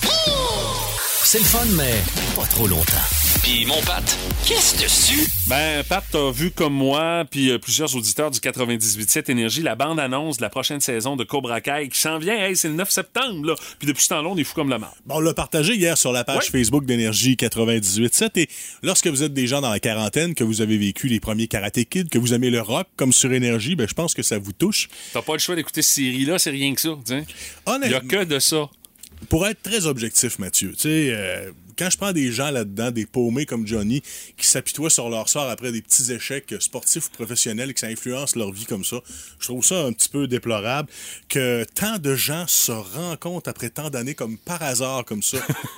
[1.24, 1.94] C'est le fun, mais
[2.36, 3.29] pas trop longtemps.
[3.44, 4.04] Puis mon Pat,
[4.46, 5.28] qu'est-ce dessus?
[5.48, 10.38] Ben, Pat, t'as vu comme moi, puis euh, plusieurs auditeurs du 98.7 Énergie, la bande-annonce
[10.38, 12.36] de la prochaine saison de Cobra Kai qui s'en vient.
[12.38, 13.56] Hey, c'est le 9 septembre, là.
[13.80, 14.94] Puis depuis ce temps-là, on est fou comme la marde.
[15.06, 16.60] Bon, on l'a partagé hier sur la page Ouais.
[16.60, 18.50] Facebook d'Énergie 98.7 et
[18.84, 21.84] lorsque vous êtes des gens dans la quarantaine, que vous avez vécu les premiers Karate
[21.86, 24.52] Kid, que vous aimez le rock comme sur Énergie, ben, je pense que ça vous
[24.54, 24.90] touche.
[25.14, 26.90] T'as pas le choix d'écouter cette série-là, c'est rien que ça.
[27.06, 27.24] tiens.
[27.26, 28.70] Il y a Honnêtement, que de ça.
[29.30, 33.06] pour être très objectif, Mathieu, tu sais, euh, quand je prends des gens là-dedans, des
[33.06, 34.02] paumés comme Johnny,
[34.38, 37.88] qui s'apitoient sur leur sort après des petits échecs sportifs ou professionnels et que ça
[37.88, 38.98] influence leur vie comme ça,
[39.40, 40.90] je trouve ça un petit peu déplorable
[41.30, 45.38] que tant de gens se rencontrent après tant d'années comme par hasard comme ça.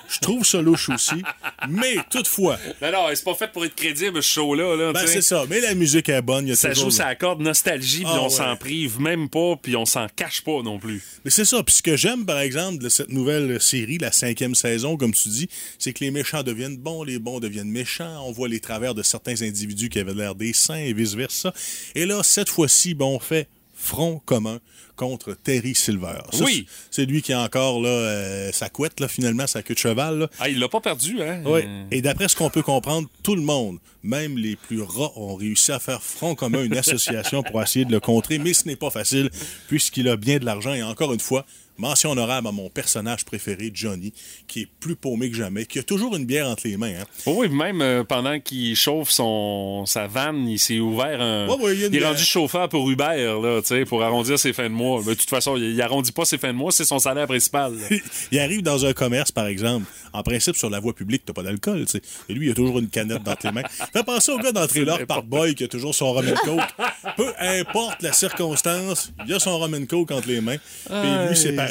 [0.09, 1.21] Je trouve ça louche aussi.
[1.69, 4.75] Mais toutefois, Non, non, c'est pas fait pour être crédible, ce show-là.
[4.75, 5.45] Là, ben c'est ça.
[5.49, 6.47] Mais la musique est bonne.
[6.47, 8.29] Y a Ça joue sa corde nostalgie, puis Ah, on ouais.
[8.29, 11.03] s'en prive même pas, puis on s'en cache pas non plus.
[11.23, 11.61] Mais c'est ça.
[11.63, 15.29] Puis ce que j'aime, par exemple, de cette nouvelle série, la cinquième saison, comme tu
[15.29, 15.47] dis,
[15.77, 18.25] c'est que les méchants deviennent bons, les bons deviennent méchants.
[18.27, 21.53] On voit les travers de certains individus qui avaient l'air des saints et vice-versa.
[21.95, 24.59] Et là, cette fois-ci, bon, on fait front commun
[24.95, 26.19] contre Terry Silver.
[26.31, 26.67] Ça, Oui.
[26.91, 30.19] C'est lui qui a encore là, euh, sa couette, là, finalement, sa queue de cheval.
[30.19, 30.29] Là.
[30.39, 31.41] Ah, il l'a pas perdu, hein?
[31.45, 31.61] Oui.
[31.65, 35.33] Euh, Et d'après ce qu'on peut comprendre, tout le monde, même les plus rats, ont
[35.35, 38.75] réussi à faire front commun une association pour essayer de le contrer, mais ce n'est
[38.75, 39.31] pas facile
[39.67, 40.73] puisqu'il a bien de l'argent.
[40.75, 41.45] Et encore une fois,
[41.81, 44.13] mention honorable à mon personnage préféré, Johnny,
[44.47, 46.93] qui est plus paumé que jamais, qui a toujours une bière entre les mains.
[47.01, 47.05] Hein.
[47.25, 51.47] Oh oui, même euh, pendant qu'il chauffe son sa vanne, il s'est ouvert un.
[51.47, 55.01] Ouais, ouais, il est rendu chauffeur pour Uber, là, pour arrondir ses fins de mois.
[55.05, 57.27] Mais de toute façon, il, il arrondit pas ses fins de mois, c'est son salaire
[57.27, 57.73] principal.
[57.73, 57.97] là.
[58.31, 59.85] il arrive dans un commerce, par exemple.
[60.13, 61.85] En principe, sur la voie publique, t'as pas d'alcool.
[62.29, 63.63] Et lui, il a toujours une canette dans tes mains.
[63.93, 67.15] Fais penser au gars le trailer par boy qui a toujours son rum and coke.
[67.17, 70.57] Peu importe la circonstance, il a son rum and coke entre les mains.
[70.85, 71.70] Puis lui, c'est pareil.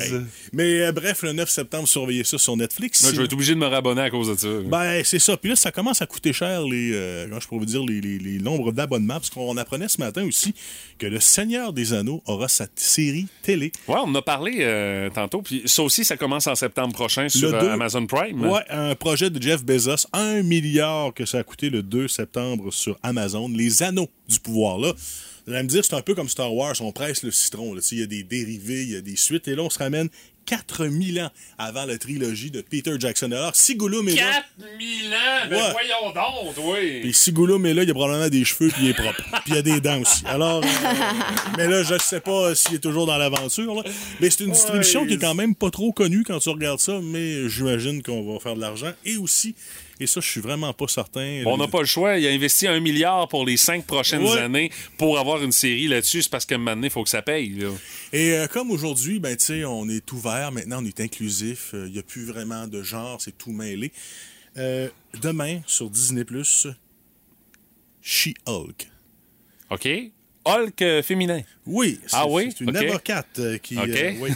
[0.53, 3.03] Mais euh, bref, le 9 septembre, surveillez ça sur Netflix.
[3.03, 4.48] Moi, je vais être obligé de me rabonner à cause de ça.
[4.66, 5.36] Ben, c'est ça.
[5.36, 8.01] Puis là, ça commence à coûter cher, les, euh, comment je pourrais vous dire, les,
[8.01, 10.55] les, les nombres d'abonnements, parce qu'on apprenait ce matin aussi
[10.98, 13.72] que le Seigneur des Anneaux aura sa série télé.
[13.88, 15.42] Ouais, on en a parlé euh, tantôt.
[15.42, 18.44] Puis ça aussi, ça commence en septembre prochain sur euh, deux- Amazon Prime.
[18.46, 22.72] Ouais, un projet de Jeff Bezos, un milliard que ça a coûté le 2 septembre
[22.72, 23.48] sur Amazon.
[23.48, 24.92] Les Anneaux du pouvoir, là.
[25.47, 27.76] Vous allez me dire, c'est un peu comme Star Wars, on presse le citron.
[27.93, 30.09] Il y a des dérivés, il y a des suites, et là, on se ramène
[30.47, 33.30] 4000 ans avant la trilogie de Peter Jackson.
[33.30, 34.43] Alors, si Gollum est là...
[34.59, 35.16] 4000 ans!
[35.49, 35.72] Ben Ouais.
[35.72, 37.01] voyons donc, oui!
[37.03, 39.22] Puis si Gollum est là, il a probablement des cheveux puis il est propre.
[39.45, 40.22] puis il a des dents aussi.
[40.26, 40.68] Alors, euh,
[41.57, 43.84] mais là, je sais pas s'il est toujours dans l'aventure.
[44.20, 45.09] Mais c'est une distribution Ouais.
[45.09, 48.41] qui est quand même pas trop connue quand tu regardes ça, mais j'imagine qu'on va
[48.41, 48.93] faire de l'argent.
[49.05, 49.55] Et aussi,
[50.01, 51.42] et ça, je suis vraiment pas certain.
[51.46, 52.16] On n'a pas le choix.
[52.18, 54.38] Il a investi un milliard pour les cinq prochaines Ouais.
[54.38, 56.22] années pour avoir une série là-dessus.
[56.22, 57.51] C'est parce qu'à un moment donné, il faut que ça paye.
[57.51, 57.68] là.
[58.12, 59.36] Et euh, comme aujourd'hui, ben,
[59.66, 63.36] on est ouvert, maintenant on est inclusif, il n'y a plus vraiment de genre, c'est
[63.36, 63.92] tout mêlé.
[64.57, 64.88] Euh,
[65.22, 66.24] demain, sur Disney+,
[68.03, 68.88] She-Hulk.
[69.70, 69.88] OK?
[70.44, 71.42] Hulk euh, féminin.
[71.66, 72.48] Oui, Ah oui?
[72.51, 73.76] c'est une avocate euh, qui...
[73.78, 73.88] OK.
[73.88, 74.30] euh, oui.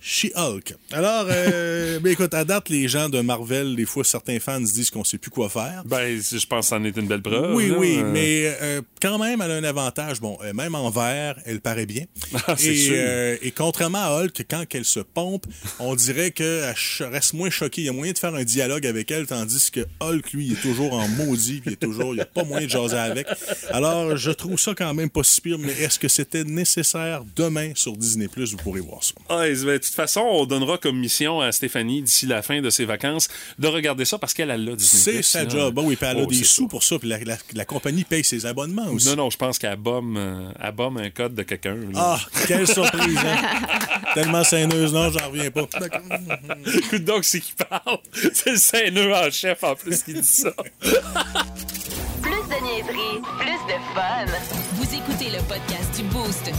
[0.00, 0.74] She-Hulk.
[0.92, 4.72] Alors, euh, ben, écoute, à date, les gens de Marvel, des fois, certains fans se
[4.72, 5.82] disent qu'on sait plus quoi faire.
[5.84, 7.54] Ben, je pense que c'en est une belle preuve.
[7.54, 7.78] Oui, là.
[7.78, 10.20] oui, mais euh, quand même, elle a un avantage.
[10.20, 12.04] Bon, euh, même en vert, elle paraît bien.
[12.46, 12.94] Ah, c'est et, sûr.
[13.42, 15.44] et contrairement à Hulk, quand elle se pompe,
[15.80, 17.82] on dirait qu'elle reste moins choquée.
[17.82, 20.52] Il y a moyen de faire un dialogue avec elle, tandis que Hulk, lui, il
[20.52, 22.96] est toujours en maudit, puis il est toujours, il n'y a pas moyen de jaser
[22.96, 23.26] avec.
[23.70, 27.72] Alors, je trouve ça quand même pas si pire, mais est-ce que c'était nécessaire demain
[27.74, 29.14] sur Disney+, vous pourrez voir ça.
[29.28, 29.46] Ah,
[29.88, 33.28] toute façon, on donnera comme mission à Stéphanie d'ici la fin de ses vacances
[33.58, 35.16] de regarder ça parce qu'elle a là Disney+.
[35.16, 35.48] C'est sa là.
[35.50, 35.74] job.
[35.74, 36.68] Bon, oui, puis elle a Oh, des sous ça.
[36.68, 39.08] pour ça, puis la, la- la compagnie paye ses abonnements aussi.
[39.08, 41.76] Non, non, je pense qu'elle bombe, euh, bombe un code de quelqu'un.
[41.96, 43.68] Ah, quelle surprise, hein?
[44.14, 45.62] Tellement saineuse, non, j'en reviens pas.
[46.74, 47.98] Écoute donc, c'est qui parle.
[48.12, 50.52] C'est le Saint-Neux en chef en plus qui dit ça.
[50.80, 54.26] Plus de niaiserie, plus de fun.
[54.74, 56.50] Vous écoutez le podcast du Boost.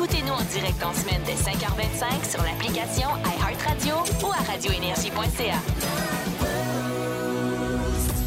[0.00, 5.58] Écoutez-nous en direct en semaine dès 5h25 sur l'application iHeartRadio ou à radioénergie.ca.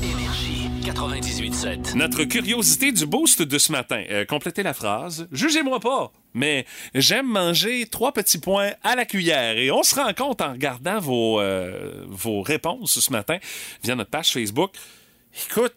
[0.03, 1.95] Énergie 98.7.
[1.95, 4.03] Notre curiosité du boost de ce matin.
[4.09, 5.29] Euh, complétez la phrase.
[5.31, 9.57] Jugez-moi pas, mais j'aime manger trois petits points à la cuillère.
[9.57, 13.37] Et on se rend compte en regardant vos, euh, vos réponses ce matin
[13.81, 14.73] via notre page Facebook.
[15.49, 15.75] Écoute,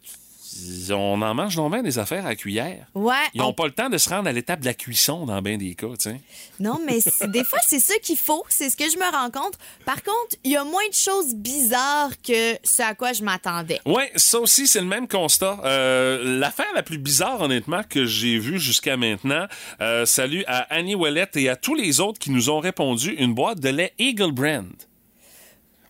[0.91, 2.87] on en mange non bien des affaires à cuillère.
[2.95, 3.15] Ouais.
[3.35, 5.41] Ils n'ont on- pas le temps de se rendre à l'étape de la cuisson dans
[5.43, 6.21] bien des cas, tu sais.
[6.61, 6.99] Non, mais
[7.29, 8.45] des fois, c'est ça qu'il faut.
[8.49, 9.55] C'est ce que je me rends compte.
[9.85, 13.81] Par contre, il y a moins de choses bizarres que ce à quoi je m'attendais.
[13.87, 15.59] Ouais, ça aussi, c'est le même constat.
[15.65, 19.47] Euh, L'affaire la plus bizarre, honnêtement, que j'ai vue jusqu'à maintenant,
[19.81, 23.35] euh, salut à Annie Ouellette et à tous les autres qui nous ont répondu, une
[23.35, 24.73] boîte de lait Eagle Brand.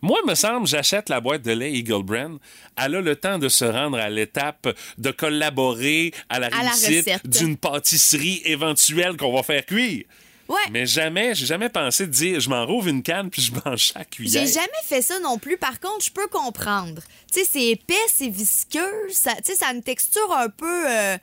[0.05, 2.39] Moi, me semble, j'achète la boîte de lait Eagle Brand.
[2.77, 7.27] Elle a le temps de se rendre à l'étape de collaborer à la À réussite
[7.27, 10.05] d'une pâtisserie éventuelle qu'on va faire cuire.
[10.47, 10.61] Ouais.
[10.71, 13.93] Mais jamais, j'ai jamais pensé de dire, je m'en rouvre une canne puis je mange
[13.95, 14.47] ça cuillère.
[14.47, 15.57] J'ai jamais fait ça non plus.
[15.57, 17.01] Par contre, je peux comprendre.
[17.33, 19.09] Tu sais, c'est épais, c'est visqueux.
[19.11, 21.17] Ça, tu sais, ça a une texture un peu euh,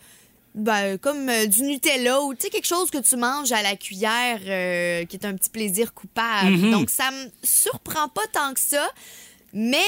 [0.53, 3.75] ben, comme euh, du Nutella ou tu sais, quelque chose que tu manges à la
[3.75, 6.51] cuillère euh, qui est un petit plaisir coupable.
[6.51, 6.71] Mm-hmm.
[6.71, 8.87] Donc, ça me surprend pas tant que ça.
[9.53, 9.79] Mais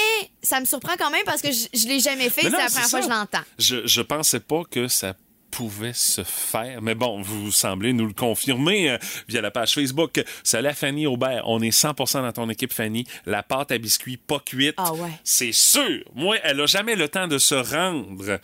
[0.42, 2.42] ça me surprend quand même parce que je, je l'ai jamais fait.
[2.42, 3.44] C'est la première fois que je l'entends.
[3.58, 5.14] Je, je pensais pas que ça
[5.54, 6.82] pouvait se faire.
[6.82, 8.98] Mais bon, vous semblez nous le confirmer euh,
[9.28, 10.22] via la page Facebook.
[10.42, 11.44] Salut à Fanny Aubert.
[11.46, 13.06] On est 100% dans ton équipe, Fanny.
[13.24, 14.74] La pâte à biscuits pas cuite.
[14.78, 15.10] Ah ouais.
[15.22, 16.02] C'est sûr.
[16.14, 18.40] Moi, elle a jamais le temps de se rendre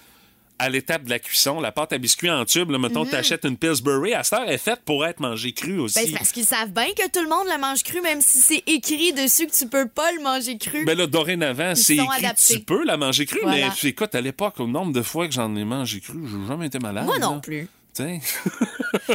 [0.61, 1.59] à l'étape de la cuisson.
[1.61, 4.55] La pâte à biscuits en tube, là, mettons, t'achètes une Pillsbury, à cette heure, elle
[4.55, 5.95] est faite pour être mangée crue aussi.
[5.99, 8.39] Ben, c'est parce qu'ils savent bien que tout le monde le mange cru, même si
[8.39, 10.85] c'est écrit dessus que tu peux pas le manger cru.
[10.85, 12.55] Ben là, dorénavant, c'est sont écrit, adaptés.
[12.55, 13.73] tu peux la manger crue, Voilà.
[13.83, 16.67] mais écoute, à l'époque, au nombre de fois que j'en ai mangé cru, j'ai jamais
[16.67, 17.07] été malade.
[17.07, 17.41] Moi non là.
[17.41, 17.67] plus.
[17.95, 18.21] T'sais.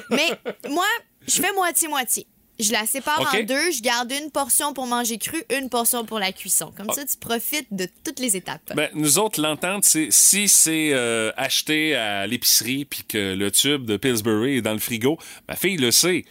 [0.09, 0.29] Mais
[0.69, 0.85] moi,
[1.27, 2.27] je fais moitié-moitié.
[2.59, 3.71] Je la sépare en deux.
[3.71, 6.71] Je garde une portion pour manger cru, une portion pour la cuisson.
[6.75, 8.73] Comme ça, tu profites de toutes les étapes.
[8.75, 13.85] Ben, nous autres, l'entente, c'est si c'est euh, acheté à l'épicerie puis que le tube
[13.85, 16.25] de Pillsbury est dans le frigo, ma fille le sait.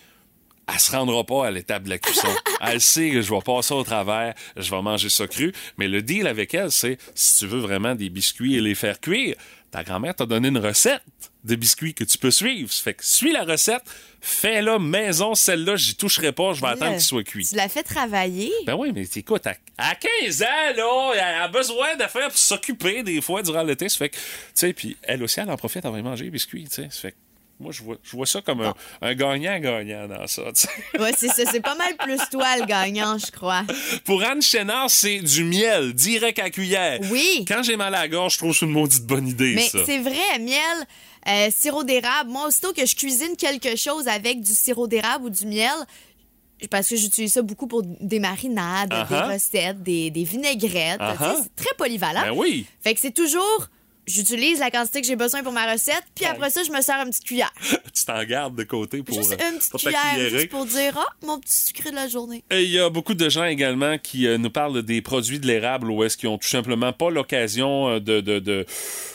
[0.66, 2.28] Elle se rendra pas à l'étape de la cuisson.
[2.62, 5.52] elle sait que je vais passer au travers, je vais manger ça cru.
[5.76, 8.98] Mais le deal avec elle, c'est si tu veux vraiment des biscuits et les faire
[8.98, 9.36] cuire,
[9.74, 11.02] ta grand-mère t'a donné une recette
[11.42, 12.72] de biscuits que tu peux suivre.
[12.72, 13.82] Ça fait que suis la recette,
[14.20, 17.44] fais-la maison, celle-là, j'y toucherai pas, je vais attendre qu'il soit cuit.
[17.44, 18.52] Tu l'as fait travailler.
[18.66, 20.46] Ben oui, mais écoute, à, à 15 ans,
[20.76, 23.88] là, elle a besoin de faire pour s'occuper des fois durant l'été.
[23.88, 24.22] Ça fait que, tu
[24.54, 26.88] sais, puis elle aussi, elle en profite, va y manger les biscuits, tu sais.
[26.92, 27.16] Ça fait que,
[27.60, 31.42] moi, je vois, je vois ça comme un, un gagnant-gagnant dans ça, c'est ça.
[31.50, 33.62] C'est pas mal plus toi le gagnant, je crois.
[34.04, 36.98] Pour Anne Chénard, c'est du miel, direct à cuillère.
[37.10, 37.44] Oui.
[37.46, 39.68] Quand j'ai mal à la gorge, je trouve que c'est une maudite bonne idée, Mais
[39.68, 40.58] c'est vrai, miel,
[41.28, 42.30] euh, sirop d'érable.
[42.30, 45.74] Moi, aussitôt que je cuisine quelque chose avec du sirop d'érable ou du miel,
[46.70, 51.00] parce que j'utilise ça beaucoup pour des marinades, des recettes, des, des vinaigrettes.
[51.18, 52.22] C'est très polyvalent.
[52.22, 52.66] Ben oui.
[52.82, 53.68] Fait que c'est toujours
[54.06, 56.96] j'utilise la quantité que j'ai besoin pour ma recette, puis après ça, je me sers
[56.96, 57.52] une petite cuillère.
[57.94, 60.94] Tu t'en gardes de côté pour, Juste euh, une petite pour cuillère, juste pour dire,
[60.96, 62.42] ah, mon petit sucré de la journée.
[62.50, 65.46] Et il y a beaucoup de gens également qui euh, nous parlent des produits de
[65.46, 68.66] l'érable ou est-ce qu'ils ont tout simplement pas l'occasion euh, de, de, de,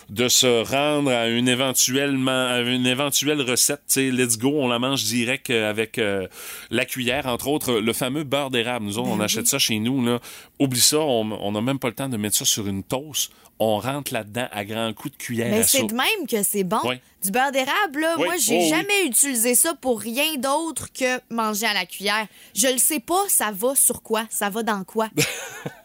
[0.10, 3.82] de se rendre à une, éventuellement, à une éventuelle recette.
[3.88, 6.28] Tu sais, let's go, on la mange direct avec euh,
[6.72, 7.28] la cuillère.
[7.28, 8.86] Entre autres, le fameux beurre d'érable.
[8.86, 10.04] Nous autres, on achète ça chez nous.
[10.06, 10.20] Là.
[10.60, 13.32] Oublie ça, on n'a même pas le temps de mettre ça sur une toast.
[13.60, 16.80] On rentre là-dedans à grands coups de cuillère Mais c'est de même que c'est bon.
[16.86, 16.95] Oui.
[17.22, 18.24] Du beurre d'érable, là, Oui.
[18.26, 18.70] moi, j'ai Oh, oui.
[18.70, 22.26] jamais utilisé ça pour rien d'autre que manger à la cuillère.
[22.55, 24.26] Je le sais pas, ça va sur quoi?
[24.30, 25.10] Ça va dans quoi?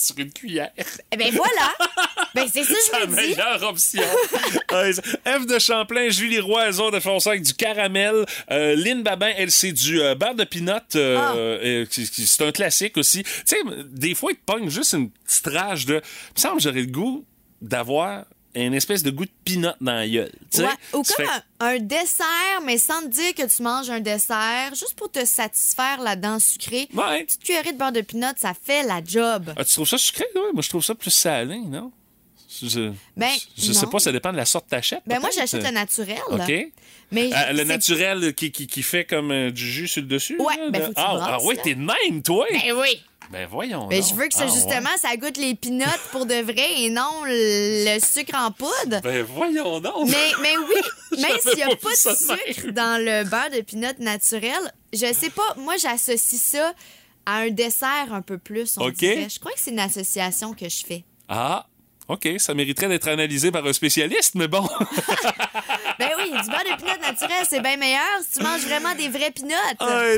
[0.00, 0.70] Sur une cuillère.
[1.12, 1.72] Eh ben voilà!
[2.34, 2.72] ben c'est ça
[3.02, 3.16] je me dis.
[3.36, 4.02] meilleure option.
[4.70, 8.24] F de Champlain, Julie Roy, elles ont de font ça avec du caramel.
[8.50, 10.72] Euh, Lynn Babin, elle, c'est du euh, beurre de pinot.
[10.96, 11.34] euh, Ah.
[11.36, 13.22] euh, c'est un classique aussi.
[13.24, 13.56] Tu sais,
[13.90, 15.94] des fois, ils te pognent juste une petite rage de...
[15.96, 17.24] Il me semble que j'aurais le goût
[17.60, 18.24] d'avoir
[18.54, 20.32] une espèce de goût de pinot dans la gueule.
[20.58, 21.26] Ouais, Ou comme
[21.60, 26.00] un, dessert, mais sans te dire que tu manges un dessert, juste pour te satisfaire
[26.00, 26.88] la dent sucrée.
[26.94, 27.20] Ouais.
[27.20, 29.52] Une petite cuillerée de beurre de pinot, ça fait la job.
[29.56, 30.24] Ah, tu trouves ça sucré?
[30.34, 31.92] Ouais, moi, je trouve ça plus salé, non?
[32.62, 35.02] Je, Ben, je, je sais pas, ça dépend de la sorte que t'achètes.
[35.06, 36.18] Ben moi, j'achète le naturel.
[36.28, 36.52] OK.
[37.12, 40.36] Mais Ah, le naturel qui, qui, qui fait comme euh, du jus sur le dessus?
[40.40, 42.46] Ouais, là, ben, de- faut que tu ah, brasses, ah oui, t'es de même, toi?
[42.50, 43.00] Ben oui.
[43.30, 44.08] Ben voyons Mais donc.
[44.10, 47.22] je veux que ça, Ah, justement, ça goûte les pinottes pour de vrai et non
[47.24, 49.00] le sucre en poudre.
[49.02, 50.08] Ben voyons donc.
[50.08, 52.38] Mais, mais oui, même s'il n'y a pas de même.
[52.54, 54.58] sucre dans le beurre de pinot naturel,
[54.92, 56.72] je sais pas, moi j'associe ça
[57.24, 58.88] à un dessert un peu plus, on.
[58.90, 61.04] Je crois que c'est une association que je fais.
[61.28, 61.66] Ah,
[62.10, 64.68] OK, ça mériterait d'être analysé par un spécialiste, mais bon.
[65.98, 69.08] Ben oui, du beurre de pinot naturel, c'est bien meilleur si tu manges vraiment des
[69.10, 69.80] vrais pinottes.
[69.82, 70.16] Ouais,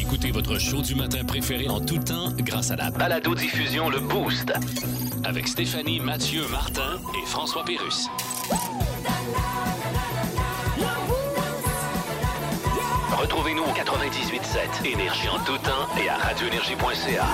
[0.00, 4.52] Écoutez votre show du matin préféré en tout temps grâce à la balado-diffusion Le Boost
[5.24, 8.06] avec Stéphanie, Mathieu, Martin et François Pérus.
[13.10, 17.26] Retrouvez-nous au 98.7 Énergie en tout temps et à radioénergie.ca.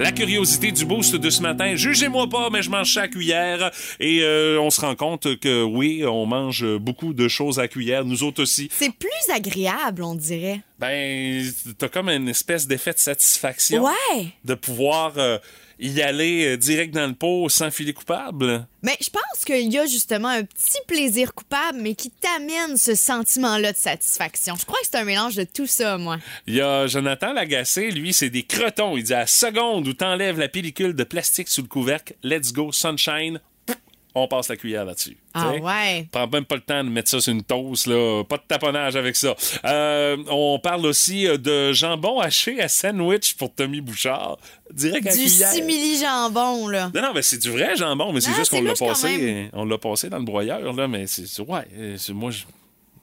[0.00, 3.70] La curiosité du boost de ce matin, jugez-moi pas, mais je mange ça à cuillère.
[4.00, 8.06] Et euh, on se rend compte que oui, on mange beaucoup de choses à cuillère,
[8.06, 8.70] nous autres aussi.
[8.72, 10.62] C'est plus agréable, on dirait.
[10.78, 11.44] Ben,
[11.76, 14.28] t'as comme une espèce d'effet de satisfaction Ouais.
[14.42, 15.38] de pouvoir euh,
[15.80, 18.66] y aller euh, direct dans le pot sans filer coupable?
[18.82, 22.94] Mais je pense qu'il y a justement un petit plaisir coupable, mais qui t'amène ce
[22.94, 24.54] sentiment-là de satisfaction.
[24.58, 26.18] Je crois que c'est un mélange de tout ça, moi.
[26.46, 28.96] Il y a Jonathan Lagacé, lui, c'est des crotons.
[28.96, 32.52] Il dit à la seconde où t'enlèves la pellicule de plastique sous le couvercle, let's
[32.52, 33.40] go, sunshine,
[34.14, 35.16] on passe la cuillère là-dessus.
[35.34, 35.60] Ah T'sais?
[35.60, 36.08] ouais.
[36.10, 38.24] Prends même pas le temps de mettre ça sur une toast, là.
[38.24, 39.34] Pas de taponnage avec ça.
[39.64, 44.38] Euh, on parle aussi euh, de jambon haché à sandwich pour Tommy Bouchard.
[44.72, 45.50] Direct à Du cuillère.
[45.52, 46.90] simili jambon, là.
[46.94, 49.78] Non, non, mais c'est du vrai jambon, mais c'est juste qu'on l'a passé, on l'a
[49.78, 52.42] passé dans le broyeur, là, mais c'est, ouais, euh, c'est- moi, je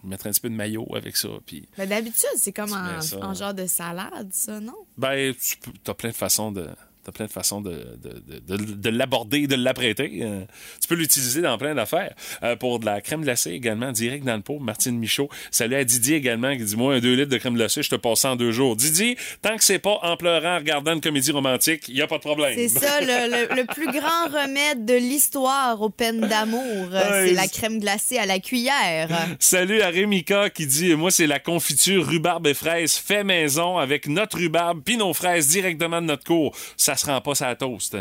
[0.04, 3.02] mettrais un petit peu de maillot avec ça, puis Mais d'habitude, c'est comme en, mets
[3.02, 3.18] ça.
[3.26, 4.76] en genre de salade, ça, non?
[4.98, 6.68] Ben, tu peux- t'as plein de façons de.
[7.08, 7.70] T'as plein de façons de,
[8.04, 10.20] de, de, de- de l'aborder, de l'apprêter.
[10.24, 10.42] Euh,
[10.82, 12.14] tu peux l'utiliser dans plein d'affaires.
[12.44, 14.60] Euh, pour de la crème glacée également, direct dans le pot.
[14.60, 15.30] Martine Michaud.
[15.50, 17.96] Salut à Didier également qui dit Moi, un 2 litres de crème glacée, je te
[17.96, 18.76] passe en deux jours.
[18.76, 22.08] Didier, tant que c'est pas en pleurant, en regardant une comédie romantique, il y a
[22.08, 22.54] pas de problème.
[22.58, 23.06] C'est ça, le,
[23.54, 26.90] le- le plus grand remède de l'histoire aux peines d'amour.
[26.92, 29.08] euh, Ouais, c'est la crème glacée à la cuillère.
[29.40, 34.08] Salut à Rémika qui dit Moi, c'est la confiture rhubarbe et fraises fait maison avec
[34.08, 36.54] notre rhubarbe puis nos fraises directement de notre cour.
[36.76, 37.95] Ça se rend pas sa toast.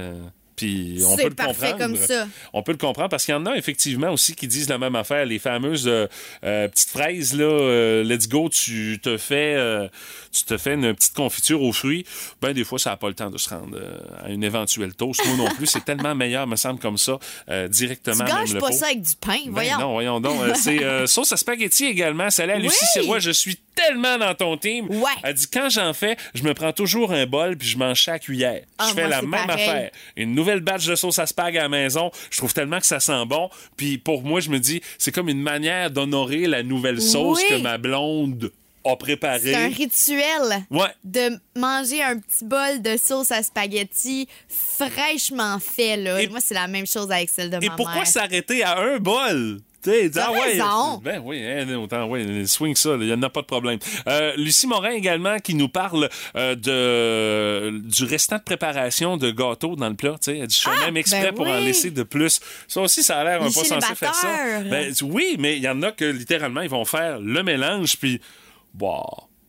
[0.57, 1.78] Puis on peut le comprendre.
[1.78, 2.27] comme ça.
[2.53, 4.97] On peut le comprendre parce qu'il y en a effectivement aussi qui disent la même
[4.97, 5.24] affaire.
[5.27, 6.07] Les fameuses euh,
[6.45, 9.87] euh, petites fraises là, euh, let's go, tu te fais, euh,
[10.33, 12.05] tu te fais une petite confiture aux fruits.
[12.41, 14.95] Ben des fois ça n'a pas le temps de se rendre euh, à une éventuelle
[14.95, 15.20] toast.
[15.27, 17.19] Moi non plus, c'est tellement meilleur me semble comme ça
[17.51, 18.24] euh, Tu directement.
[18.24, 19.78] même gâches le pas ça avec du pain, Ben voyons.
[19.78, 20.41] non, voyons donc.
[20.57, 22.31] C'est sauce à spaghetti également.
[22.31, 22.85] Salut à Lucie!
[22.95, 24.89] Sirois, je suis tellement dans ton team.
[24.89, 25.11] Ouais.
[25.23, 28.23] Elle dit quand j'en fais, je me prends toujours un bol puis je mange chaque
[28.23, 28.62] cuillère.
[28.78, 29.69] Ah, je fais moi, la même pareil.
[29.69, 29.91] affaire.
[30.16, 32.10] Une nouvelle batch de sauce à spag à la maison.
[32.31, 33.51] Je trouve tellement que ça sent bon.
[33.77, 37.56] Puis pour moi, je me dis, c'est comme une manière d'honorer la nouvelle sauce Oui.
[37.56, 38.51] que ma blonde
[38.85, 39.40] a préparée.
[39.40, 40.86] C'est un rituel Ouais.
[41.02, 45.97] de manger un petit bol de sauce à spaghetti fraîchement fait.
[45.97, 46.23] Là.
[46.23, 48.06] Et- Moi, c'est la même chose avec celle de Et ma pourquoi mère.
[48.06, 49.59] s'arrêter à un bol?
[50.21, 50.59] Ah ouais.
[51.03, 53.79] Ben oui, hein, autant, ouais, swing ça, il n'y en a pas de problème.
[54.07, 59.77] Euh, Lucie Morin également qui nous parle euh, de du restant de préparation de gâteaux
[59.77, 60.13] dans le plat.
[60.21, 61.65] Tu sais, elle dit, je fais Ah, même exprès ben pour en oui.
[61.67, 62.41] laisser de plus.
[62.69, 64.29] Ça aussi, ça a l'air un peu censé faire ça.
[64.71, 68.21] Ben, oui, mais il y en a que littéralement, ils vont faire le mélange, puis,
[68.75, 69.03] bah,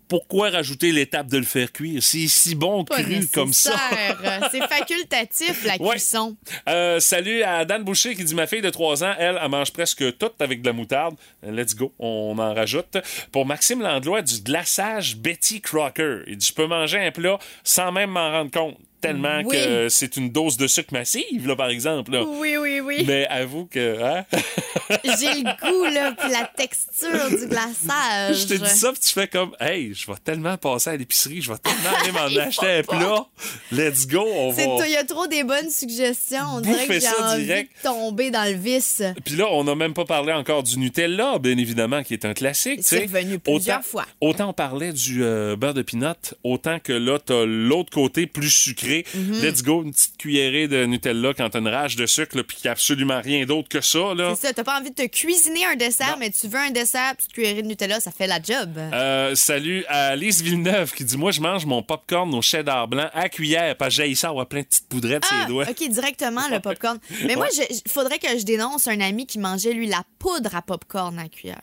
[0.08, 2.02] pourquoi rajouter l'étape de le faire cuire?
[2.02, 3.74] C'est si bon Pas cru comme ça.
[4.52, 5.92] C'est facultatif, la Ouais.
[5.92, 6.36] cuisson.
[6.70, 9.72] Euh, salut à Dan Boucher qui dit ma fille de 3 ans, elle, elle mange
[9.72, 11.16] presque tout avec de la moutarde.
[11.44, 12.98] Let's go, on en rajoute.
[13.32, 16.22] Pour Maxime Landlois, du glaçage Betty Crocker.
[16.28, 18.78] Il dit je peux manger un plat sans même m'en rendre compte.
[19.02, 19.56] Tellement Oui.
[19.56, 22.12] que c'est une dose de sucre massive, là, par exemple.
[22.12, 22.24] Là.
[22.24, 23.04] Oui, oui, oui.
[23.08, 24.26] Mais avoue que, hein?
[25.04, 28.42] J'ai le goût, là, puis la texture du glaçage.
[28.42, 31.42] je te dis ça, puis tu fais comme, hey, je vais tellement passer à l'épicerie,
[31.42, 33.26] je vais tellement aller m'en acheter un plat.
[33.72, 34.88] Let's go, on va.
[34.88, 36.46] Il y a trop des bonnes suggestions.
[36.56, 37.72] On dirait que j'ai envie direct.
[37.78, 39.04] de tomber dans le vice.
[39.26, 42.34] Puis là, on n'a même pas parlé encore du Nutella, bien évidemment, qui est un
[42.34, 42.80] classique.
[42.84, 44.06] C'est revenu plusieurs autant, fois.
[44.22, 46.14] Autant on parlait du euh, beurre de pinot,
[46.44, 48.97] autant que là, t'as l'autre côté plus sucré.
[49.14, 49.42] Mhm.
[49.42, 52.66] Let's go, une petite cuillerée de Nutella quand t'as une rage de sucre, puis qu'il
[52.66, 54.14] n'y a absolument rien d'autre que ça.
[54.14, 54.34] Là.
[54.36, 57.14] C'est ça, t'as pas envie de te cuisiner un dessert, mais tu veux un dessert,
[57.18, 58.78] puis cuillerée de Nutella, ça fait la job.
[58.78, 63.10] Euh, salut à Lise Villeneuve qui dit Moi, je mange mon popcorn au cheddar blanc
[63.14, 65.66] à cuillère, parce que j'ai ça avoir plein de petites poudrettes Ah, les doigts.
[65.70, 66.98] OK, directement le popcorn.
[67.26, 70.62] Mais moi, il faudrait que je dénonce un ami qui mangeait, lui, la poudre à
[70.62, 71.62] popcorn à cuillère.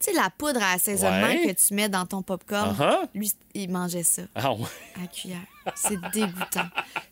[0.00, 1.46] Tu sais, la poudre à assaisonnement Ouais.
[1.54, 2.74] que tu mets dans ton popcorn.
[2.78, 3.08] Uh-huh.
[3.14, 4.64] Lui, il mangeait ça Ah ouais.
[5.02, 5.38] à cuillère.
[5.74, 6.68] C'est dégoûtant.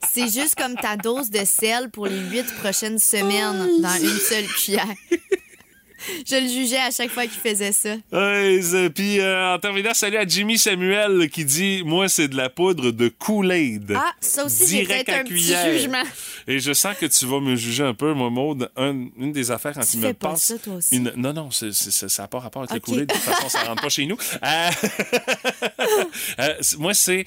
[0.08, 4.46] C'est juste comme ta dose de sel pour les huit prochaines semaines dans une seule
[4.46, 4.86] cuillère.
[6.26, 7.94] Je le jugeais à chaque fois qu'il faisait ça.
[8.12, 12.36] Ouais, ça- Puis euh, en terminant, salut à Jimmy Samuel qui dit Moi, c'est de
[12.36, 13.92] la poudre de Kool-Aid.
[13.96, 16.02] Ah, ça aussi, j'ai peut-être un petit jugement.
[16.46, 18.70] Et je sens que tu vas me juger un peu, moi, Maude.
[18.76, 20.42] Un- une des affaires quand Tu me pas passes.
[20.44, 20.96] ça, toi aussi?
[20.96, 23.06] une- Non, non, ça n'a pas rapport avec le Kool-Aid.
[23.08, 24.16] De toute façon, ça rentre pas chez nous.
[24.42, 24.70] Euh,
[26.40, 27.24] euh, moi, c'est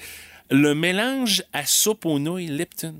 [0.50, 2.94] le mélange à soupe aux nouilles Lipton.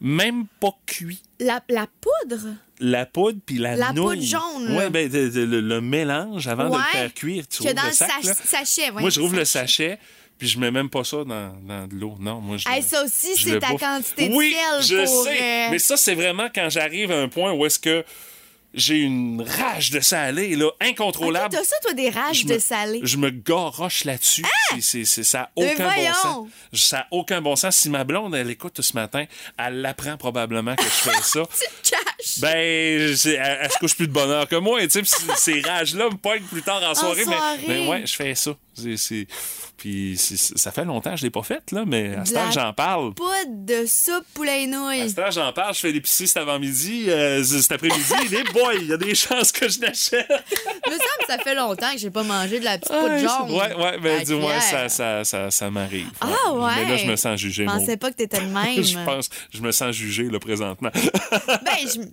[0.00, 1.22] Même pas cuit.
[1.40, 2.48] La, la poudre?
[2.80, 4.16] La poudre puis la, La nouille.
[4.16, 4.22] poudre
[4.66, 4.76] jaune.
[4.76, 7.44] Ouais, ben, de- de- le, le mélange avant de le faire cuire.
[7.48, 8.10] Tu Que dans le sac,
[8.44, 9.98] sachet, ouais, Moi, je rouvre le sachet.
[10.38, 12.16] puis je mets même pas ça dans, dans de l'eau.
[12.18, 12.68] Non, moi, je.
[12.68, 13.80] Hey, ça aussi, je c'est ta bouffe.
[13.80, 14.52] quantité de oui,
[14.82, 15.38] sel je pour, sais.
[15.40, 18.04] euh, Mais ça, c'est vraiment quand j'arrive à un point où est-ce que
[18.74, 21.54] j'ai une rage de salé, là, incontrôlable.
[21.54, 23.00] T'as ça, toi, des rages Je de me- salé?
[23.02, 24.44] Je me garoche là-dessus.
[24.80, 26.48] C'est- c'est- ça n'a Mais aucun bon sens.
[26.72, 27.76] Ça n'a aucun bon sens.
[27.76, 29.24] Si ma blonde, elle écoute ce matin,
[29.58, 31.42] elle l'apprend probablement que je fais ça.
[31.82, 32.40] Tu caches.
[32.40, 33.10] Ben, elle,
[33.62, 34.80] elle se couche plus de bonheur que moi.
[34.88, 35.02] C-
[35.36, 37.24] ces rages-là me pognent plus tard en soirée.
[37.26, 37.58] mais- soirée.
[37.68, 38.52] Mais, ouais, je fais ça.
[38.96, 39.26] C'est-
[39.76, 42.54] Puis ça fait longtemps que je l'ai pas faite, là, mais à ce temps que
[42.54, 43.12] j'en parle.
[43.14, 47.04] Poudre de soupe poulet et À ce temps j'en parle, je fais l'épicerie cet avant-midi,
[47.08, 48.02] euh, cet après-midi.
[48.64, 50.28] boys, il y a des chances que je l'achète.
[50.86, 53.50] Me semble que ça fait longtemps que j'ai pas mangé de la petite poudre jaune.
[53.56, 56.08] Ouais, ouais, ben la du moins, ça, ça, ça, ça m'arrive.
[56.20, 56.70] Ah ouais?
[56.84, 57.64] Mais là, je me sens jugé.
[57.64, 58.82] Je pensais pas que t'étais de même.
[58.84, 60.90] je pense, je me sens jugé, là, présentement.
[61.64, 62.04] Ben, je me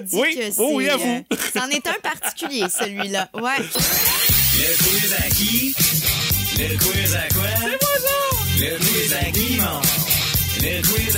[0.00, 0.54] dis Oui, que c'est...
[0.58, 1.24] oh oui, à vous.
[1.32, 3.28] euh, c'en est un particulier, celui-là.
[3.34, 3.58] Ouais.
[3.58, 5.74] Le quiz à qui?
[6.58, 7.48] Le quiz à quoi?
[7.58, 8.60] C'est moi ça!
[8.60, 10.19] Le quiz à qui, mon?
[10.60, 11.16] Quiz?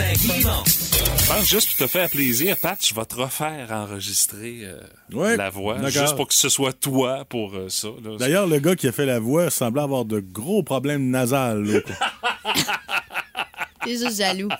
[1.18, 4.80] Je pense juste pour te faire plaisir, Pat, je vais te refaire enregistrer euh,
[5.12, 5.78] Ouais, la voix.
[5.88, 7.88] Juste pour que ce soit toi pour euh, ça.
[8.20, 11.82] D'ailleurs, le gars qui a fait la voix semblait avoir de gros problèmes nasales.
[13.84, 14.48] T'es juste jaloux.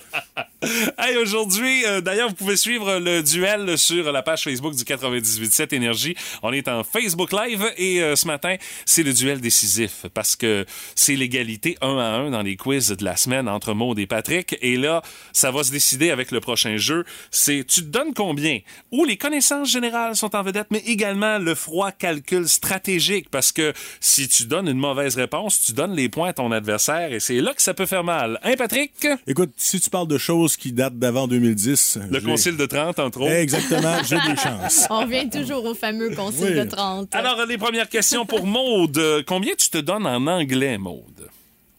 [0.97, 5.75] Hey, aujourd'hui, euh, d'ailleurs, vous pouvez suivre le duel sur la page Facebook du 98.7
[5.75, 6.15] Énergie.
[6.41, 8.55] On est en Facebook Live et euh, ce matin,
[8.85, 13.03] c'est le duel décisif parce que c'est l'égalité un à un dans les quiz de
[13.03, 14.55] la semaine entre Maud et Patrick.
[14.61, 15.01] Et là,
[15.33, 17.03] ça va se décider avec le prochain jeu.
[17.29, 18.59] C'est tu te donnes combien?
[18.93, 23.73] Où les connaissances générales sont en vedette, mais également le froid calcul stratégique parce que
[23.99, 27.41] si tu donnes une mauvaise réponse, tu donnes les points à ton adversaire et c'est
[27.41, 28.39] là que ça peut faire mal.
[28.43, 29.07] Hein, Patrick?
[29.27, 31.99] Écoute, si tu parles de choses qui datent d'avant 2010...
[32.09, 33.31] Le concile de 30, entre autres.
[33.31, 34.85] Exactement, j'ai des chances.
[34.89, 36.55] On revient toujours au fameux concile Oui.
[36.55, 37.13] de 30.
[37.15, 39.23] Alors, les premières questions pour Maude.
[39.27, 41.29] Combien tu te donnes en anglais, Maude?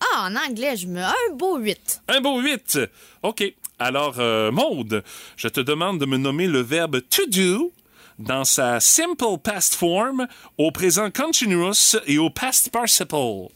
[0.00, 1.00] Ah, en anglais, je me...
[1.00, 2.02] Un beau 8.
[2.08, 2.78] Un beau 8.
[3.22, 3.44] OK.
[3.78, 5.02] Alors, euh, Maude,
[5.36, 7.72] je te demande de me nommer le verbe to do
[8.20, 13.48] dans sa simple past form, au présent continuous et au past participle.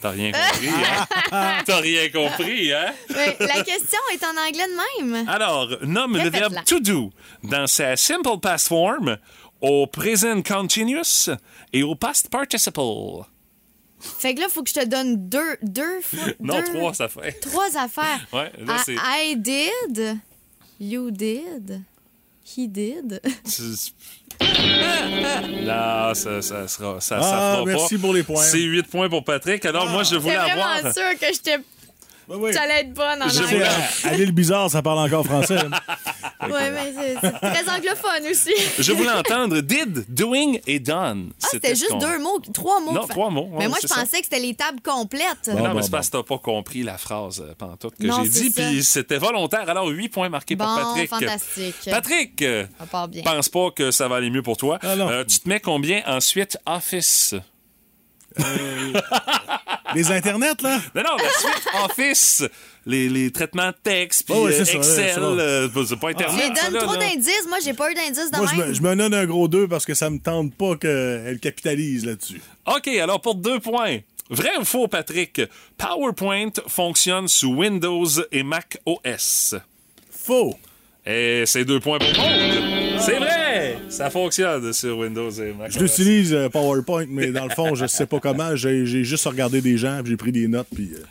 [0.00, 1.62] T'as rien compris, hein?
[1.66, 2.92] T'as rien compris, hein?
[3.10, 5.28] Mais la question est en anglais de même.
[5.28, 7.10] Alors, nomme le verbe to do
[7.44, 9.18] dans sa simple past form,
[9.60, 11.28] au présent continuous
[11.72, 12.80] et au past participle.
[14.00, 16.18] Fait que là, faut que je te donne deux, deux fois.
[16.40, 17.38] Non, deux- trois, ça fait.
[17.40, 18.26] Trois affaires.
[18.32, 20.18] Ouais, là, I- c'est- I did.
[20.80, 21.82] You did.
[22.56, 23.20] He did.
[24.40, 28.00] C'est- Non, ça, ça sera, ça, ça Ah, fera merci pas.
[28.00, 28.42] pour les points.
[28.42, 29.64] C'est 8 points pour Patrick.
[29.64, 30.92] Alors, moi, je J'étais voulais vraiment avoir.
[30.92, 31.56] sûre que j'étais...
[32.32, 32.52] Ouais, ouais.
[32.52, 33.66] j'allais être bonne en Tu anglais.
[34.04, 35.56] à, l'île bizarre, ça parle encore français.
[36.42, 38.52] Ouais, mais c'est très anglophone aussi.
[38.76, 41.30] Je voulais entendre did, doing et done.
[41.40, 42.92] Ah, c'était juste deux mots, trois mots.
[42.92, 45.22] Non, trois mots, ouais, mais moi, je pensais que c'était les tables complètes.
[45.46, 45.96] Mais non, bon, mais c'est bon.
[45.98, 49.68] parce que t'as pas compris la phrase euh, pantoute que j'ai dit, puis c'était volontaire.
[49.70, 51.10] Alors, 8 points marqués Bon, pour Patrick.
[51.10, 51.76] fantastique.
[51.88, 52.44] Patrick,
[52.78, 53.22] Ça part bien.
[53.22, 54.80] pense pas que ça va aller mieux pour toi.
[54.82, 54.94] Ah.
[54.94, 57.36] Euh, tu te mets combien ensuite Office?
[59.94, 60.80] Les internets, là?
[60.94, 62.44] Non, non, la suite Office,
[62.86, 66.12] les, les traitements de texte, puis Oh, ouais, euh, c'est Excel, euh, c'est pas Mais
[66.14, 66.56] Internet.
[66.56, 67.46] ça, donne là, trop d'indices.
[67.46, 68.74] Moi, j'ai pas eu d'indices de Moi, je même.
[68.74, 72.40] je me donne un gros 2 parce que ça me tente pas qu'elle capitalise là-dessus.
[72.66, 73.98] OK, alors pour deux points.
[74.30, 75.42] Vrai ou faux, Patrick?
[75.76, 79.56] PowerPoint fonctionne sous Windows et Mac OS.
[80.10, 80.56] Faux.
[81.04, 83.00] Et c'est deux points pour Maud.
[83.00, 83.31] C'est vrai!
[83.88, 87.86] Ça fonctionne sur Windows et Mac Je l'utilise euh, PowerPoint, mais dans le fond, je
[87.86, 88.54] sais pas comment.
[88.56, 90.90] J'ai j'ai juste regardé des gens, puis j'ai pris des notes, puis...
[90.94, 91.02] euh,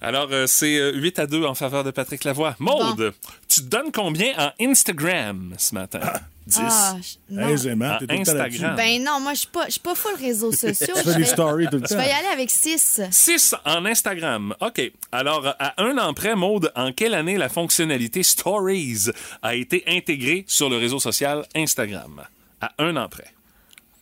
[0.00, 2.54] Alors, euh, c'est euh, 8 à 2 en faveur de Patrick Lavoie.
[2.58, 3.12] Maude,
[3.48, 6.00] tu te donnes combien en Instagram ce matin?
[6.48, 6.58] 10.
[6.60, 7.48] Ah, je- non.
[7.48, 8.20] Aisément, le là-dessus.
[8.20, 8.76] Instagram.
[8.76, 10.86] Ben non, moi, je suis pas, je suis pas full réseaux sociaux.
[10.94, 11.96] Tu Je fais des vais- stories tout le Je temps.
[12.00, 13.00] vais y aller avec 6.
[13.10, 14.54] 6 en Instagram.
[14.60, 14.80] OK.
[15.12, 19.10] Alors, à un an près, Maude, en quelle année la fonctionnalité Stories
[19.42, 22.22] a été intégrée sur le réseau social Instagram?
[22.60, 23.32] À un an près.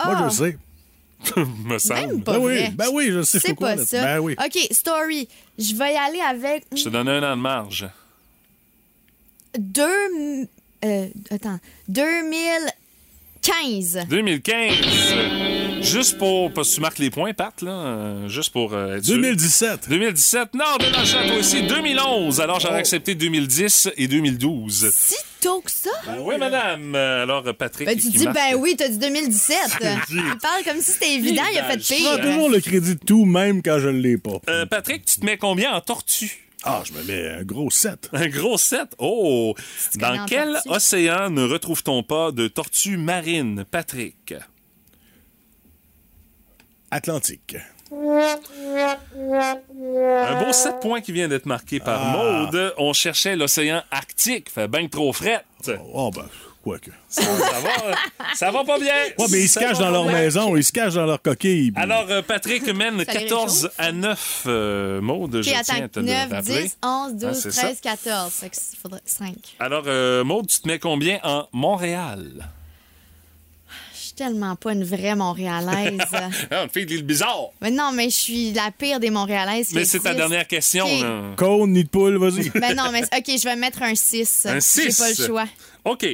[0.05, 0.28] Moi, Ah.
[0.31, 0.59] je sais.
[1.64, 2.01] Me semble.
[2.16, 4.02] Même pas Ben oui, ben oui, je sais, je C'est quoi, pas ça.
[4.02, 4.36] Ben oui.
[4.39, 5.27] OK, story.
[5.59, 7.89] Je vais y aller avec Je te donne un an de marge.
[9.59, 10.47] deux...
[10.87, 11.59] Euh, attends.
[11.89, 14.07] 2015.
[14.09, 14.73] 2015.
[15.83, 16.53] Juste pour.
[16.53, 17.71] Parce que tu marques les points, Pat, là.
[17.71, 19.15] euh, Juste pour euh, être sûr.
[19.17, 19.89] 2017.
[19.89, 20.55] 2017.
[20.55, 21.63] Non, de la chatte aussi.
[21.63, 22.41] 2011.
[22.41, 24.91] Alors, j'aurais accepté 2010 et 2012.
[24.93, 25.91] Si tôt que ça?
[26.21, 26.95] Oui, madame.
[26.95, 27.87] Euh, Alors, Patrick.
[27.87, 29.59] Ben, tu dis, marque- ben oui, t'as dit 2017.
[30.11, 32.25] Il parle comme si c'était évident, il a fait Je prends pire.
[32.25, 34.39] toujours le crédit de tout, même quand je ne l'ai pas.
[34.49, 36.45] Euh, Patrick, tu te mets combien en tortue?
[36.69, 38.09] Ah, je me mets un gros 7.
[38.13, 38.97] Un gros 7?
[38.99, 39.55] Oh!
[39.95, 40.69] Dans quel tortue?
[40.71, 44.35] océan ne retrouve-t-on pas de tortues marines, Patrick?
[46.91, 47.57] Atlantique.
[47.93, 48.41] Un
[50.45, 52.49] beau 7 points qui vient d'être marqué par Ah.
[52.51, 52.75] Maude.
[52.79, 54.51] On cherchait l'océan Arctique.
[54.51, 55.71] Fait bien trop frette.
[55.93, 56.27] Oh, ben,
[56.67, 56.91] quoi que.
[57.09, 57.95] Ça, ça va,
[58.35, 58.93] ça va pas bien.
[59.19, 60.13] Ouais, mais ils se Ça cachent dans leur bien.
[60.15, 61.71] maison, ils se cachent dans leur coquille.
[61.71, 63.75] puis- Alors, euh, Patrick mène Ça les 14 réchauffe.
[63.79, 64.43] à 9.
[64.47, 65.89] Euh, Maude, OK, je tiens à attends.
[65.89, 66.63] te le 9, rappeler.
[66.65, 68.33] 10, 11, 12, Ah, c'est 13, 14.
[68.33, 69.35] Fait il faudrait 5.
[69.61, 72.49] Alors, euh, Maude, tu te mets combien en Montréal?
[73.95, 75.99] Je suis tellement pas une vraie Montréalaise.
[76.51, 77.51] Ah, une fille de l'île bizarre.
[77.61, 79.73] mais non, mais je suis la pire des Montréalaises.
[79.73, 80.85] Mais c'est ta dernière question.
[80.87, 81.03] OK.
[81.03, 81.21] là.
[81.37, 82.51] Cône, nid de poule, vas-y.
[82.51, 84.47] Ben non, mais OK, je vais mettre un 6.
[84.47, 84.99] Un J'ai 6.
[84.99, 85.45] pas le choix.
[85.85, 86.07] OK.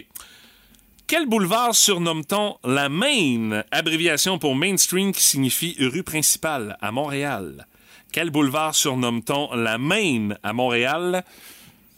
[1.12, 7.66] Quel boulevard surnomme-t-on la Main, abréviation pour Main Street qui signifie rue principale à Montréal?
[8.12, 11.22] Quel boulevard surnomme-t-on la Main à Montréal?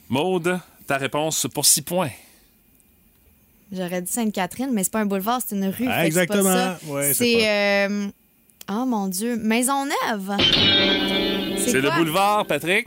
[0.08, 0.58] Maude,
[0.88, 2.10] ta réponse pour 6 points.
[3.70, 5.86] J'aurais dit Sainte-Catherine, mais c'est pas un boulevard, c'est une rue.
[5.88, 6.74] Ah, c'est exactement.
[6.88, 7.48] Ouais, c'est c'est.
[7.48, 8.08] euh,
[8.68, 10.32] Oh mon Dieu, Maisonneuve.
[11.66, 12.86] C'est le boulevard, Patrick?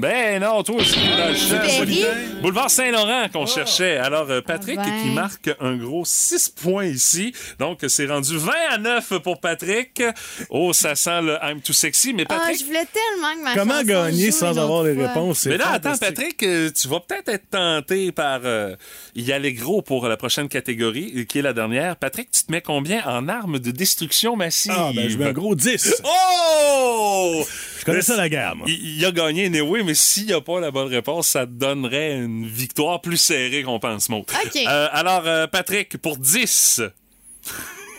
[0.00, 2.40] Ben non, toi aussi, dans le champ.
[2.42, 3.96] Boulevard Saint-Laurent qu'on cherchait.
[3.98, 5.02] Alors, euh, Patrick Ah ben.
[5.02, 7.32] qui marque un gros 6 points ici.
[7.58, 10.02] Donc, c'est rendu 20 à 9 pour Patrick.
[10.50, 12.12] Oh, ça sent le I'm too sexy.
[12.14, 15.08] Mais Ah, Patrick, je voulais tellement que ma Comment gagner sans avoir les fois.
[15.08, 15.46] réponses?
[15.46, 15.96] Mais là, attends.
[15.98, 18.74] Patrick, euh, tu vas peut-être être tenté par euh,
[19.14, 21.96] y aller gros pour la prochaine catégorie, euh, qui est la dernière.
[21.96, 24.72] Patrick, tu te mets combien en armes de destruction massive?
[24.76, 26.02] Ah, ben, je mets un gros 10.
[26.04, 27.44] Oh!
[27.86, 28.64] Connais ça, la gamme.
[28.66, 32.16] Il, il a gagné anyway, mais s'il n'y a pas la bonne réponse, ça donnerait
[32.16, 34.24] une victoire plus serrée qu'on pense, Maud.
[34.28, 34.56] OK.
[34.56, 36.82] Euh, alors, euh, Patrick, pour 10.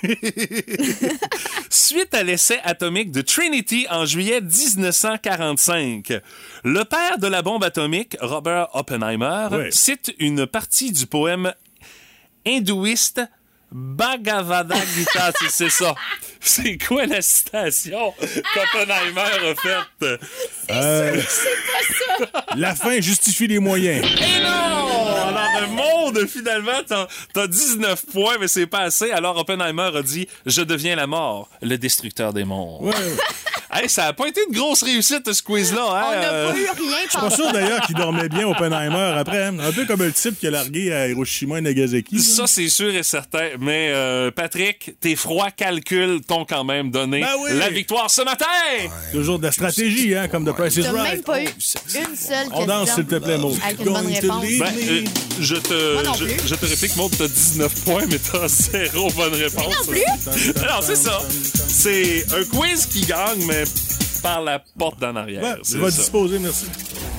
[1.69, 6.13] Suite à l'essai atomique de Trinity en juillet 1945,
[6.63, 11.53] le père de la bombe atomique, Robert Oppenheimer, cite une partie du poème
[12.45, 13.21] hindouiste
[13.71, 15.93] Bhagavada Gita, c'est- c'est ça.
[16.39, 18.13] C'est quoi la citation
[18.53, 20.19] qu'Oppenheimer a faite?
[20.71, 21.21] Euh,
[22.55, 24.05] La fin justifie les moyens.
[24.05, 25.17] Et non!
[25.27, 29.11] Alors, le monde, finalement, t'as t'as 19 points, mais c'est pas assez.
[29.11, 32.93] Alors, Oppenheimer a dit «Je deviens la mort, le destructeur des mondes Ouais.
[33.71, 35.81] Hey, ça a pas été une grosse réussite, ce quiz-là.
[35.83, 36.03] Hein?
[36.07, 36.73] On n'a Euh, pas eu rien
[37.05, 39.43] Je suis pas sûr d'ailleurs qu'il dormait bien Oppenheimer après.
[39.43, 39.57] hein.
[39.59, 42.19] Un peu comme le type qui a largué à Hiroshima et Nagasaki.
[42.19, 43.49] Ça, c'est sûr et certain.
[43.59, 47.49] Mais, euh, Patrick, tes froids calculs t'ont quand même donné Ben oui.
[47.57, 48.45] la victoire ce matin!
[49.11, 51.25] Toujours de la stratégie, hein, comme The Price is T'as même Right.
[51.25, 52.35] pas eu une seule question.
[52.53, 53.57] On danse, s'il te plaît, Maud.
[53.65, 54.45] Avec une bonne réponse.
[54.59, 55.03] Ben, euh,
[55.41, 59.65] je te, non je, te réplique, Maud, t'as 19 points, mais t'as zéro bonne réponse.
[59.87, 60.53] non plus.
[60.63, 61.19] Alors, c'est ça.
[61.67, 63.56] C'est un quiz qui gagne, mais
[64.21, 65.41] par la porte d'en arrière.
[65.43, 66.65] Ouais, disposer, merci.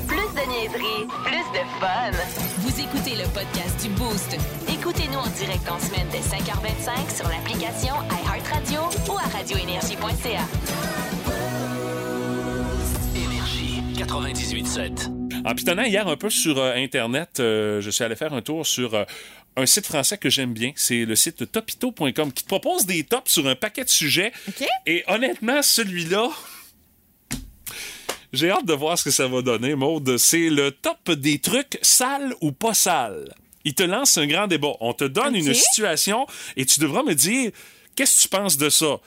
[0.07, 2.11] Plus de niaiserie, plus de fun.
[2.59, 4.37] Vous écoutez le podcast du Boost.
[4.69, 7.95] Écoutez-nous en direct en semaine dès 5h25 sur l'application
[8.25, 10.45] iHeartRadio ou à radioénergie.ca.
[13.15, 15.19] Énergie 98.7.
[15.45, 18.67] En pitonnant hier un peu sur euh, Internet, euh, je suis allé faire un tour
[18.67, 19.05] sur euh,
[19.59, 20.73] un site français que j'aime bien.
[20.77, 24.33] C'est le site topito.com qui te propose des tops sur un paquet de sujets.
[24.87, 26.31] Et honnêtement, celui-là,
[28.33, 30.17] j'ai hâte de voir ce que ça va donner, Maude.
[30.17, 33.35] C'est le top des trucs sales ou pas sales.
[33.65, 34.73] Il te lance un grand débat.
[34.81, 36.27] On te donne une situation
[36.57, 37.51] et tu devras me dire
[37.97, 39.01] qu'est-ce que tu penses de ça?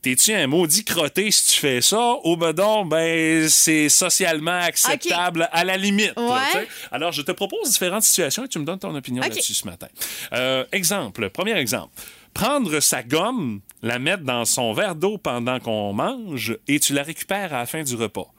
[0.00, 2.16] T'es-tu un maudit crotté si tu fais ça?
[2.24, 6.12] Ou ben donc, ben, c'est socialement acceptable à la limite.
[6.16, 6.68] Ouais.
[6.92, 9.88] Alors, je te propose différentes situations et tu me donnes ton opinion là-dessus ce matin.
[10.32, 11.92] Euh, exemple, premier exemple.
[12.32, 17.02] Prendre sa gomme, la mettre dans son verre d'eau pendant qu'on mange et tu la
[17.02, 18.32] récupères à la fin du repas.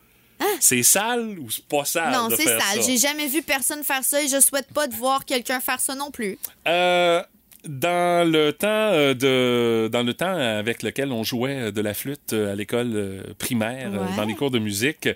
[0.60, 2.14] C'est sale ou c'est pas sale!
[2.14, 2.82] Non, c'est sale.
[2.86, 5.96] J'ai jamais vu personne faire ça et je souhaite pas de voir quelqu'un faire ça
[5.96, 6.38] non plus.
[6.68, 7.22] Euh,
[7.68, 12.32] dans le temps euh, de dans le temps avec lequel on jouait de la flûte
[12.34, 14.16] euh, à l'école euh, primaire euh, Ouais.
[14.16, 15.10] dans les cours de musique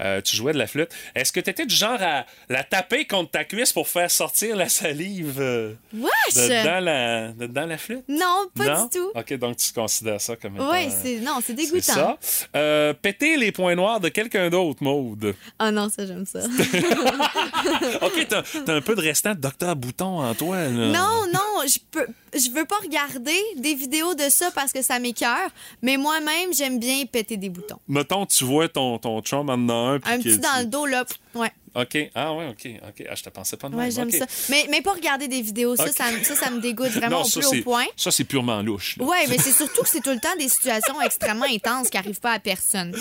[0.00, 3.04] euh, tu jouais de la flûte est-ce que tu étais du genre à la taper
[3.04, 7.76] contre ta cuisse pour faire sortir la salive euh, de dans la de dans la
[7.76, 8.04] flûte?
[8.08, 8.84] Non, pas non?
[8.84, 9.10] du tout.
[9.14, 11.80] ok donc tu considères ça comme Oui, euh, c'est non, c'est dégoûtant.
[11.92, 12.18] ça
[12.56, 16.40] Euh, péter les points noirs de quelqu'un d'autre Maude Ah non, ça j'aime ça.
[18.02, 20.68] ok t'as t'as un peu de restant de docteur Bouton en toi là.
[20.70, 24.98] non, non, je peux je veux pas regarder des vidéos de ça parce que ça
[25.00, 25.50] m'écœure,
[25.82, 27.78] mais moi-même, j'aime bien péter des boutons.
[27.88, 31.04] mettons tu vois ton ton chum en a un Un petit dans le dos là.
[31.34, 31.50] Ouais.
[31.74, 32.10] OK.
[32.16, 32.68] Ah ouais, OK.
[32.88, 33.06] OK.
[33.08, 33.92] Ah, je te pensais pas de Ouais, même.
[33.92, 34.26] j'aime ça.
[34.48, 37.22] Mais, mais pas regarder des vidéos, ça, ça, me- ça, ça me dégoûte vraiment Non,
[37.22, 37.86] au ça, plus haut point.
[37.96, 38.96] Ça, c'est purement louche.
[38.96, 39.04] là.
[39.04, 42.18] Ouais, mais c'est surtout que c'est tout le temps des situations extrêmement intenses qui arrivent
[42.20, 42.92] pas à personne.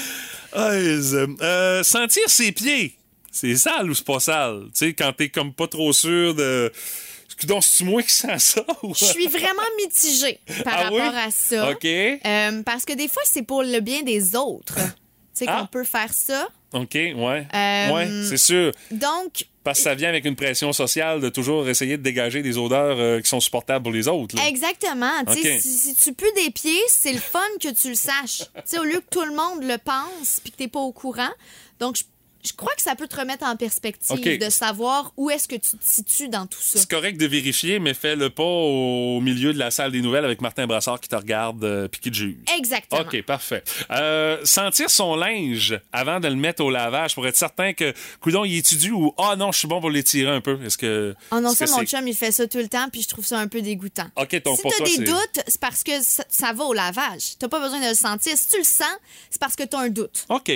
[0.54, 2.96] Ah, euh, sentir ses pieds,
[3.32, 4.66] c'est sale ou c'est pas sale?
[4.66, 6.72] Tu sais, quand t'es comme pas trop sûr de...
[7.48, 8.66] Donc, c'est moi qui sens ça?
[8.84, 11.00] ou- Je suis vraiment mitigée par Ah oui?
[11.00, 11.72] rapport à ça.
[11.72, 11.86] OK.
[11.86, 14.76] Euh, parce que des fois, c'est pour le bien des autres.
[14.76, 14.82] Tu
[15.34, 15.60] sais, Ah.
[15.62, 16.48] qu'on peut faire ça.
[16.74, 17.48] OK, ouais.
[17.54, 18.72] Euh, Ouais, c'est sûr.
[18.92, 22.58] Donc, Parce que ça vient avec une pression sociale de toujours essayer de dégager des
[22.58, 24.36] odeurs euh, qui sont supportables pour les autres.
[24.36, 24.48] là.
[24.48, 25.12] exactement.
[25.34, 25.42] Tu.
[25.60, 28.40] Si, si tu pues des pieds, c'est le fun que tu le saches.
[28.56, 30.92] Tu sais, au lieu que tout le monde le pense puis que t'es pas au
[30.92, 31.30] courant.
[31.80, 32.04] Donc, je,
[32.44, 35.78] je crois que ça peut te remettre en perspective de savoir où est-ce que tu
[35.78, 36.80] te situes dans tout ça.
[36.80, 40.42] C'est correct de vérifier, mais fais-le pas au milieu de la salle des nouvelles avec
[40.42, 42.38] Martin Brassard qui te regarde euh, puis qui te juge.
[42.58, 43.02] Exactement.
[43.02, 43.64] OK, parfait.
[43.92, 48.46] Euh, sentir son linge avant de le mettre au lavage pour être certain que, coudon,
[48.46, 50.60] il étudie ou, ah non, je suis bon pour l'étirer un peu.
[50.64, 51.16] Est-ce que.
[51.32, 53.38] Oh non, ça, mon chum, il fait ça tout le temps, puis je trouve ça
[53.38, 54.08] un peu dégoûtant.
[54.16, 57.38] OK, donc si t'as des doutes, c'est parce que ça, ça va au lavage.
[57.38, 58.38] T'as pas besoin de le sentir.
[58.38, 58.88] Si tu le sens,
[59.30, 60.26] c'est parce que t'as un doute.
[60.30, 60.52] OK.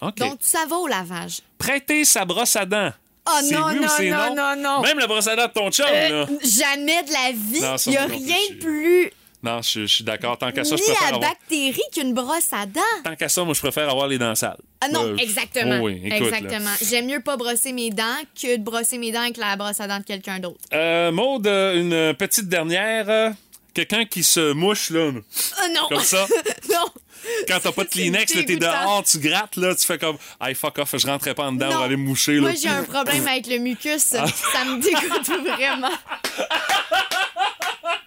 [0.00, 1.40] Donc, ça va au lavage.
[1.58, 2.92] Prêter sa brosse à dents.
[3.28, 3.66] Oh non,
[3.98, 4.80] oui non, non, non, non.
[4.82, 6.26] Même la brosse à dents de ton chum, Euh, là.
[6.44, 7.60] jamais de la vie.
[7.60, 9.10] Non, Il n'y a rien de plus
[9.42, 10.38] Non, je, je suis d'accord.
[10.38, 11.20] Tant qu'à ça, je préfère à avoir.
[11.22, 12.80] bactéries qu'une brosse à dents.
[13.04, 14.56] Tant qu'à ça, moi, je préfère avoir les dents sales.
[14.80, 15.78] Ah non, Euh, exactement.
[15.80, 16.70] oh oui, écoute, exactement.
[16.88, 18.04] J'aime mieux pas brosser mes dents
[18.40, 20.60] que de brosser mes dents avec la brosse à dents de quelqu'un d'autre.
[20.72, 21.74] Euh, Maude, euh,
[22.10, 23.08] une petite dernière.
[23.10, 23.30] euh,
[23.74, 25.10] Quelqu'un qui se mouche, là.
[25.12, 25.88] Oh non!
[25.90, 26.26] Comme ça.
[26.70, 26.86] non!
[27.48, 30.54] Quand t'as pas de Kleenex, là, t'es dehors, tu grattes, là, tu fais comme, hey,
[30.54, 32.40] fuck off, je rentrais pas en dedans, on va aller me moucher, là.
[32.42, 34.02] Moi, j'ai un problème avec le mucus.
[34.02, 35.90] Ça me dégoûte vraiment.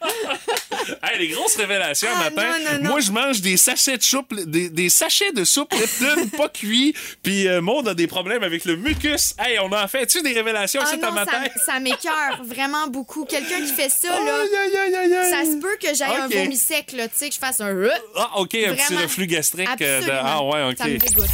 [1.04, 2.44] Hey, les grosses révélations Ah, matin.
[2.60, 2.90] non, non, non.
[2.92, 6.94] Moi, je mange des sachets de soupe, des, des sachets de soupe Lipton pas cuits,
[7.22, 9.34] puis euh, Maud a des problèmes avec le mucus.
[9.40, 11.44] Hey, on en fait-tu des révélations Ah cet non, matin?
[11.58, 13.26] ça, ça m'écœure vraiment beaucoup.
[13.26, 15.30] Quelqu'un qui fait ça, là, Aïe, aïe, aïe, aïe, aïe.
[15.32, 16.36] ça se peut que j'aille Ok.
[16.36, 17.68] un vomi sec, là, tu sais, que je fasse un...
[17.68, 19.70] euh, Ah, OK, un petit reflux gastrique.
[19.82, 20.12] euh, de-.
[20.12, 21.02] Ah, ouais, Ça me OK.
[21.06, 21.26] dégoûte.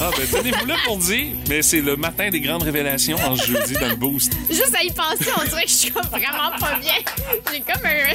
[0.00, 3.74] Ah, ben, tenez-vous là pour dire, mais c'est le matin des grandes révélations en jeudi
[3.74, 4.32] dans le boost.
[4.50, 6.94] Juste à y penser, on dirait que je suis comme vraiment pas bien.
[7.52, 8.14] J'ai comme un...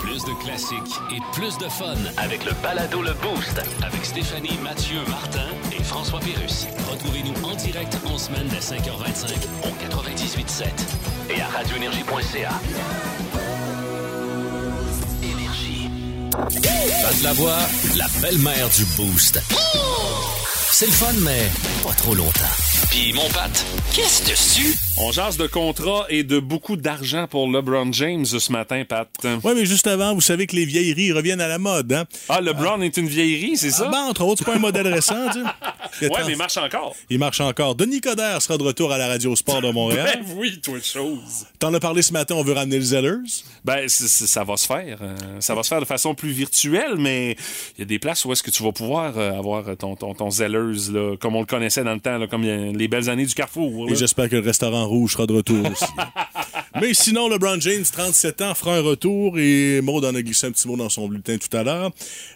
[0.00, 4.98] Plus de classiques et plus de fun avec le balado Le Boost avec Stéphanie, Mathieu,
[5.08, 6.66] Martin et François Pérus.
[6.90, 9.32] Retrouvez-nous en direct en semaine dès 5h25
[9.64, 10.66] au 98.7
[11.30, 12.50] et à radioénergie.ca.
[15.22, 15.88] Énergie.
[16.30, 17.58] Pat la voix,
[17.96, 19.40] la belle-mère du Boost.
[20.74, 21.48] C'est le fun, mais
[21.86, 22.40] pas trop longtemps.
[22.90, 23.50] Puis mon Pat,
[23.94, 24.74] qu'est-ce dessus?
[24.98, 29.08] On jase de contrats et de beaucoup d'argent pour LeBron James ce matin, Pat.
[29.44, 32.04] Oui, mais juste avant, vous savez que les vieilleries reviennent à la mode, hein?
[32.28, 33.84] Ah, LeBron est une vieillerie, c'est ça?
[33.88, 35.40] Ah, ben, entre autres, c'est pas un modèle récent, tu
[35.98, 36.08] sais.
[36.08, 36.94] Tant- mais il marche encore.
[37.10, 37.74] Il marche encore.
[37.74, 40.20] Denis Coderre sera de retour à la Radio Sport de Montréal.
[40.26, 41.46] Ben oui, toi de chose.
[41.58, 43.16] T'en as parlé ce matin, on veut ramener le Zellers.
[43.64, 44.98] Ben, c- c- ça va se faire.
[45.02, 47.36] Euh, ça va se faire de façon plus virtuelle, mais
[47.76, 50.14] il y a des places où est-ce que tu vas pouvoir euh, avoir ton, ton,
[50.14, 50.30] ton
[50.62, 53.90] là, comme on le connaissait dans le temps, là, comme les belles années du Carrefour.
[53.90, 55.84] Et j'espère que le restaurant rouge sera de retour aussi.
[56.80, 60.52] Mais sinon, LeBron James, 37 ans, fera un retour et Maud en a glissé un
[60.52, 61.90] petit mot dans son bulletin tout à l'heure.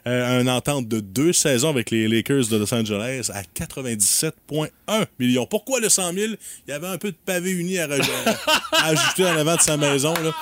[0.07, 4.71] Euh, un entente de deux saisons avec les Lakers de Los Angeles à 97,1
[5.19, 5.47] millions.
[5.47, 6.35] Pourquoi le 100 000?
[6.67, 7.89] Il y avait un peu de pavé uni à,
[8.73, 10.13] à ajouter en avant de sa maison.
[10.13, 10.33] Là.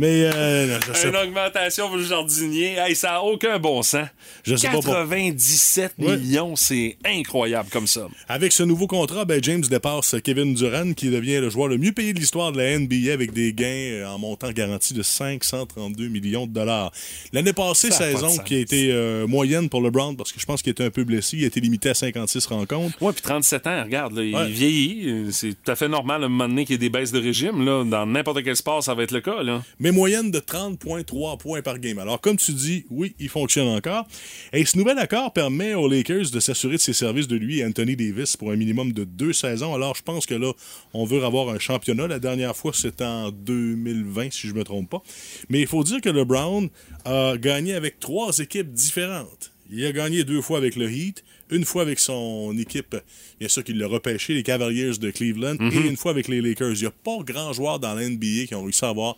[0.00, 2.76] Mais euh, je Une augmentation pour le jardinier.
[2.78, 4.06] Hey, ça n'a aucun bon sens.
[4.44, 6.16] Je sais pas pour- 97 Ouais.
[6.16, 8.08] millions, c'est incroyable comme ça.
[8.26, 11.92] Avec ce nouveau contrat, ben James dépasse Kevin Durant, qui devient le joueur le mieux
[11.92, 16.08] payé de l'histoire de la NBA avec des gains euh, en montant garanti de 532
[16.08, 16.92] millions de dollars.
[17.34, 20.46] L'année passée, Ça pas saison qui a été euh, moyenne pour LeBron, parce que je
[20.46, 22.96] pense qu'il était un peu blessé, il a été limité à 56 rencontres.
[23.02, 24.48] Ouais, puis 37 ans, regarde, là, il Ouais.
[24.48, 25.02] vieillit.
[25.10, 27.12] Euh, C'est tout à fait normal à un moment donné qu'il y ait des baisses
[27.12, 27.66] de régime.
[27.66, 27.84] Là.
[27.84, 29.42] Dans n'importe quel sport, ça va être le cas.
[29.42, 29.62] Là.
[29.78, 31.98] mais moyenne de 30,3 points par game.
[31.98, 34.06] Alors, comme tu dis, oui, il fonctionne encore.
[34.52, 37.64] Et ce nouvel accord permet aux Lakers de s'assurer de ses services de lui et
[37.64, 39.74] Anthony Davis pour un minimum de deux saisons.
[39.74, 40.52] Alors, je pense que là,
[40.94, 42.06] on veut avoir un championnat.
[42.06, 45.02] La dernière fois, c'était en 2020, si je me trompe pas.
[45.48, 46.70] Mais il faut dire que LeBron
[47.04, 49.52] a gagné avec trois équipes différentes.
[49.72, 52.96] Il a gagné deux fois avec le Heat, une fois avec son équipe,
[53.38, 56.72] bien sûr qu'il l'a repêché, les Cavaliers de Cleveland, et une fois avec les Lakers.
[56.72, 59.16] Il n'y a pas grand joueur dans l'NBA qui ont réussi à avoir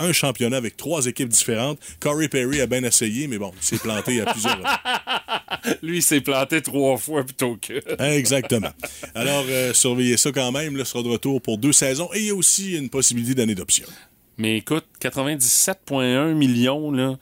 [0.00, 1.78] un championnat avec trois équipes différentes.
[2.00, 5.76] Corey Perry a bien essayé, mais bon, il s'est planté à plusieurs reprises.
[5.82, 7.82] Lui, il s'est planté trois fois plutôt que.
[8.16, 8.70] Exactement.
[9.14, 10.76] Alors, euh, surveillez ça quand même.
[10.76, 12.08] Là, sera de retour pour deux saisons.
[12.14, 13.86] Et il y a aussi une possibilité d'année d'option.
[14.38, 17.18] Mais écoute, 97,1 millions, là.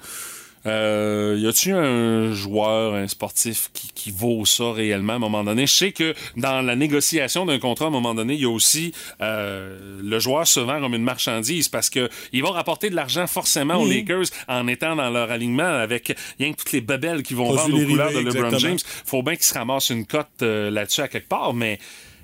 [0.68, 5.44] Euh, y a-tu un joueur, un sportif qui, qui vaut ça réellement à un moment
[5.44, 5.66] donné?
[5.66, 8.50] Je sais que dans la négociation d'un contrat, à un moment donné, il y a
[8.50, 12.94] aussi euh, le joueur se vend comme une marchandise parce que il va rapporter de
[12.94, 17.22] l'argent forcément aux Lakers en étant dans leur alignement avec rien que toutes les babelles
[17.22, 18.58] qui vont vendre aux couleurs de LeBron.
[18.58, 18.78] James.
[19.04, 21.78] Faut bien qu'il se ramasse une cote euh, là-dessus à quelque part, mais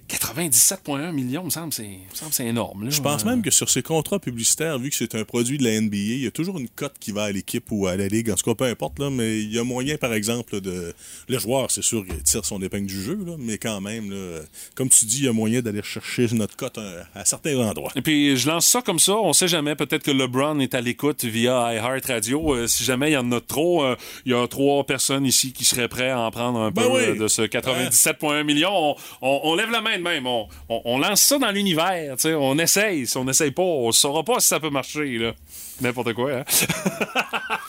[0.08, 2.84] 97,1 millions, me semble, c'est, me semble que c'est énorme.
[2.84, 2.90] là.
[2.90, 5.80] Je pense même que sur ces contrats publicitaires, vu que c'est un produit de la
[5.80, 8.30] NBA, il y a toujours une cote qui va à l'équipe ou à la ligue.
[8.30, 10.94] En tout cas, peu importe, là, mais il y a moyen, par exemple, de.
[11.28, 14.40] Le joueur, c'est sûr qu'il tire son épingle du jeu, là, mais quand même, là,
[14.74, 17.92] comme tu dis, il y a moyen d'aller chercher notre cote à, à certains endroits.
[17.96, 19.14] Et puis, je lance ça comme ça.
[19.16, 19.74] On sait jamais.
[19.74, 22.54] Peut-être que LeBron est à l'écoute via iHeart Radio.
[22.54, 25.52] Euh, si jamais il y en a trop, euh, il y a trois personnes ici
[25.52, 27.02] qui seraient prêts à en prendre un Ben peu oui.
[27.08, 28.70] euh, de ce 97,1 millions.
[28.72, 30.26] On, on- on lève la main de même.
[30.26, 32.16] On, on- on lance ça dans l'univers.
[32.24, 33.06] On essaye.
[33.06, 35.18] Si on n'essaye pas, on saura pas si ça peut marcher.
[35.18, 35.32] là.
[35.80, 36.32] N'importe quoi.
[36.38, 36.44] Hein?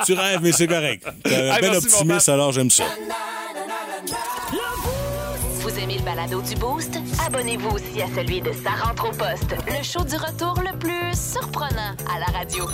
[0.05, 1.05] tu rêves, mais c'est correct.
[1.23, 2.83] T'es un Hey, bel optimiste, alors j'aime ça.
[5.65, 6.99] Vous aimez le balado du Boost?
[7.25, 11.19] Abonnez-vous aussi à celui de Sa rentre au poste, le show du retour le plus
[11.19, 12.67] surprenant à la radio.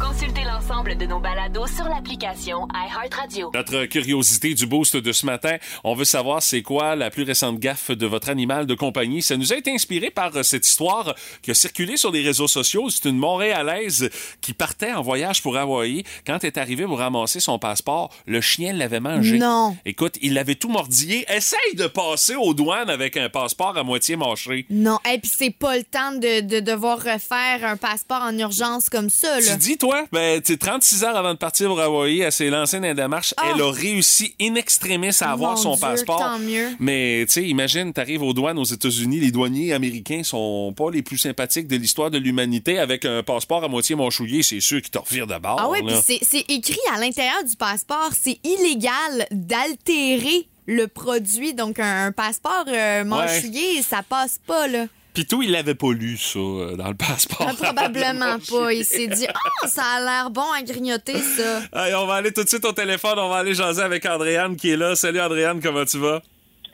[0.00, 3.50] Consultez l'ensemble de nos balados sur l'application iHeartRadio.
[3.54, 7.58] Notre curiosité du boost de ce matin, on veut savoir c'est quoi la plus récente
[7.58, 9.22] gaffe de votre animal de compagnie.
[9.22, 12.48] Ça nous a été inspiré par euh, cette histoire qui a circulé sur les réseaux
[12.48, 12.90] sociaux.
[12.90, 14.10] C'est une Montréalaise
[14.40, 16.02] qui partait en voyage pour Hawaï.
[16.26, 19.38] Quand elle est arrivée pour ramasser son passeport, le chien l'avait mangé.
[19.38, 19.76] Non.
[19.86, 21.24] Écoute, il l'avait tout mordillé.
[21.32, 24.66] Essaye de passer aux douanes avec un passeport à moitié mâché.
[24.70, 28.88] Non, et puis c'est pas le temps de, de devoir refaire un passeport en urgence
[28.88, 29.52] comme ça, là.
[29.52, 32.50] Tu dis, toi, ben, tu sais, 36 heures avant de partir pour Hawaï, elle s'est
[32.50, 33.34] lancée dans la démarche.
[33.36, 33.52] Ah.
[33.54, 36.18] Elle a réussi in extremis à avoir Mon son Dieu, passeport.
[36.18, 36.68] tant mieux.
[36.78, 41.02] Mais, tu sais, imagine, t'arrives aux douanes aux États-Unis, les douaniers américains sont pas les
[41.02, 42.78] plus sympathiques de l'histoire de l'humanité.
[42.78, 45.56] Avec un passeport à moitié mâchouillé, c'est sûr qu'ils te revirent de bord.
[45.60, 51.54] Ah oui, puis c'est écrit à l'intérieur du passeport, c'est illégal d'altérer le produit.
[51.54, 54.86] Donc, un, un passeport euh, mâchouillé, ça passe pas, là.
[55.12, 57.46] Puis tout, il l'avait pas lu, ça, euh, dans le passeport.
[57.48, 58.72] Ah, probablement pas.
[58.72, 61.60] Il s'est dit, oh, ça a l'air bon à grignoter, ça.
[61.72, 63.18] Allez, on va aller tout de suite au téléphone.
[63.18, 64.96] On va aller jaser avec Andréane qui est là.
[64.96, 66.20] Salut, Andréane, comment tu vas?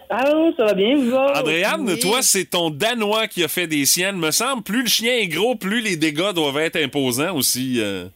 [0.08, 1.14] Allô, ça va bien, vous?
[1.14, 1.98] Andréane, oui.
[2.00, 4.16] toi, c'est ton Danois qui a fait des siennes.
[4.16, 7.76] Me semble, plus le chien est gros, plus les dégâts doivent être imposants aussi.
[7.78, 8.06] euh.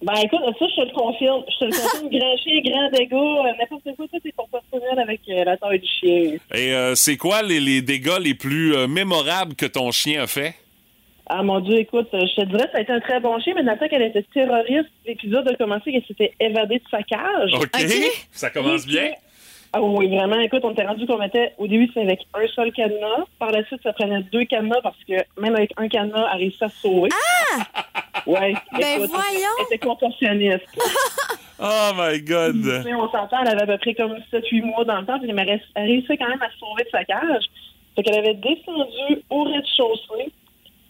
[0.00, 1.42] Ben écoute, ça, je te le confirme.
[1.48, 5.20] Je te le confirme, grand chien, grand dégât, euh, n'importe quoi, tout est proportionnel avec
[5.28, 6.36] euh, la taille du chien.
[6.54, 10.26] Et euh, c'est quoi les, les dégâts les plus euh, mémorables que ton chien a
[10.26, 10.54] fait?
[11.30, 13.64] Ah mon Dieu, écoute, je te dirais, ça a été un très bon chien, mais
[13.76, 17.52] temps qu'elle était terroriste, l'épisode a commencé qu'elle s'était évadée de sa cage.
[17.54, 17.64] OK.
[17.64, 18.28] OK.
[18.30, 19.10] Ça commence bien.
[19.72, 22.72] Ah oui, vraiment, écoute, on était rendu qu'on mettait, au début, c'était avec un seul
[22.72, 23.26] cadenas.
[23.38, 26.64] Par la suite, ça prenait deux cadenas parce que même avec un cadenas, elle réussissait
[26.64, 27.10] à se sauver.
[27.12, 27.64] Ah!
[28.26, 28.54] Ouais.
[28.72, 29.54] Ben écoute, voyons.
[29.60, 30.66] Elle était contorsionniste.
[31.60, 32.54] Oh my God.
[32.62, 35.18] Tu sais, on s'entend, elle avait à peu près comme 7-8 mois dans le temps,
[35.18, 37.46] puis elle réussissait quand même à se sauver de sa cage.
[37.96, 40.30] Fait qu'elle avait descendu au rez-de-chaussée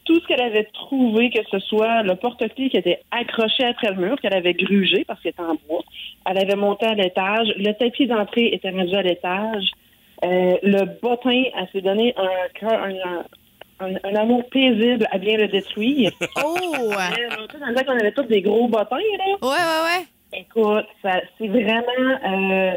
[0.08, 3.96] tout ce qu'elle avait trouvé, que ce soit le porte-clés qui était accroché après le
[3.96, 5.82] mur, qu'elle avait grugé parce qu'il était en bois.
[6.28, 7.48] Elle avait monté à l'étage.
[7.56, 9.70] Le tapis d'entrée était rendu à l'étage.
[10.24, 15.36] Euh, le bottin, elle s'est donné un, cœur- un, un, un amour paisible à bien
[15.36, 16.10] le détruire.
[16.44, 16.56] Oh!
[16.58, 19.24] Sais, dans qu'on avait tous des gros bottins, là.
[19.42, 20.06] Ouais, ouais, ouais.
[20.40, 22.72] Écoute, ça, c'est vraiment euh,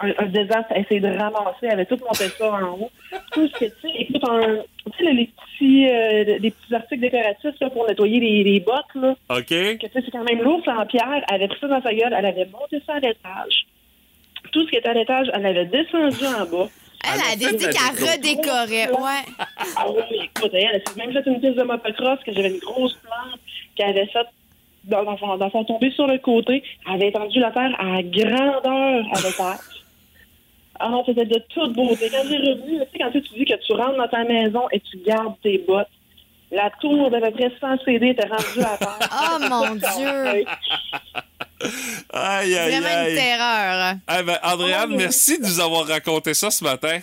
[0.00, 1.62] un, un désastre à essayer de ramasser.
[1.62, 2.90] Elle avait tout monté ça en haut.
[3.32, 4.58] Tout ce que, tu sais, écoute, un,
[4.96, 8.84] tu sais, les petits, euh, les petits articles décoratifs là, pour nettoyer les, les bottes,
[8.94, 9.14] là.
[9.30, 9.46] OK?
[9.48, 11.22] Que, tu sais, c'est quand même lourd, c'est en pierre.
[11.30, 12.14] Elle avait pris ça dans sa gueule.
[12.16, 13.66] Elle avait monté ça à l'étage.
[14.52, 16.68] Tout ce qui était à l'étage, elle avait descendu en bas.
[17.04, 18.90] Elle a décidé qu'elle redécorait.
[18.90, 19.46] Ouais.
[19.76, 22.58] Ah oui, écoute, elle, elle s'est même fait une piste de motocross que j'avais une
[22.58, 23.38] grosse plante
[23.76, 24.26] qu'elle avait faite
[24.84, 26.62] dans, dans, son- dans son tombé sur le côté.
[26.88, 29.58] Elle avait étendu la terre à grandeur à l'étage.
[30.80, 32.08] Ah non, c'était de toute beauté.
[32.10, 34.80] Quand j'ai revenu, tu sais, quand tu dis que tu rentres dans ta maison et
[34.80, 35.88] tu gardes tes bottes,
[36.50, 38.98] la tour d'à peu près 100 CD était rendue à terre.
[39.12, 40.44] Oh mon Dieu!
[42.12, 43.94] Aïe, aïe, Vraiment une terreur.
[44.06, 44.96] Ah ben, Andréane, Oh, oui.
[44.98, 46.98] merci de nous avoir raconté ça ce matin.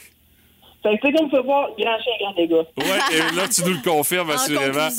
[0.83, 2.55] Fait que, sais, comme voir, grand chien, grand dégât.
[2.77, 4.89] Ouais, et là, tu nous le confirmes, En assurément.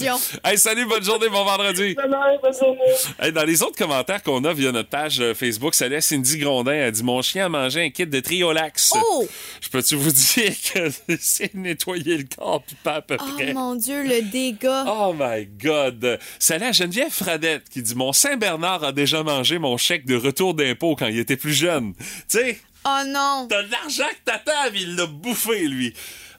[0.42, 1.94] Hey, salut, bonne journée, bon vendredi.
[1.94, 2.80] Bye bye, bonne journée.
[3.20, 6.38] Hey, dans les autres commentaires qu'on a via notre page euh, Facebook, salut à Cindy
[6.38, 6.72] Grondin.
[6.72, 8.92] Elle dit Mon chien a mangé un kit de Triolax.
[8.96, 9.26] Oh!
[9.60, 10.88] Je peux-tu vous dire que
[11.20, 13.52] c'est nettoyer le corps puis pas à peu Oh près.
[13.52, 14.84] mon Dieu, le dégât.
[14.88, 16.18] Oh my God!
[16.38, 20.54] Salut à Geneviève Fradette qui dit Mon Saint-Bernard a déjà mangé mon chèque de retour
[20.54, 21.92] d'impôt quand il était plus jeune.
[21.94, 23.46] Tu sais, Oh non!
[23.48, 25.94] t'as de l'argent que t'attends, mais il l'a bouffé, lui.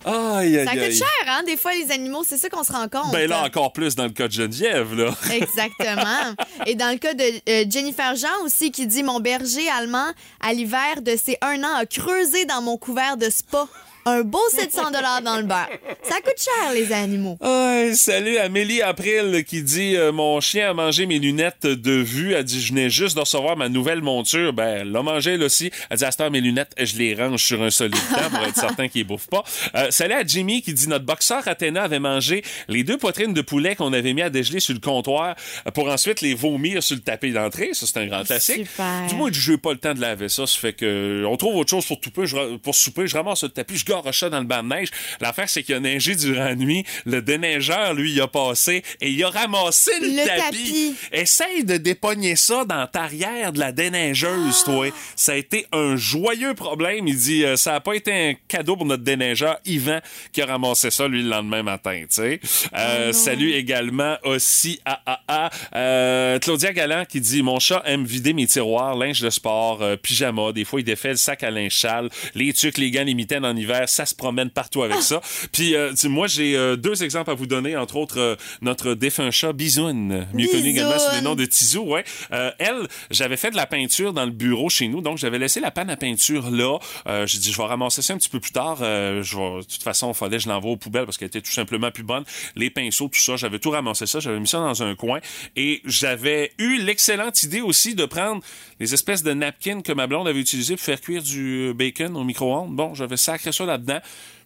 [0.05, 2.23] Aïe, aïe, Ça coûte cher, hein, des fois, les animaux.
[2.23, 3.11] C'est ça qu'on se rend compte.
[3.11, 5.11] Ben là, encore plus dans le cas de Geneviève, là.
[5.31, 6.35] Exactement.
[6.67, 10.11] Et dans le cas de euh, Jennifer Jean aussi, qui dit Mon berger allemand,
[10.41, 13.67] à l'hiver de ses un an, a creusé dans mon couvert de spa.
[14.07, 14.91] Un beau 700
[15.23, 15.67] dans le beurre.
[16.03, 17.39] Ça coûte cher, les animaux.
[17.41, 22.33] Ouais, salut Amélie April qui dit euh, Mon chien a mangé mes lunettes de vue.
[22.33, 24.53] Elle dit Je venais juste de recevoir ma nouvelle monture.
[24.53, 25.71] Ben, elle l'a mangé elle aussi.
[25.89, 28.43] Elle dit À cette heure, mes lunettes, je les range sur un solide temps pour
[28.45, 29.43] être certain qu'ils bouffent pas.
[29.73, 33.41] Euh, salut à Jimmy qui dit Notre boxeur Athéna avait mangé les deux poitrines de
[33.41, 35.35] poulet qu'on avait mis à dégeler sur le comptoir
[35.73, 37.69] pour ensuite les vomir sur le tapis d'entrée.
[37.73, 38.67] Ça, c'est un grand classique.
[38.67, 39.07] Super.
[39.09, 40.45] Du moins, je n'ai pas le temps de laver ça.
[40.45, 40.85] Ça fait que
[41.23, 43.07] euh, on trouve autre chose pour, touper, je ra- pour souper.
[43.07, 44.89] Je ramasse le tapis, je garoche ça dans le banc de neige.
[45.21, 46.83] L'affaire, c'est qu'il a neigé durant la nuit.
[47.05, 50.41] Le déneigeur, lui, il a passé et il a ramassé le, Le tapis.
[50.41, 50.95] tapis.
[51.11, 54.87] Essaye de dépogner ça dans ta arrière de la déneigeuse, toi.
[55.15, 57.07] Ça a été un joyeux problème.
[57.07, 59.99] Il dit, euh, ça a pas été un cadeau pour notre déneigeur, Yvan,
[60.31, 62.39] qui a ramassé ça, lui, le lendemain matin, tu sais.
[62.75, 68.05] Euh, salut également aussi à, à, à, euh, Claudia Galland qui dit, mon chat aime
[68.05, 70.51] vider mes tiroirs, linge de sport, pyjama.
[70.51, 73.45] Des fois, il défait le sac à linge sale, les tucs, les gants, les mitaines
[73.45, 73.84] en hiver.
[73.87, 75.21] Ça se promène partout avec ça.
[75.51, 79.31] Puis, euh, moi, j'ai euh, deux exemples à vous donner, entre autres, euh, notre défunt
[79.31, 82.03] chat Bisoun, mieux connu également sous le nom de Tizou, ouais.
[82.31, 85.59] Euh, elle, j'avais fait de la peinture dans le bureau chez nous, donc j'avais laissé
[85.59, 86.77] la panne à peinture là.
[87.07, 88.79] Euh, j'ai dit, je vais ramasser ça un petit peu plus tard.
[88.81, 91.27] Euh, je vais, de toute façon, il fallait que je l'envoie aux poubelles parce qu'elle
[91.27, 92.23] était tout simplement plus bonne.
[92.55, 95.19] Les pinceaux, tout ça, j'avais tout ramassé ça, j'avais mis ça dans un coin
[95.55, 98.41] et j'avais eu l'excellente idée aussi de prendre
[98.79, 102.23] les espèces de napkins que ma blonde avait utilisées pour faire cuire du bacon au
[102.23, 102.75] micro-ondes.
[102.75, 103.99] Bon, j'avais sacré ça là-dedans.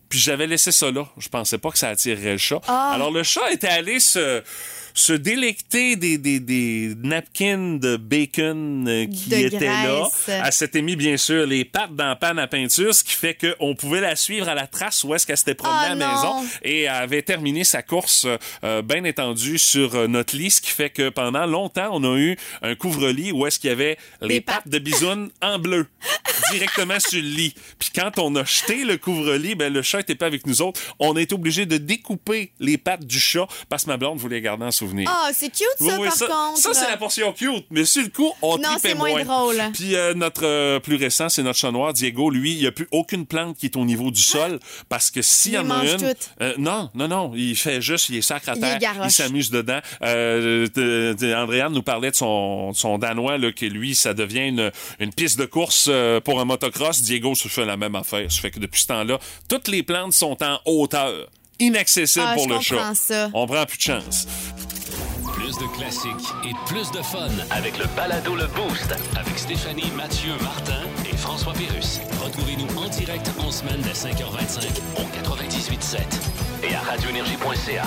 [0.09, 1.07] Puis j'avais laissé ça là.
[1.17, 2.61] Je pensais pas que ça attirerait le chat.
[2.67, 2.91] Ah.
[2.93, 4.41] Alors le chat était allé se,
[4.99, 10.03] se délecter des, des, des napkins de bacon euh, qui De étaient là.
[10.27, 13.35] Elle s'était mis bien sûr les pattes dans la panne à peinture, ce qui fait
[13.35, 16.05] qu'on pouvait la suivre à la trace où est-ce qu'elle s'était promenée Ah, à la
[16.05, 16.41] non.
[16.41, 18.27] maison et elle avait terminé sa course
[18.63, 22.17] euh, bien étendue sur euh, notre lit, ce qui fait que pendant longtemps on a
[22.17, 24.67] eu un couvre-lit où est-ce qu'il y avait les pattes pattes.
[24.67, 25.87] de bisoune en bleu
[26.51, 27.53] directement sur le lit.
[27.77, 30.81] Puis quand on a jeté le couvre-lit, ben le chat était pas avec nous autres.
[30.99, 34.41] On a été obligé de découper les pattes du chat parce que ma blonde voulait
[34.41, 34.88] garder en souvenir.
[35.07, 36.57] Ah, c'est cute, ça, Oui, oui, par ça, contre.
[36.59, 37.65] ça, c'est la portion cute.
[37.69, 39.23] Mais sur le coup, on Non, c'est moins moins.
[39.23, 39.61] drôle.
[39.73, 42.29] Puis euh, notre euh, plus récent, c'est notre chat noir, Diego.
[42.29, 44.59] Lui, il n'y a plus aucune plante qui est au niveau du sol
[44.89, 45.97] parce que s'il y en a une...
[45.97, 46.29] toutes.
[46.41, 47.31] Euh, non, non, non.
[47.35, 48.79] Il fait juste, il est sacre à terre.
[49.03, 49.79] Il s'amuse dedans.
[50.01, 54.13] Euh, de- de- Andréane nous parlait de son, de son Danois, là, que lui, ça
[54.13, 57.01] devient une, une piste de course euh, pour un motocross.
[57.01, 58.31] Diego se fait la même affaire.
[58.31, 61.27] Ça fait que depuis ce temps-là, toutes les plantes sont en hauteur.
[61.61, 62.93] Inaccessible Ah, pour le chat.
[62.95, 63.29] ça.
[63.33, 64.25] On prend plus de chance.
[65.33, 70.31] Plus de classiques et plus de fun avec le balado Le Boost avec Stéphanie, Mathieu,
[70.41, 71.99] Martin et François Pérus.
[72.23, 75.99] Retrouvez-nous en direct en semaine dès 5h25 au 98.7
[76.63, 77.83] et à radioénergie.ca.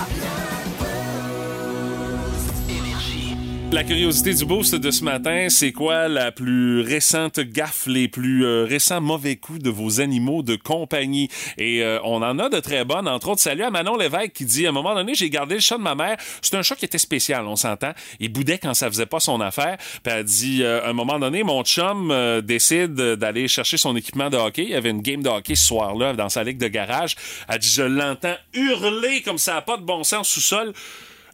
[3.73, 8.45] La curiosité du boost de ce matin, c'est quoi la plus récente gaffe, les plus
[8.45, 11.31] euh, récents mauvais coups de vos animaux de compagnie?
[11.57, 13.41] Et euh, on en a de très bonnes, entre autres.
[13.41, 15.83] Salut à Manon Lévesque qui dit, à un moment donné, j'ai gardé le chat de
[15.83, 16.19] ma mère.
[16.43, 17.93] C'est un chat qui était spécial, on s'entend.
[18.21, 19.79] Il boudait quand ça faisait pas son affaire.
[19.79, 23.97] Puis elle dit, euh, à un moment donné, mon chum euh, décide d'aller chercher son
[23.97, 24.65] équipement de hockey.
[24.65, 27.17] Il y avait une game de hockey ce soir-là dans sa ligue de garage.
[27.49, 30.75] Elle dit, je l'entends hurler comme ça n'a pas de bon sens sous-sol.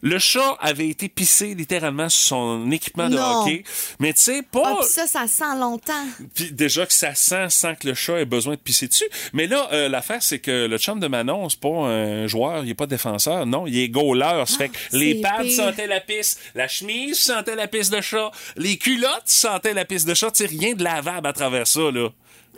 [0.01, 3.41] Le chat avait été pissé littéralement sur son équipement de Non.
[3.41, 3.63] hockey.
[3.99, 4.75] Mais tu sais, Ah, pas.
[4.81, 6.05] puis ça, ça sent longtemps.
[6.35, 9.09] Puis déjà que ça sent sans que le chat ait besoin de pisser dessus.
[9.33, 12.69] Mais là, euh, l'affaire, c'est que le chum de Manon, c'est pas un joueur, il
[12.69, 13.45] est pas défenseur.
[13.45, 14.43] Non, il est goaler.
[14.45, 15.51] Ça fait que les pads pire.
[15.51, 20.05] sentaient la pisse, la chemise sentait la pisse de chat, les culottes sentaient la pisse
[20.05, 20.31] de chat.
[20.31, 22.09] Tu sais, rien de lavable à travers ça, là.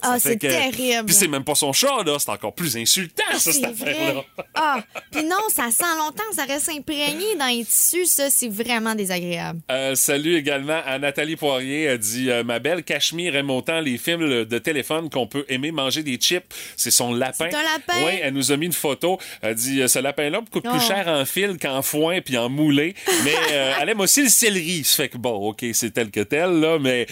[0.04, 1.06] Ah, c'est que- terrible.
[1.06, 2.18] Puis c'est même pas son chat, là.
[2.20, 3.92] C'est encore plus insultant, Ah, ça, cette c'est vrai.
[3.92, 4.24] affaire-là.
[4.56, 8.96] Ah, puis non, ça sent longtemps, ça reste imprégné dans les tissus, ça, c'est vraiment
[8.96, 9.60] désagréable.
[9.72, 11.84] Euh, salut également à Nathalie Poirier.
[11.84, 15.72] Elle dit euh, Ma belle Cachemire aime autant les films de téléphone qu'on peut aimer
[15.72, 16.46] manger des chips.
[16.78, 17.48] C'est son lapin.
[17.52, 18.06] C'est un lapin?
[18.06, 19.20] Oui, elle nous a mis une photo.
[19.42, 20.72] Elle dit euh, Ce lapin-là coûte Oh.
[20.72, 22.96] plus cher en fil qu'en foin puis en moulé.
[23.24, 24.84] Mais euh, elle aime aussi le céleri.
[24.84, 26.78] Ça fait que bon, OK, c'est tel que tel, là.
[26.80, 27.08] Mais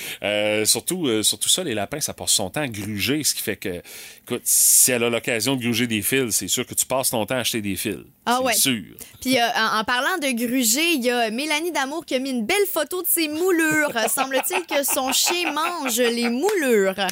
[0.65, 3.81] surtout, surtout ça, les lapins, ça passe son temps à Ce qui fait que,
[4.29, 7.25] écoute, si elle a l'occasion de gruger des fils, c'est sûr que tu passes ton
[7.25, 7.97] temps à acheter des fils.
[8.25, 8.53] Ah c'est ouais.
[8.53, 8.83] sûr.
[9.21, 12.29] Puis euh, en, en parlant de gruger, il y a Mélanie Damour qui a mis
[12.29, 13.91] une belle photo de ses moulures.
[14.09, 16.93] Semble-t-il que son chien mange les moulures.
[16.97, 17.07] Ah,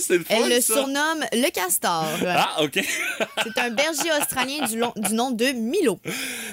[0.00, 0.74] c'est le fun, Elle le ça.
[0.74, 2.06] surnomme le castor.
[2.26, 2.78] Ah, OK.
[3.42, 5.98] C'est un berger australien du, long- du nom de Milo.
[6.04, 6.10] Et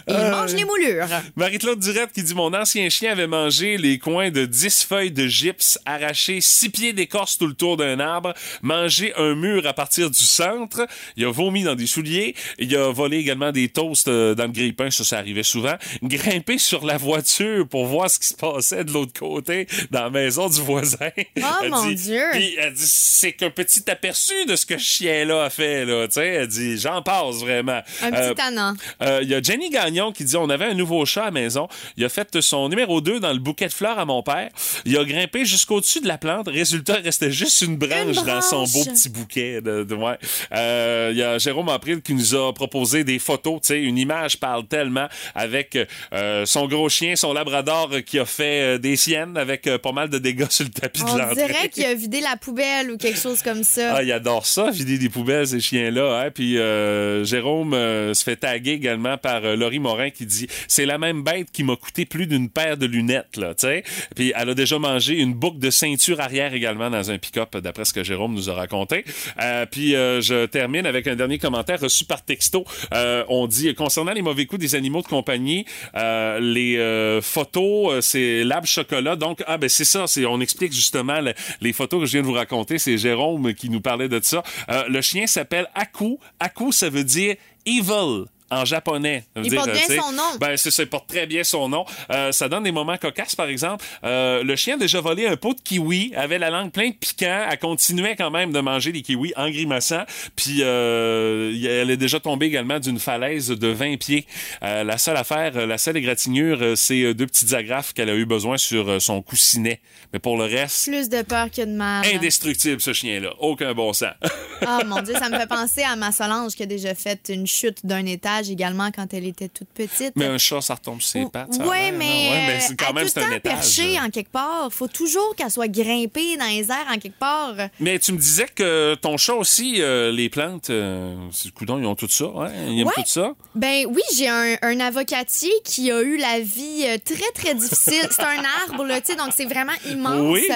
[0.08, 0.32] il Euh.
[0.32, 1.06] mange les moulures.
[1.36, 5.28] Marie-Claude Durette qui dit Mon ancien chien avait mangé les coins de 10 feuilles de
[5.28, 10.10] gypse, arraché 6 pieds d'écorce tout le tour d'un arbre, mangé un mur à partir
[10.10, 10.86] du centre,
[11.18, 14.52] il a vomi dans des souliers, il a volé également des toasts euh, dans le
[14.52, 18.84] grille-pain, ça, ça arrivait souvent, grimpé sur la voiture pour voir ce qui se passait
[18.84, 20.98] de l'autre côté dans la maison du voisin.
[21.38, 22.24] Oh, Elle mon dit- Dieu.
[22.32, 26.08] Puis elle dit C'est qu'un petit aperçu de ce que ce chien-là a fait, là.
[26.08, 27.82] Tu sais, elle dit J'en passe vraiment.
[28.02, 28.74] Un Euh, petit tannant.
[29.02, 31.32] euh, Il y a Jenny Gagnon qui dit on avait un nouveau chat à la
[31.32, 31.68] maison.
[31.98, 34.50] Il a fait son numéro 2 dans le bouquet de fleurs à mon père.
[34.86, 36.48] Il a grimpé jusqu'au-dessus de la plante.
[36.48, 39.55] Résultat, il restait juste une branche, Une dans son beau petit bouquet.
[39.62, 40.18] De, de- ouais.
[40.54, 43.62] Euh, Il y a Jérôme April qui nous a proposé des photos.
[43.62, 45.78] Tu sais, une image parle tellement avec
[46.14, 49.92] euh, son gros chien, son labrador qui a fait euh, des siennes avec euh, pas
[49.92, 51.36] mal de dégâts sur le tapis de On l'entrée.
[51.48, 53.96] dirait qu'il a vidé la poubelle ou quelque chose comme ça.
[53.96, 56.22] Ah, il adore ça, vider des poubelles, ces chiens-là.
[56.26, 56.32] Hein?
[56.32, 61.24] Puis euh, Jérôme se fait taguer également par Laurie Morin qui dit c'est la même
[61.24, 63.84] bête qui m'a coûté plus d'une paire de lunettes, là, tu sais.
[64.16, 67.86] Puis elle a déjà mangé une boucle de ceinture arrière également dans un pick-up, d'après
[67.86, 69.04] ce que Jérôme nous a raconté.
[69.42, 72.66] Euh, puis euh, je termine avec un dernier commentaire reçu par texto.
[72.94, 78.66] Euh, on dit concernant les mauvais coups des animaux de compagnie, les photos, c'est Lab
[78.66, 79.16] Chocolat.
[79.16, 82.22] Donc ah ben c'est ça, c'est on explique justement le- les photos que je viens
[82.22, 82.78] de vous raconter.
[82.78, 84.44] C'est Jérôme qui nous parlait de ça.
[84.88, 86.18] Le chien s'appelle Aku.
[86.40, 87.36] Aku, ça veut dire
[87.66, 88.26] evil.
[88.52, 89.24] En japonais.
[89.36, 90.38] Il dire, porte euh, bien son nom.
[90.40, 91.84] Ben, c'est ça, il porte très bien son nom.
[92.12, 93.84] Euh, ça donne des moments cocasses, par exemple.
[94.04, 96.96] Euh, le chien a déjà volé un pot de kiwi, avait la langue pleine de
[96.96, 100.04] piquant, elle continuait quand même de manger des kiwis en grimaçant.
[100.36, 101.52] Puis, euh,
[101.82, 104.28] elle est déjà tombée également d'une falaise de 20 pieds.
[104.62, 109.02] La seule affaire, la seule égratignure, c'est deux petites agrafes qu'elle a eu besoin sur
[109.02, 109.80] son coussinet.
[110.14, 112.06] Mais pour le reste, Plus de peur que de mal.
[112.14, 113.34] indestructible, ce chien-là.
[113.40, 114.14] Aucun bon sens.
[114.68, 117.46] Ah mon Dieu, ça me fait penser à ma Solange qui a déjà fait une
[117.46, 120.14] chute d'un étage également quand elle était toute petite.
[120.16, 121.50] mais un chat, ça retombe sur ses pattes.
[121.60, 122.30] Oui, mais.
[122.30, 123.54] Ouais, mais c'est quand même, est c'est tout un le étage.
[123.54, 124.70] perchée en quelque part.
[124.72, 127.56] faut toujours qu'elle soit grimpée dans les airs en quelque part.
[127.80, 131.86] Mais tu me disais que ton chat aussi, euh, les plantes, euh, c'est- coudonc, ils
[131.86, 132.52] ont tout ça, hein?
[132.68, 132.94] Ils aiment Ouais.
[132.96, 133.34] tout ça.
[133.56, 138.08] Ben oui, j'ai un, un avocatier qui a eu la vie euh, très, très difficile.
[138.12, 140.22] C'est un arbre, là, tu sais, donc c'est vraiment immense.
[140.22, 140.48] Oui.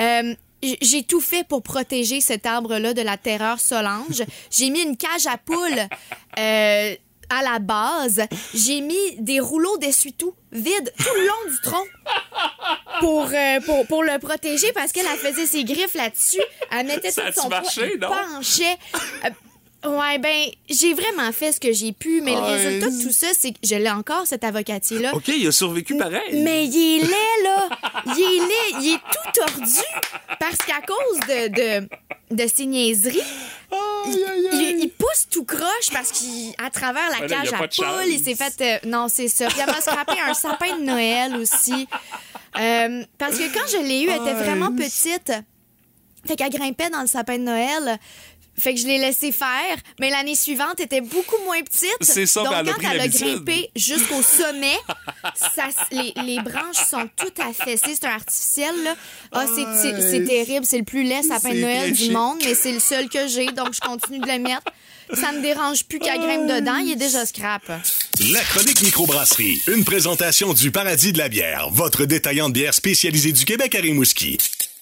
[0.00, 0.34] Euh,
[0.82, 4.22] j'ai tout fait pour protéger cet arbre-là de la terreur Solange.
[4.50, 5.56] J'ai mis une cage à poules
[6.38, 6.94] euh,
[7.30, 8.22] à la base.
[8.54, 11.84] J'ai mis des rouleaux d'essuie-tout vides tout le long du tronc
[13.00, 16.42] pour, euh, pour, pour le protéger parce qu'elle elle faisait ses griffes là-dessus.
[16.70, 18.08] Elle mettait Ça tout son poids, marché, elle non?
[18.08, 18.76] penchait.
[19.24, 19.30] Euh,
[19.82, 23.28] Ouais, ben, j'ai vraiment fait ce que j'ai pu, mais le résultat de tout ça,
[23.32, 25.14] c'est que je l'ai encore, cet avocatier-là.
[25.14, 26.42] OK, il a survécu pareil.
[26.42, 27.68] Mais il est laid, là.
[28.06, 28.84] Il est laid.
[28.84, 29.80] Il est tout tordu.
[30.38, 31.88] Parce qu'à cause de, de,
[32.30, 33.22] de ses niaiseries,
[34.06, 37.54] il, il- il pousse tout croche parce qu'à travers la Ouais, là, il y cage
[37.54, 37.86] à pas de chance.
[38.02, 38.60] poule, il s'est fait.
[38.84, 39.46] euh, non, c'est ça.
[39.46, 41.86] Puis elle m'a scrappé un sapin de Noël aussi.
[42.58, 45.32] Euh, parce que quand je l'ai eu, elle était vraiment petite.
[46.26, 47.98] Fait qu'elle grimpait dans le sapin de Noël.
[48.60, 51.96] Fait que je l'ai laissé faire, mais l'année suivante était beaucoup moins petite.
[52.00, 54.76] C'est ça, Donc elle a quand pris elle a grimpé jusqu'au sommet,
[55.34, 57.94] ça les, les branches sont toutes affaissées.
[57.94, 58.94] C'est un artificiel, là.
[59.32, 60.66] Ah, c'est- c'est c'est terrible.
[60.66, 63.46] C'est le plus laid sapin de Noël du monde, mais c'est le seul que j'ai,
[63.46, 64.62] donc je continue de le mettre.
[65.12, 66.76] Ça me dérange plus qu'elle grimpe dedans.
[66.76, 67.62] Il est déjà scrap.
[68.30, 73.32] La chronique microbrasserie, une présentation du Paradis de la bière, votre détaillant de bière spécialisé
[73.32, 74.38] du Québec à Rimouski.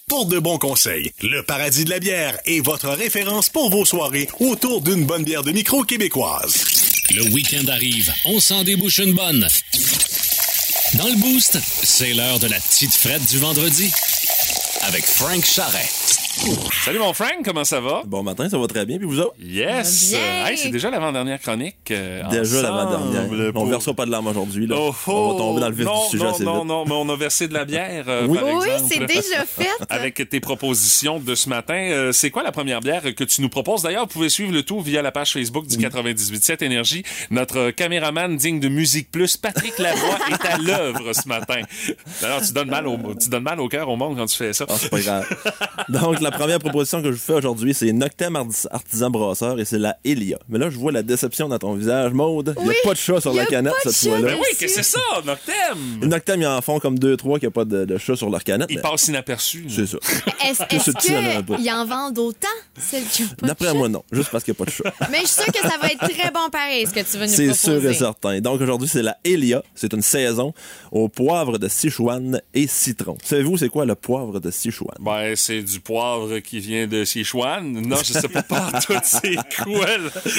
[0.09, 4.29] Pour de bons conseils, le Paradis de la bière est votre référence pour vos soirées
[4.41, 6.65] autour d'une bonne bière de micro québécoise.
[7.11, 9.47] Le week-end arrive, on s'en débouche une bonne.
[10.95, 13.91] Dans le boost, c'est l'heure de la petite frette du vendredi.
[14.83, 15.89] Avec Frank Charret.
[16.85, 18.03] Salut mon Frank, comment ça va?
[18.07, 19.35] Bon matin, ça va très bien, puis vous autres?
[19.41, 20.11] Yes!
[20.11, 20.19] Bien.
[20.21, 21.77] Euh, hey, c'est déjà l'avant-dernière chronique.
[21.91, 22.63] euh, Déjà ensemble.
[22.63, 23.49] l'avant-dernière.
[23.49, 24.67] On Pour- versera pas de larmes aujourd'hui.
[24.69, 24.77] là.
[24.79, 26.65] Oh, On oh, va tomber dans le vif non, du sujet non, assez non, vite.
[26.69, 28.39] non, mais on a versé de la bière, euh, Oui.
[28.39, 28.93] par Oui, exemple.
[28.95, 29.69] c'est déjà fait.
[29.91, 33.49] Avec tes propositions de ce matin, euh, c'est quoi la première bière que tu nous
[33.49, 33.83] proposes?
[33.83, 37.03] D'ailleurs, vous pouvez suivre le tout via la page Facebook du 98.7 Énergie.
[37.31, 41.63] Notre caméraman digne de Musique Plus, Patrick Lavoie, est à l'œuvre ce matin.
[42.23, 44.53] D'ailleurs, tu donnes mal au, tu donnes mal au cœur au monde quand tu fais
[44.53, 44.67] ça.
[44.69, 45.27] Ah, c'est pas grave.
[45.89, 49.65] Donc, la première proposition que je vous fais aujourd'hui, c'est Noctem Artis- Artisan Brasseur et
[49.65, 50.39] c'est la Elia.
[50.49, 52.55] Mais là, je vois la déception dans ton visage, Maude.
[52.59, 54.35] Il n'y Oui, a pas de chat sur la a canette cette fois-là.
[54.35, 56.09] Oui, que c'est ça, Noctem?
[56.09, 58.43] Noctem, ils en font comme deux, trois qui n'ont pas de, de chat sur leur
[58.45, 58.69] canette.
[58.71, 59.67] Il mais passe inaperçu.
[59.69, 59.99] C'est ça.
[60.47, 62.49] Est-ce elle en a vendent autant,
[62.79, 64.03] celle qui a pas de D'après moi, non.
[64.13, 64.93] Juste parce qu'il n'y a pas de chat.
[65.11, 67.27] Mais je suis sûre que ça va être très bon pareil, ce que tu vas
[67.27, 67.81] nous C'est proposer.
[67.81, 68.41] sûr et certain.
[68.41, 69.63] Donc aujourd'hui, c'est la Elia.
[69.75, 70.53] C'est une saison
[70.93, 73.17] au poivre de Sichuan et citron.
[73.25, 74.95] Savez-vous, c'est quoi le poivre de Sichuan?
[75.01, 77.63] Ben, c'est du poivre qui vient de Sichuan.
[77.73, 79.87] Non, je sais pas partout c'est quoi,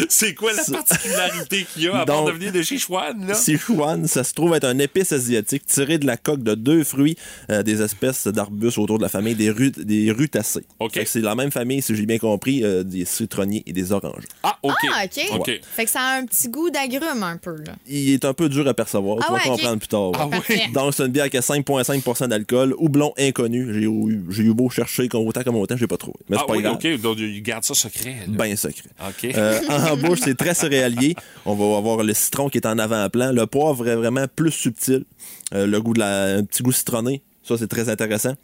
[0.09, 3.33] c'est quoi la particularité qu'il y a à part de venir de Sichuan, là?
[3.33, 7.15] Sichuan, ça se trouve être un épice asiatique tiré de la coque de deux fruits
[7.51, 10.65] euh, des espèces d'arbustes autour de la famille des, ru- des rutacées.
[10.79, 10.93] OK.
[10.93, 13.91] Fait que C'est la même famille, si j'ai bien compris, euh, des citronniers et des
[13.91, 14.23] oranges.
[14.43, 14.73] Ah, OK.
[14.93, 15.39] Ah, OK.
[15.39, 15.59] OK.
[15.75, 17.73] Fait que ça a un petit goût d'agrumes un peu, là.
[17.87, 19.51] Il est un peu dur à percevoir, Ah tu vas ouais, ok.
[19.55, 20.11] comprendre plus tard.
[20.15, 20.31] Ah oui?
[20.31, 20.61] Parfait.
[20.73, 23.73] Donc, c'est une bière qui a 5,5% d'alcool, houblon inconnu.
[23.73, 23.81] J'ai
[24.43, 25.43] eu, eu beau chercher comme autant
[25.77, 26.17] j'ai pas trouvé.
[26.29, 26.75] Mais c'est Ah pas oui, grave.
[26.75, 27.01] OK.
[27.01, 28.15] Donc, il garde ça secret.
[28.27, 28.33] là.
[28.37, 28.89] Ben secret.
[29.07, 29.25] OK.
[29.35, 31.15] Euh, en bouche, c'est très céréalier.
[31.45, 33.31] On va avoir le citron qui est en avant-plan.
[33.31, 35.05] Le poivre est vraiment plus subtil.
[35.53, 37.21] Euh, le goût de la, un petit goût citronné.
[37.43, 38.35] Ça, c'est très intéressant.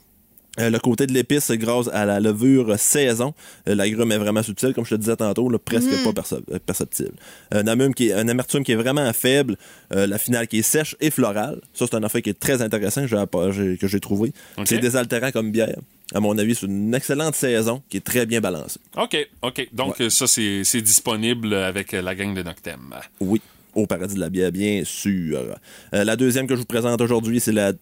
[0.58, 3.34] Euh, le côté de l'épice, grâce à la levure saison,
[3.68, 6.60] euh, l'agrume est vraiment subtil, comme je te disais tantôt, là, presque pas perce- euh,
[6.66, 7.12] perceptible.
[7.52, 9.58] Un, amertume qui est, un amertume qui est vraiment faible,
[9.94, 11.60] euh, la finale qui est sèche et florale.
[11.74, 14.32] Ça, c'est un affaire qui est très intéressant que j'ai, trouvé.
[14.64, 15.76] C'est désaltérant comme bière.
[16.14, 18.80] À mon avis, c'est une excellente saison qui est très bien balancée.
[18.96, 19.68] OK, OK.
[19.74, 22.94] Donc, ça, c'est disponible avec la gang de Noctem.
[23.20, 23.42] Oui,
[23.74, 25.56] au paradis de la bière, bien sûr.
[25.94, 27.74] Euh, la deuxième que je vous présente aujourd'hui, c'est la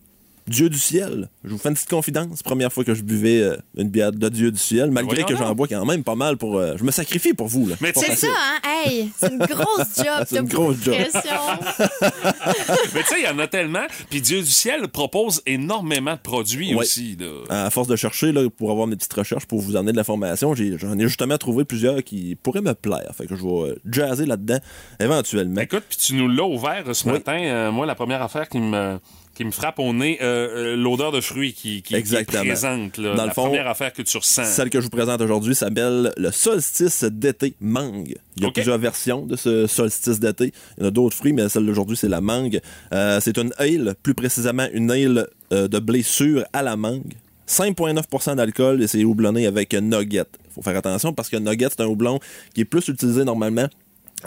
[0.47, 1.29] Dieu du ciel.
[1.43, 2.43] Je vous fais une petite confidence.
[2.43, 5.35] Première fois que je buvais euh, une bière de Dieu du ciel, malgré voyons que
[5.35, 6.57] j'en bois quand même pas mal pour.
[6.57, 7.67] euh, je me sacrifie pour vous.
[7.67, 7.75] Là.
[7.81, 8.59] Mais C'est ça, hein?
[8.85, 10.25] Hey, c'est une grosse job.
[10.27, 10.95] C'est une grosse job.
[10.95, 11.31] pression.
[12.93, 13.85] Mais tu sais, il y en a tellement.
[14.09, 16.81] Puis Dieu du ciel propose énormément de produits Ouais.
[16.81, 17.17] aussi.
[17.19, 17.65] Là.
[17.65, 20.53] À force de chercher là, pour avoir mes petites recherches pour vous emmener de l'information,
[20.55, 23.11] j'ai- j'en ai justement trouvé plusieurs qui pourraient me plaire.
[23.17, 24.59] Fait que je vais euh, jazzer là-dedans
[24.99, 25.61] éventuellement.
[25.61, 27.13] Écoute, puis tu nous l'as ouvert ce Oui.
[27.13, 27.37] matin.
[27.41, 28.99] Euh, moi, la première affaire qui me
[29.33, 32.97] qui me frappe au nez, euh, euh, l'odeur de fruits qui, qui, qui est présente.
[32.97, 34.45] Là, Dans la le fond, première affaire que tu ressens.
[34.45, 38.15] Celle que je vous présente aujourd'hui s'appelle le solstice d'été mangue.
[38.37, 40.53] Il y a plusieurs versions de ce solstice d'été.
[40.77, 42.59] Il y en a d'autres fruits, mais celle d'aujourd'hui, c'est la mangue.
[42.93, 47.13] Euh, c'est une ale, plus précisément une ale euh, de blé sûr à la mangue.
[47.47, 50.25] 5,9% d'alcool et c'est houblonné avec nugget.
[50.45, 52.19] Il faut faire attention parce que nugget, c'est un houblon
[52.53, 53.67] qui est plus utilisé normalement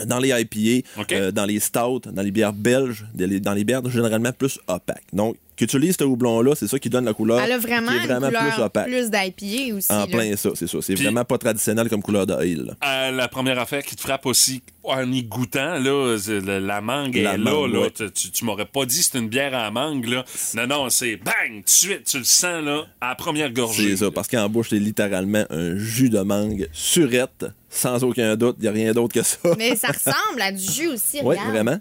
[0.05, 3.65] dans les IPA, euh, dans les stouts, dans les bières belges, dans les, dans les
[3.65, 5.05] bières généralement plus opaques.
[5.13, 8.07] Donc, qu'utilise ce houblon-là, c'est ça qui donne la couleur Elle a vraiment, qui est
[8.07, 8.87] vraiment une plus opaque.
[8.89, 9.91] plus d'IPA aussi.
[9.91, 10.07] En là.
[10.07, 10.79] plein ça, c'est ça.
[10.83, 12.77] C'est vraiment pas traditionnel comme couleur de ale.
[12.85, 17.17] Euh, la première affaire qui te frappe aussi en y goûtant, là, le- la mangue
[17.17, 17.79] La est mangue, là.
[17.79, 17.85] là.
[17.87, 17.91] ouais.
[17.91, 20.07] Tu, tu- tu m'aurais pas dit c'est une bière à mangue.
[20.07, 20.25] Là.
[20.55, 23.91] Non, non, c'est bang, tout de suite, tu le sens là, à la première gorgée.
[23.91, 27.47] C'est ça, parce qu'en bouche, c'est littéralement un jus de mangue surette,
[27.77, 28.57] sans aucun doute.
[28.59, 29.39] Il n'y a rien d'autre que ça.
[29.59, 31.79] Mais ça ressemble à du jus aussi, Oui, vraiment.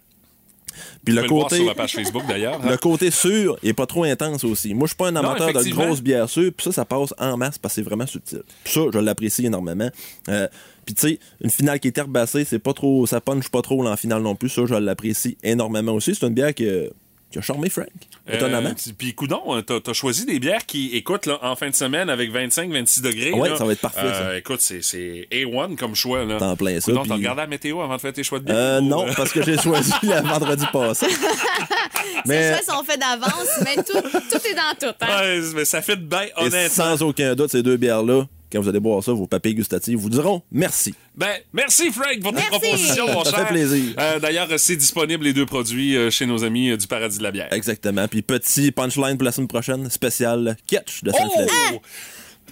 [1.06, 2.60] Puis le peux le voir côté, sur la page Facebook d'ailleurs.
[2.62, 2.70] hein.
[2.70, 4.74] le côté sûr est pas trop intense aussi.
[4.74, 7.38] Moi, je suis pas un amateur de grosses bières sûres, puis ça, ça passe en
[7.38, 8.42] masse parce que c'est vraiment subtil.
[8.64, 9.90] Puis ça, je l'apprécie énormément.
[10.28, 10.48] Euh,
[10.86, 13.84] puis tu sais, une finale qui est herbacée, c'est pas trop, ça punch pas trop
[13.84, 14.50] là, en finale non plus.
[14.50, 16.14] Ça, je l'apprécie énormément aussi.
[16.14, 16.88] C'est une bière qui, a-
[17.32, 17.88] qui a charmé Frank,
[18.32, 18.70] étonnamment.
[18.70, 22.10] Euh, Puis, coudon, t'as as choisi des bières qui, écoute, là, en fin de semaine
[22.10, 23.32] avec 25-26 degrés.
[23.34, 24.38] Ouais, là, ça va être parfait, euh, ça.
[24.38, 26.24] Écoute, c'est- c'est A1 comme choix.
[26.24, 26.38] Là.
[26.38, 28.56] T'en plein ça, puis- t'as regardé la météo avant de faire tes choix de bière?
[28.56, 31.08] Euh, ou- non, parce que j'ai choisi le vendredi passé.
[32.26, 34.96] Ces choix sont faits d'avance, mais tout, tout est dans tout.
[35.02, 35.20] Hein?
[35.22, 36.70] Ouais, mais ça fait de bien, Et honnêtement.
[36.70, 38.26] sans aucun doute, ces deux bières-là,
[38.56, 40.94] quand vous allez boire ça, vos papilles gustatives vous diront merci.
[41.16, 42.50] Ben, merci Frank pour ta Merci.
[42.60, 43.40] proposition, mon Ça cher.
[43.48, 43.94] fait plaisir.
[44.00, 47.24] Euh, D'ailleurs, c'est disponible les deux produits euh, chez nos amis euh, du Paradis de
[47.24, 47.52] la bière.
[47.52, 48.08] Exactement.
[48.08, 51.80] Puis petit punchline pour la semaine prochaine, spécial catch de Oh!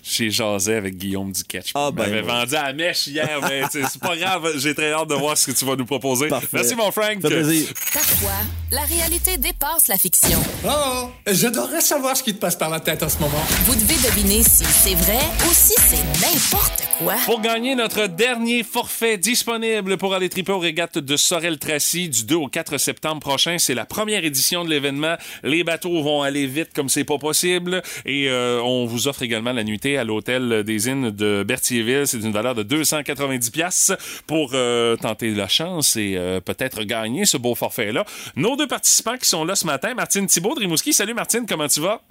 [0.06, 1.72] J'ai jasé avec Guillaume du Catch.
[1.76, 2.22] Ah, ben, m'avait ouais.
[2.22, 4.52] vendu à la mèche hier, mais tu sais, c'est pas grave.
[4.58, 6.28] J'ai très hâte de voir ce que tu vas nous proposer.
[6.28, 6.48] Parfait.
[6.52, 7.22] Merci, mon Frank.
[7.22, 7.68] Ça fait plaisir.
[7.94, 8.32] Parfois,
[8.70, 10.44] la réalité dépasse la fiction.
[10.68, 13.42] Oh, j'adorerais savoir ce qui te passe par la tête en ce moment.
[13.64, 17.16] Vous devez deviner si c'est vrai ou si c'est n'importe quoi.
[17.26, 22.36] Pour gagner notre dernier forfait disponible pour aller triper aux régates de Sorel-Tracy du 2
[22.36, 25.16] au 4 septembre prochain, c'est la première édition de l'événement.
[25.44, 29.54] Les bateaux vont aller vite comme c'est pas possible et euh, on vous offre également
[29.54, 32.08] la nuitée à l'hôtel des Innes de Berthierville.
[32.08, 33.92] C'est d'une valeur de 290 pièces
[34.28, 38.06] pour euh, tenter la chance et euh, peut-être gagner ce beau forfait-là.
[38.36, 40.94] Nos deux participants qui sont là ce matin, Martine Thibault de Rimouski.
[40.94, 42.02] Salut Martine, comment tu vas?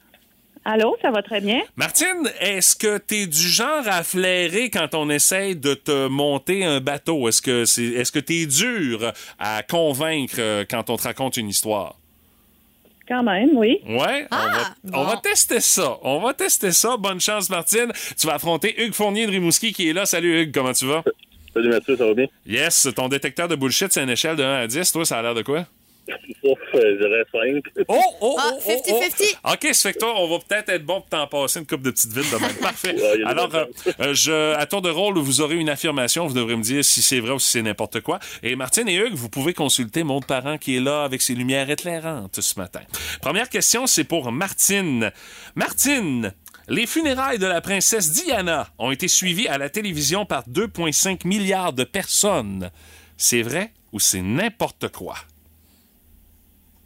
[0.65, 1.61] Allô, ça va très bien?
[1.75, 6.81] Martine, est-ce que t'es du genre à flairer quand on essaye de te monter un
[6.81, 7.29] bateau?
[7.29, 11.49] Est-ce que c'est, est-ce que t'es dur à convaincre euh, quand on te raconte une
[11.49, 11.97] histoire?
[13.09, 13.81] Quand même, oui.
[13.87, 15.99] Ouais, on, va, on va tester ça.
[16.03, 16.97] On va tester ça.
[16.97, 17.93] Bonne chance, Martine.
[18.19, 20.07] Tu vas affronter Hugues Fournier de Rimouski qui est là.
[20.07, 21.03] Salut Hugues, comment tu vas?
[21.53, 22.27] Salut Mathieu, ça va bien?
[22.47, 24.93] Yes, ton détecteur de bullshit, c'est une échelle de 1 à 10.
[24.93, 25.67] Toi, ça a l'air de quoi?
[26.45, 27.85] Ouf, je dirais 5.
[27.89, 28.93] Oh, oh, Ah, oh, oh, oh.
[29.45, 29.55] 50-50.
[29.55, 31.83] OK, ça fait que toi, on va peut-être être bon pour t'en passer une coupe
[31.83, 32.55] de petites villes de même.
[32.57, 32.95] Parfait.
[32.95, 33.65] Ouais, Alors, euh,
[34.01, 36.27] euh, je, à tour de rôle, vous aurez une affirmation.
[36.27, 38.19] Vous devrez me dire si c'est vrai ou si c'est n'importe quoi.
[38.43, 41.71] Et Martine et Hugues, vous pouvez consulter mon parent qui est là avec ses lumières
[41.71, 42.81] éclairantes ce matin.
[43.21, 45.13] Première question, c'est pour Martine.
[45.55, 46.33] Martine,
[46.69, 51.73] les funérailles de la princesse Diana ont été suivies à la télévision par 2,5 milliards
[51.73, 52.71] de personnes.
[53.17, 55.15] C'est vrai ou c'est n'importe quoi?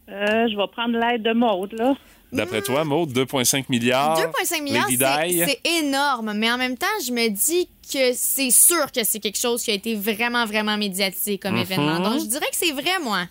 [0.09, 1.95] Euh, je vais prendre l'aide de Maude, là.
[2.33, 4.19] D'après toi, Maud, 2,5 milliards.
[4.21, 5.45] 2,5 milliards, Lady c'est Di?
[5.63, 6.33] c'est énorme.
[6.35, 9.71] Mais en même temps, je me dis que c'est sûr que c'est quelque chose qui
[9.71, 11.61] a été vraiment, vraiment médiatisé comme Mhm.
[11.63, 12.01] événement.
[12.01, 13.23] Donc, je dirais que c'est vrai, moi.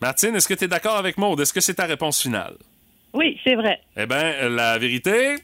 [0.00, 1.40] Martine, est-ce que tu es d'accord avec Maud?
[1.40, 2.54] Est-ce que c'est ta réponse finale?
[3.14, 3.80] Oui, c'est vrai.
[3.96, 5.36] Eh bien, la vérité.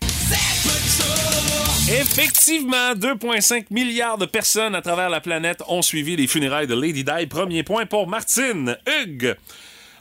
[1.90, 7.02] Effectivement, 2,5 milliards de personnes à travers la planète ont suivi les funérailles de Lady
[7.02, 7.26] Di.
[7.26, 8.76] Premier point pour Martine.
[8.86, 9.36] Hugues,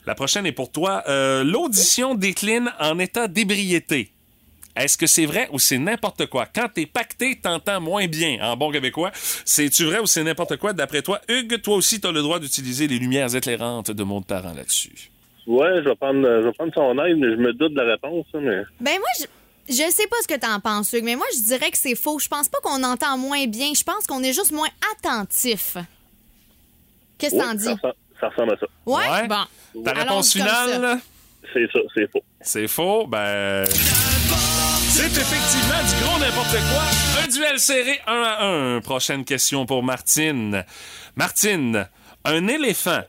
[0.08, 1.04] la prochaine est pour toi.
[1.08, 4.10] Euh, L'audition décline en état d'ébriété.
[4.76, 6.46] Est-ce que c'est vrai ou c'est n'importe quoi?
[6.46, 9.12] Quand t'es pacté, t'entends moins bien, en bon québécois.
[9.44, 10.72] C'est-tu vrai ou c'est n'importe quoi?
[10.74, 14.54] D'après toi, Hugues, toi aussi, t'as le droit d'utiliser les lumières éclairantes de mon parent
[14.54, 15.10] là-dessus.
[15.48, 17.82] Ouais, je vais prendre, euh, je vais prendre son aide, mais je me doute de
[17.82, 18.62] la réponse, ça, mais.
[18.80, 19.26] Ben, moi, je.
[19.70, 22.20] Je sais pas ce que t'en penses, Hugues, mais moi, je dirais que c'est faux.
[22.20, 23.74] Je pense pas qu'on entend moins bien.
[23.76, 25.76] Je pense qu'on est juste moins attentif.
[27.18, 27.80] Qu'est-ce que Oui, t'en ça, dis?
[28.20, 28.66] Ça ressemble à ça.
[28.86, 29.10] Ouais?
[29.10, 29.28] Ouais.
[29.28, 29.84] Bon.
[29.84, 31.00] Ta réponse finale?
[31.54, 32.24] C'est ça, c'est faux.
[32.42, 33.66] C'est faux, ben.
[34.90, 37.24] C'est effectivement du gros n'importe quoi.
[37.24, 38.82] Un duel serré 1 à 1.
[38.82, 40.66] Prochaine question pour Martine.
[41.16, 41.88] Martine,
[42.26, 43.02] un éléphant,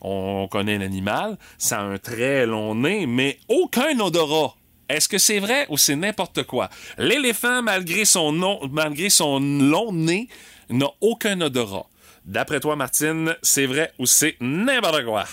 [0.00, 4.54] on connaît l'animal, ça a un très long nez, mais aucun odorat.
[4.88, 6.68] Est-ce que c'est vrai ou c'est n'importe quoi?
[6.98, 10.28] L'éléphant, malgré son, nom, malgré son long nez,
[10.70, 11.86] n'a aucun odorat.
[12.24, 15.24] D'après toi, Martine, c'est vrai ou c'est n'importe quoi?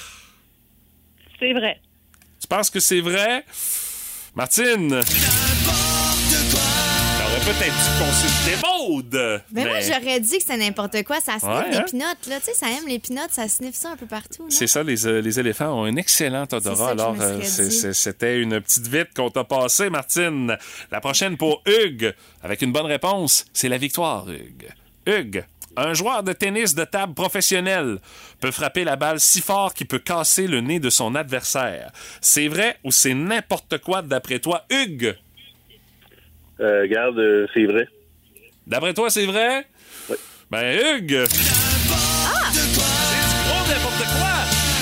[1.39, 1.79] C'est vrai.
[2.41, 3.45] Tu penses que c'est vrai?
[4.35, 4.89] Martine!
[7.19, 9.41] T'aurais peut-être dû consulter Maude!
[9.51, 11.19] Ben, moi, Mais j'aurais dit que c'était n'importe quoi.
[11.21, 11.85] Ça sniffe Ouais, des hein?
[11.89, 12.39] pinottes, là.
[12.39, 14.45] Tu sais, ça aime les pinottes, ça sniffe ça un peu partout.
[14.49, 16.91] C'est ça, les, euh, les éléphants ont un excellent C'est odorat.
[16.91, 20.57] Alors, euh, c'est- c'est- c'était une petite vite qu'on t'a passée, Martine.
[20.91, 24.69] La prochaine pour Hugues, avec une bonne réponse, c'est la victoire, Hugues.
[25.05, 25.45] Hugues,
[25.79, 27.99] un joueur de tennis de table professionnel
[28.39, 31.91] peut frapper la balle si fort qu'il peut casser le nez de son adversaire.
[32.21, 35.15] C'est vrai ou c'est n'importe quoi d'après toi, Hugues?
[36.59, 37.87] Euh, regarde, euh, c'est vrai.
[38.67, 39.65] D'après toi, c'est vrai?
[40.09, 40.15] Oui.
[40.51, 41.68] Ben, Hugues!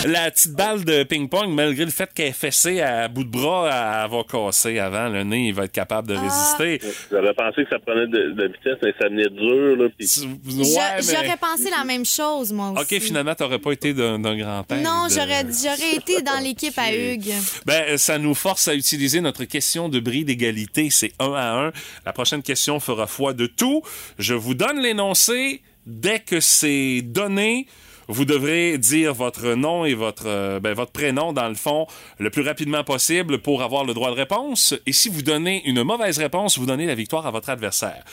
[0.09, 3.67] La petite balle de ping-pong, malgré le fait qu'elle est fessée à bout de bras,
[4.05, 5.09] elle va casser avant.
[5.09, 6.21] Le nez, il va être capable de Ah!
[6.21, 6.79] résister.
[7.11, 9.89] J'aurais pensé que ça prenait de, de vitesse, mais ça venait dur, là.
[9.97, 10.63] Mais-
[11.01, 12.95] J'aurais pensé la même chose, moi aussi.
[12.95, 14.77] OK, finalement, t'aurais pas été d'un d'un grand-père.
[14.81, 17.33] Non, de- j'aurais j'aurais été dans l'équipe à Hugues.
[17.65, 20.89] Ben, ça nous force à utiliser notre question de bris d'égalité.
[20.89, 21.71] C'est un à un.
[22.05, 23.81] La prochaine question fera foi de tout.
[24.19, 25.61] Je vous donne l'énoncé.
[25.85, 27.65] Dès que c'est donné,
[28.07, 31.87] vous devrez dire votre nom et votre, euh, ben, votre prénom, dans le fond,
[32.19, 34.73] le plus rapidement possible pour avoir le droit de réponse.
[34.85, 38.03] Et si vous donnez une mauvaise réponse, vous donnez la victoire à votre adversaire.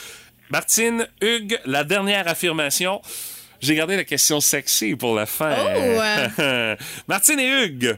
[0.51, 3.01] Martine, Hugues, la dernière affirmation.
[3.61, 5.57] J'ai gardé la question sexy pour la fin.
[7.09, 7.97] Martine et Hugues,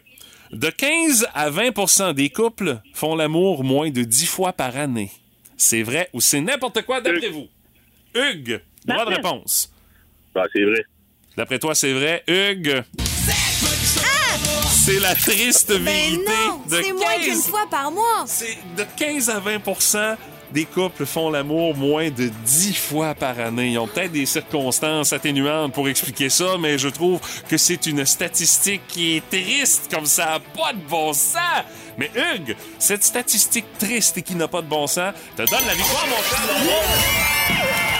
[0.53, 5.11] de 15 à 20% des couples font l'amour moins de 10 fois par année.
[5.57, 7.49] c'est vrai ou c'est n'importe quoi d'après vous?
[8.15, 9.29] Hugues, droit de Martin.
[9.29, 9.73] réponse.
[10.35, 10.85] Ben, c'est vrai.
[11.37, 12.23] D'après toi, c'est vrai.
[12.27, 12.83] Hugues?
[14.87, 18.25] C'est la triste Ben vérité non, de c'est moins 15 qu'une fois par mois.
[18.27, 20.17] C'est de 15 à 20%
[20.53, 23.73] des couples font l'amour moins de 10 fois par année.
[23.73, 28.07] Ils ont peut-être des circonstances atténuantes pour expliquer ça, mais je trouve que c'est une
[28.07, 31.65] statistique qui est triste, comme ça n'a pas de bon sens.
[31.99, 35.75] Mais Hugues, cette statistique triste et qui n'a pas de bon sens te donne la
[35.75, 37.96] victoire, mon cher.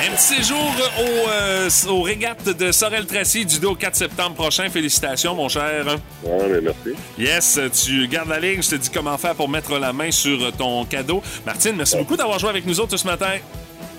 [0.00, 0.58] Un petit séjour
[1.00, 4.68] au, euh, aux régates de Sorel-Tracy du 2 au 4 septembre prochain.
[4.70, 5.86] Félicitations, mon cher.
[6.22, 6.90] Ouais, mais merci.
[7.18, 8.62] Yes, tu gardes la ligne.
[8.62, 11.20] Je te dis comment faire pour mettre la main sur ton cadeau.
[11.44, 13.38] Martine, merci beaucoup d'avoir joué avec nous autres ce matin.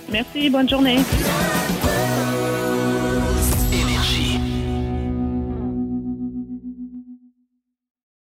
[0.10, 1.00] Merci, bonne journée.